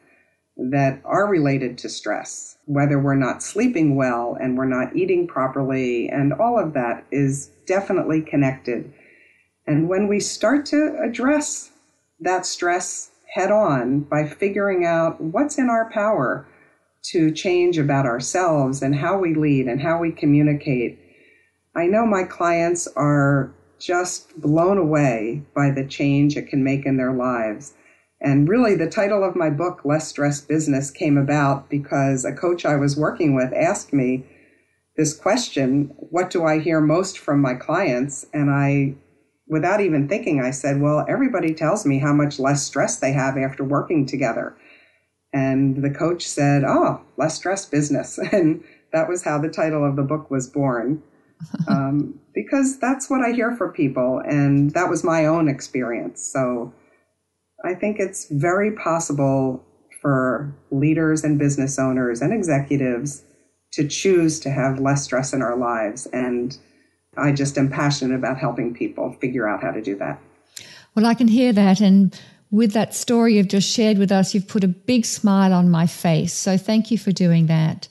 that 0.72 1.02
are 1.04 1.28
related 1.28 1.78
to 1.80 1.90
stress, 1.90 2.58
whether 2.66 3.00
we're 3.00 3.14
not 3.14 3.44
sleeping 3.44 3.96
well 3.96 4.38
and 4.40 4.58
we're 4.58 4.66
not 4.66 4.96
eating 4.96 5.28
properly, 5.28 6.10
and 6.10 6.32
all 6.34 6.58
of 6.58 6.74
that 6.74 7.04
is 7.12 7.48
definitely 7.68 8.22
connected. 8.22 8.92
And 9.68 9.90
when 9.90 10.08
we 10.08 10.20
start 10.20 10.66
to 10.68 10.98
address 11.04 11.72
that 12.20 12.46
stress 12.46 13.12
head 13.34 13.52
on 13.52 14.02
by 14.02 14.28
figuring 14.28 14.86
out 14.86 15.20
what's 15.20 15.58
in 15.58 15.70
our 15.70 15.92
power 15.92 16.48
to 17.04 17.32
change 17.32 17.78
about 17.78 18.06
ourselves 18.06 18.82
and 18.82 18.96
how 18.96 19.18
we 19.18 19.34
lead 19.36 19.68
and 19.68 19.82
how 19.82 20.00
we 20.00 20.12
communicate, 20.12 21.00
I 21.76 21.88
know 21.88 22.06
my 22.06 22.24
clients 22.24 22.88
are 22.96 23.54
just 23.80 24.40
blown 24.40 24.78
away 24.78 25.44
by 25.56 25.72
the 25.72 25.86
change 25.86 26.38
it 26.38 26.48
can 26.48 26.64
make 26.64 26.86
in 26.86 26.98
their 26.98 27.14
lives 27.14 27.74
And 28.22 28.48
really, 28.48 28.76
the 28.76 28.90
title 28.90 29.24
of 29.24 29.36
my 29.36 29.50
book, 29.50 29.82
Less 29.84 30.08
Stress 30.08 30.42
Business, 30.42 30.90
came 30.92 31.18
about 31.18 31.70
because 31.70 32.24
a 32.26 32.32
coach 32.34 32.66
I 32.66 32.78
was 32.78 32.96
working 32.98 33.36
with 33.36 33.52
asked 33.54 33.94
me 33.94 34.26
this 34.98 35.14
question 35.14 35.94
What 35.98 36.30
do 36.30 36.46
I 36.46 36.60
hear 36.60 36.80
most 36.82 37.20
from 37.20 37.42
my 37.42 37.56
clients? 37.56 38.26
And 38.34 38.50
I, 38.50 38.96
without 39.48 39.82
even 39.82 40.08
thinking, 40.08 40.42
I 40.42 40.52
said, 40.52 40.82
Well, 40.82 41.06
everybody 41.10 41.54
tells 41.54 41.86
me 41.86 42.00
how 42.00 42.14
much 42.14 42.40
less 42.40 42.64
stress 42.64 42.98
they 42.98 43.12
have 43.12 43.38
after 43.38 43.64
working 43.64 44.06
together. 44.06 44.56
And 45.34 45.84
the 45.84 45.90
coach 45.90 46.28
said, 46.28 46.64
Oh, 46.64 47.02
less 47.18 47.36
stress 47.36 47.66
business. 47.66 48.20
And 48.32 48.64
that 48.92 49.10
was 49.10 49.24
how 49.24 49.40
the 49.40 49.50
title 49.50 49.84
of 49.84 49.96
the 49.96 50.04
book 50.04 50.30
was 50.30 50.48
born. 50.48 51.02
um, 51.68 52.20
because 52.34 52.80
that's 52.80 53.10
what 53.10 53.22
I 53.22 53.32
hear 53.32 53.56
from 53.56 53.72
people. 53.74 54.22
And 54.26 54.72
that 54.72 54.90
was 54.90 55.04
my 55.04 55.26
own 55.26 55.48
experience. 55.50 56.24
So 56.24 56.72
I 57.66 57.74
think 57.74 58.00
it's 58.00 58.28
very 58.30 58.72
possible 58.72 59.64
for 60.02 60.54
leaders 60.72 61.24
and 61.24 61.40
business 61.40 61.80
owners 61.80 62.22
and 62.22 62.34
executives 62.34 63.24
to 63.72 63.88
choose 63.88 64.40
to 64.42 64.52
have 64.52 64.80
less 64.80 65.04
stress 65.04 65.34
in 65.34 65.42
our 65.42 65.56
lives. 65.56 66.06
And 66.08 66.58
I 67.18 67.32
just 67.32 67.58
am 67.58 67.70
passionate 67.70 68.16
about 68.16 68.38
helping 68.38 68.74
people 68.74 69.14
figure 69.14 69.48
out 69.48 69.62
how 69.62 69.72
to 69.72 69.82
do 69.82 69.96
that. 69.98 70.20
Well, 70.96 71.06
I 71.06 71.14
can 71.14 71.28
hear 71.28 71.54
that. 71.54 71.80
And 71.80 72.20
with 72.54 72.74
that 72.74 72.94
story 72.94 73.36
you've 73.36 73.48
just 73.48 73.68
shared 73.68 73.98
with 73.98 74.12
us, 74.12 74.36
you've 74.36 74.48
put 74.48 74.64
a 74.64 74.68
big 74.68 75.06
smile 75.06 75.52
on 75.52 75.72
my 75.72 75.88
face. 75.88 76.32
So 76.32 76.56
thank 76.56 76.92
you 76.92 77.00
for 77.00 77.12
doing 77.12 77.48
that. 77.48 77.88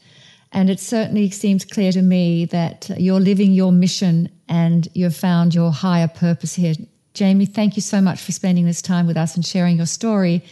And 0.53 0.71
it 0.71 0.79
certainly 0.79 1.31
seems 1.31 1.65
clear 1.65 1.91
to 1.91 2.01
me 2.01 2.45
that 2.45 2.89
you're 2.97 3.19
living 3.19 3.51
your 3.51 3.73
mission 3.73 4.31
and 4.49 4.87
you've 4.95 5.17
found 5.17 5.53
your 5.53 5.73
higher 5.73 6.07
purpose 6.07 6.55
here. 6.55 6.75
Jamie, 7.13 7.45
thank 7.45 7.75
you 7.75 7.83
so 7.83 8.01
much 8.01 8.21
for 8.21 8.31
spending 8.31 8.65
this 8.65 8.81
time 8.81 9.09
with 9.09 9.17
us 9.17 9.35
and 9.35 9.45
sharing 9.45 9.77
your 9.77 9.87
story 9.87 10.45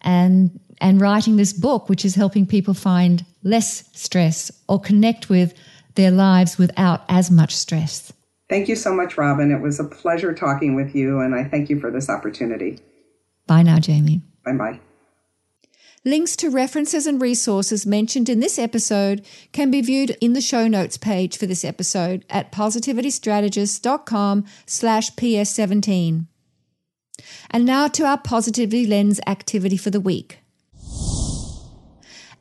and 0.00 0.58
and 0.80 1.00
writing 1.00 1.36
this 1.36 1.52
book 1.52 1.88
which 1.88 2.04
is 2.04 2.16
helping 2.16 2.44
people 2.44 2.74
find 2.74 3.24
less 3.44 3.88
stress 3.92 4.50
or 4.68 4.80
connect 4.80 5.28
with 5.28 5.54
their 5.94 6.10
lives 6.10 6.58
without 6.58 7.04
as 7.08 7.30
much 7.30 7.54
stress. 7.54 8.12
Thank 8.48 8.68
you 8.68 8.74
so 8.74 8.92
much, 8.92 9.16
Robyn. 9.16 9.52
It 9.52 9.62
was 9.62 9.78
a 9.78 9.84
pleasure 9.84 10.34
talking 10.34 10.74
with 10.74 10.96
you, 10.96 11.20
and 11.20 11.32
I 11.32 11.44
thank 11.44 11.70
you 11.70 11.78
for 11.78 11.92
this 11.92 12.10
opportunity. 12.10 12.80
Bye 13.46 13.62
now, 13.62 13.78
Jamie. 13.78 14.22
Bye 14.44 14.52
bye. 14.52 14.80
Links 16.04 16.34
to 16.36 16.50
references 16.50 17.06
and 17.06 17.22
resources 17.22 17.86
mentioned 17.86 18.28
in 18.28 18.40
this 18.40 18.58
episode 18.58 19.24
can 19.52 19.70
be 19.70 19.80
viewed 19.80 20.10
in 20.20 20.32
the 20.32 20.40
show 20.40 20.66
notes 20.66 20.96
page 20.96 21.38
for 21.38 21.46
this 21.46 21.64
episode 21.64 22.24
at 22.28 22.50
positivitystrategist.com 22.50 24.44
slash 24.66 25.12
ps17. 25.12 26.26
And 27.50 27.64
now 27.64 27.86
to 27.86 28.04
our 28.04 28.18
Positivity 28.18 28.84
Lens 28.84 29.20
activity 29.28 29.76
for 29.76 29.90
the 29.90 30.00
week. 30.00 30.40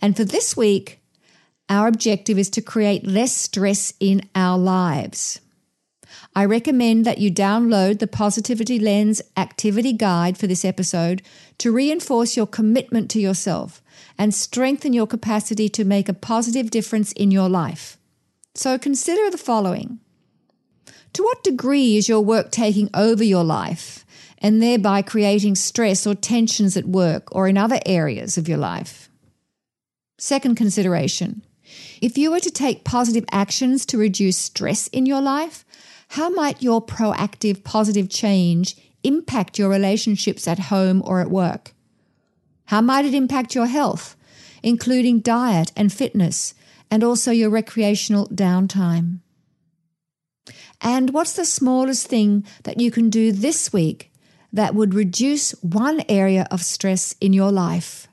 And 0.01 0.17
for 0.17 0.23
this 0.23 0.57
week, 0.57 0.99
our 1.69 1.87
objective 1.87 2.39
is 2.39 2.49
to 2.51 2.61
create 2.61 3.05
less 3.05 3.35
stress 3.35 3.93
in 3.99 4.27
our 4.33 4.57
lives. 4.57 5.39
I 6.33 6.45
recommend 6.45 7.05
that 7.05 7.17
you 7.17 7.29
download 7.29 7.99
the 7.99 8.07
Positivity 8.07 8.79
Lens 8.79 9.21
activity 9.35 9.91
guide 9.91 10.37
for 10.37 10.47
this 10.47 10.63
episode 10.63 11.21
to 11.57 11.73
reinforce 11.73 12.37
your 12.37 12.47
commitment 12.47 13.11
to 13.11 13.19
yourself 13.19 13.81
and 14.17 14.33
strengthen 14.33 14.93
your 14.93 15.07
capacity 15.07 15.67
to 15.69 15.83
make 15.83 16.07
a 16.07 16.13
positive 16.13 16.71
difference 16.71 17.11
in 17.11 17.31
your 17.31 17.49
life. 17.49 17.97
So 18.55 18.77
consider 18.77 19.29
the 19.29 19.37
following. 19.37 19.99
To 21.13 21.23
what 21.23 21.43
degree 21.43 21.97
is 21.97 22.07
your 22.07 22.21
work 22.21 22.51
taking 22.51 22.89
over 22.93 23.23
your 23.23 23.43
life 23.43 24.05
and 24.37 24.61
thereby 24.61 25.01
creating 25.01 25.55
stress 25.55 26.07
or 26.07 26.15
tensions 26.15 26.77
at 26.77 26.85
work 26.85 27.35
or 27.35 27.49
in 27.49 27.57
other 27.57 27.79
areas 27.85 28.37
of 28.37 28.47
your 28.47 28.57
life? 28.57 29.09
Second 30.17 30.55
consideration. 30.55 31.45
If 32.01 32.17
you 32.17 32.31
were 32.31 32.39
to 32.39 32.51
take 32.51 32.85
positive 32.85 33.25
actions 33.31 33.85
to 33.87 33.97
reduce 33.97 34.37
stress 34.37 34.87
in 34.87 35.05
your 35.05 35.21
life, 35.21 35.65
how 36.11 36.27
might 36.27 36.61
your 36.61 36.85
proactive 36.85 37.63
positive 37.63 38.09
change 38.09 38.75
impact 39.01 39.57
your 39.57 39.69
relationships 39.69 40.45
at 40.45 40.59
home 40.59 41.01
or 41.05 41.21
at 41.21 41.31
work? 41.31 41.71
How 42.65 42.81
might 42.81 43.05
it 43.05 43.13
impact 43.13 43.55
your 43.55 43.67
health, 43.67 44.17
including 44.61 45.21
diet 45.21 45.71
and 45.73 45.91
fitness, 45.91 46.53
and 46.89 47.01
also 47.01 47.31
your 47.31 47.49
recreational 47.49 48.27
downtime? 48.27 49.19
And 50.81 51.13
what's 51.13 51.31
the 51.31 51.45
smallest 51.45 52.07
thing 52.07 52.45
that 52.63 52.81
you 52.81 52.91
can 52.91 53.09
do 53.09 53.31
this 53.31 53.71
week 53.71 54.11
that 54.51 54.75
would 54.75 54.93
reduce 54.93 55.51
one 55.63 56.03
area 56.09 56.45
of 56.51 56.61
stress 56.61 57.15
in 57.21 57.31
your 57.31 57.53
life? 57.53 58.09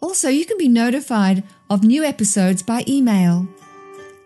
Also, 0.00 0.28
you 0.28 0.46
can 0.46 0.58
be 0.58 0.68
notified 0.68 1.42
of 1.68 1.82
new 1.82 2.04
episodes 2.04 2.62
by 2.62 2.84
email. 2.86 3.48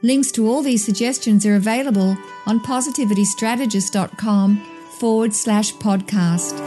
Links 0.05 0.33
to 0.33 0.49
all 0.49 0.63
these 0.63 0.85
suggestions 0.85 1.47
are 1.47 1.55
available 1.55 2.19
on 2.47 2.59
positivitystrategist.com 2.59 4.57
forward 4.99 5.33
slash 5.33 5.73
podcast. 5.75 6.59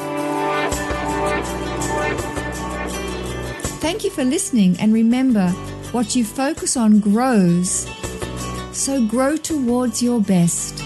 Thank 3.81 4.05
you 4.05 4.09
for 4.09 4.23
listening, 4.23 4.79
and 4.79 4.93
remember 4.93 5.49
what 5.91 6.15
you 6.15 6.23
focus 6.23 6.77
on 6.77 7.01
grows. 7.01 7.85
So 8.71 9.05
grow 9.05 9.35
towards 9.35 10.01
your 10.01 10.21
best. 10.21 10.81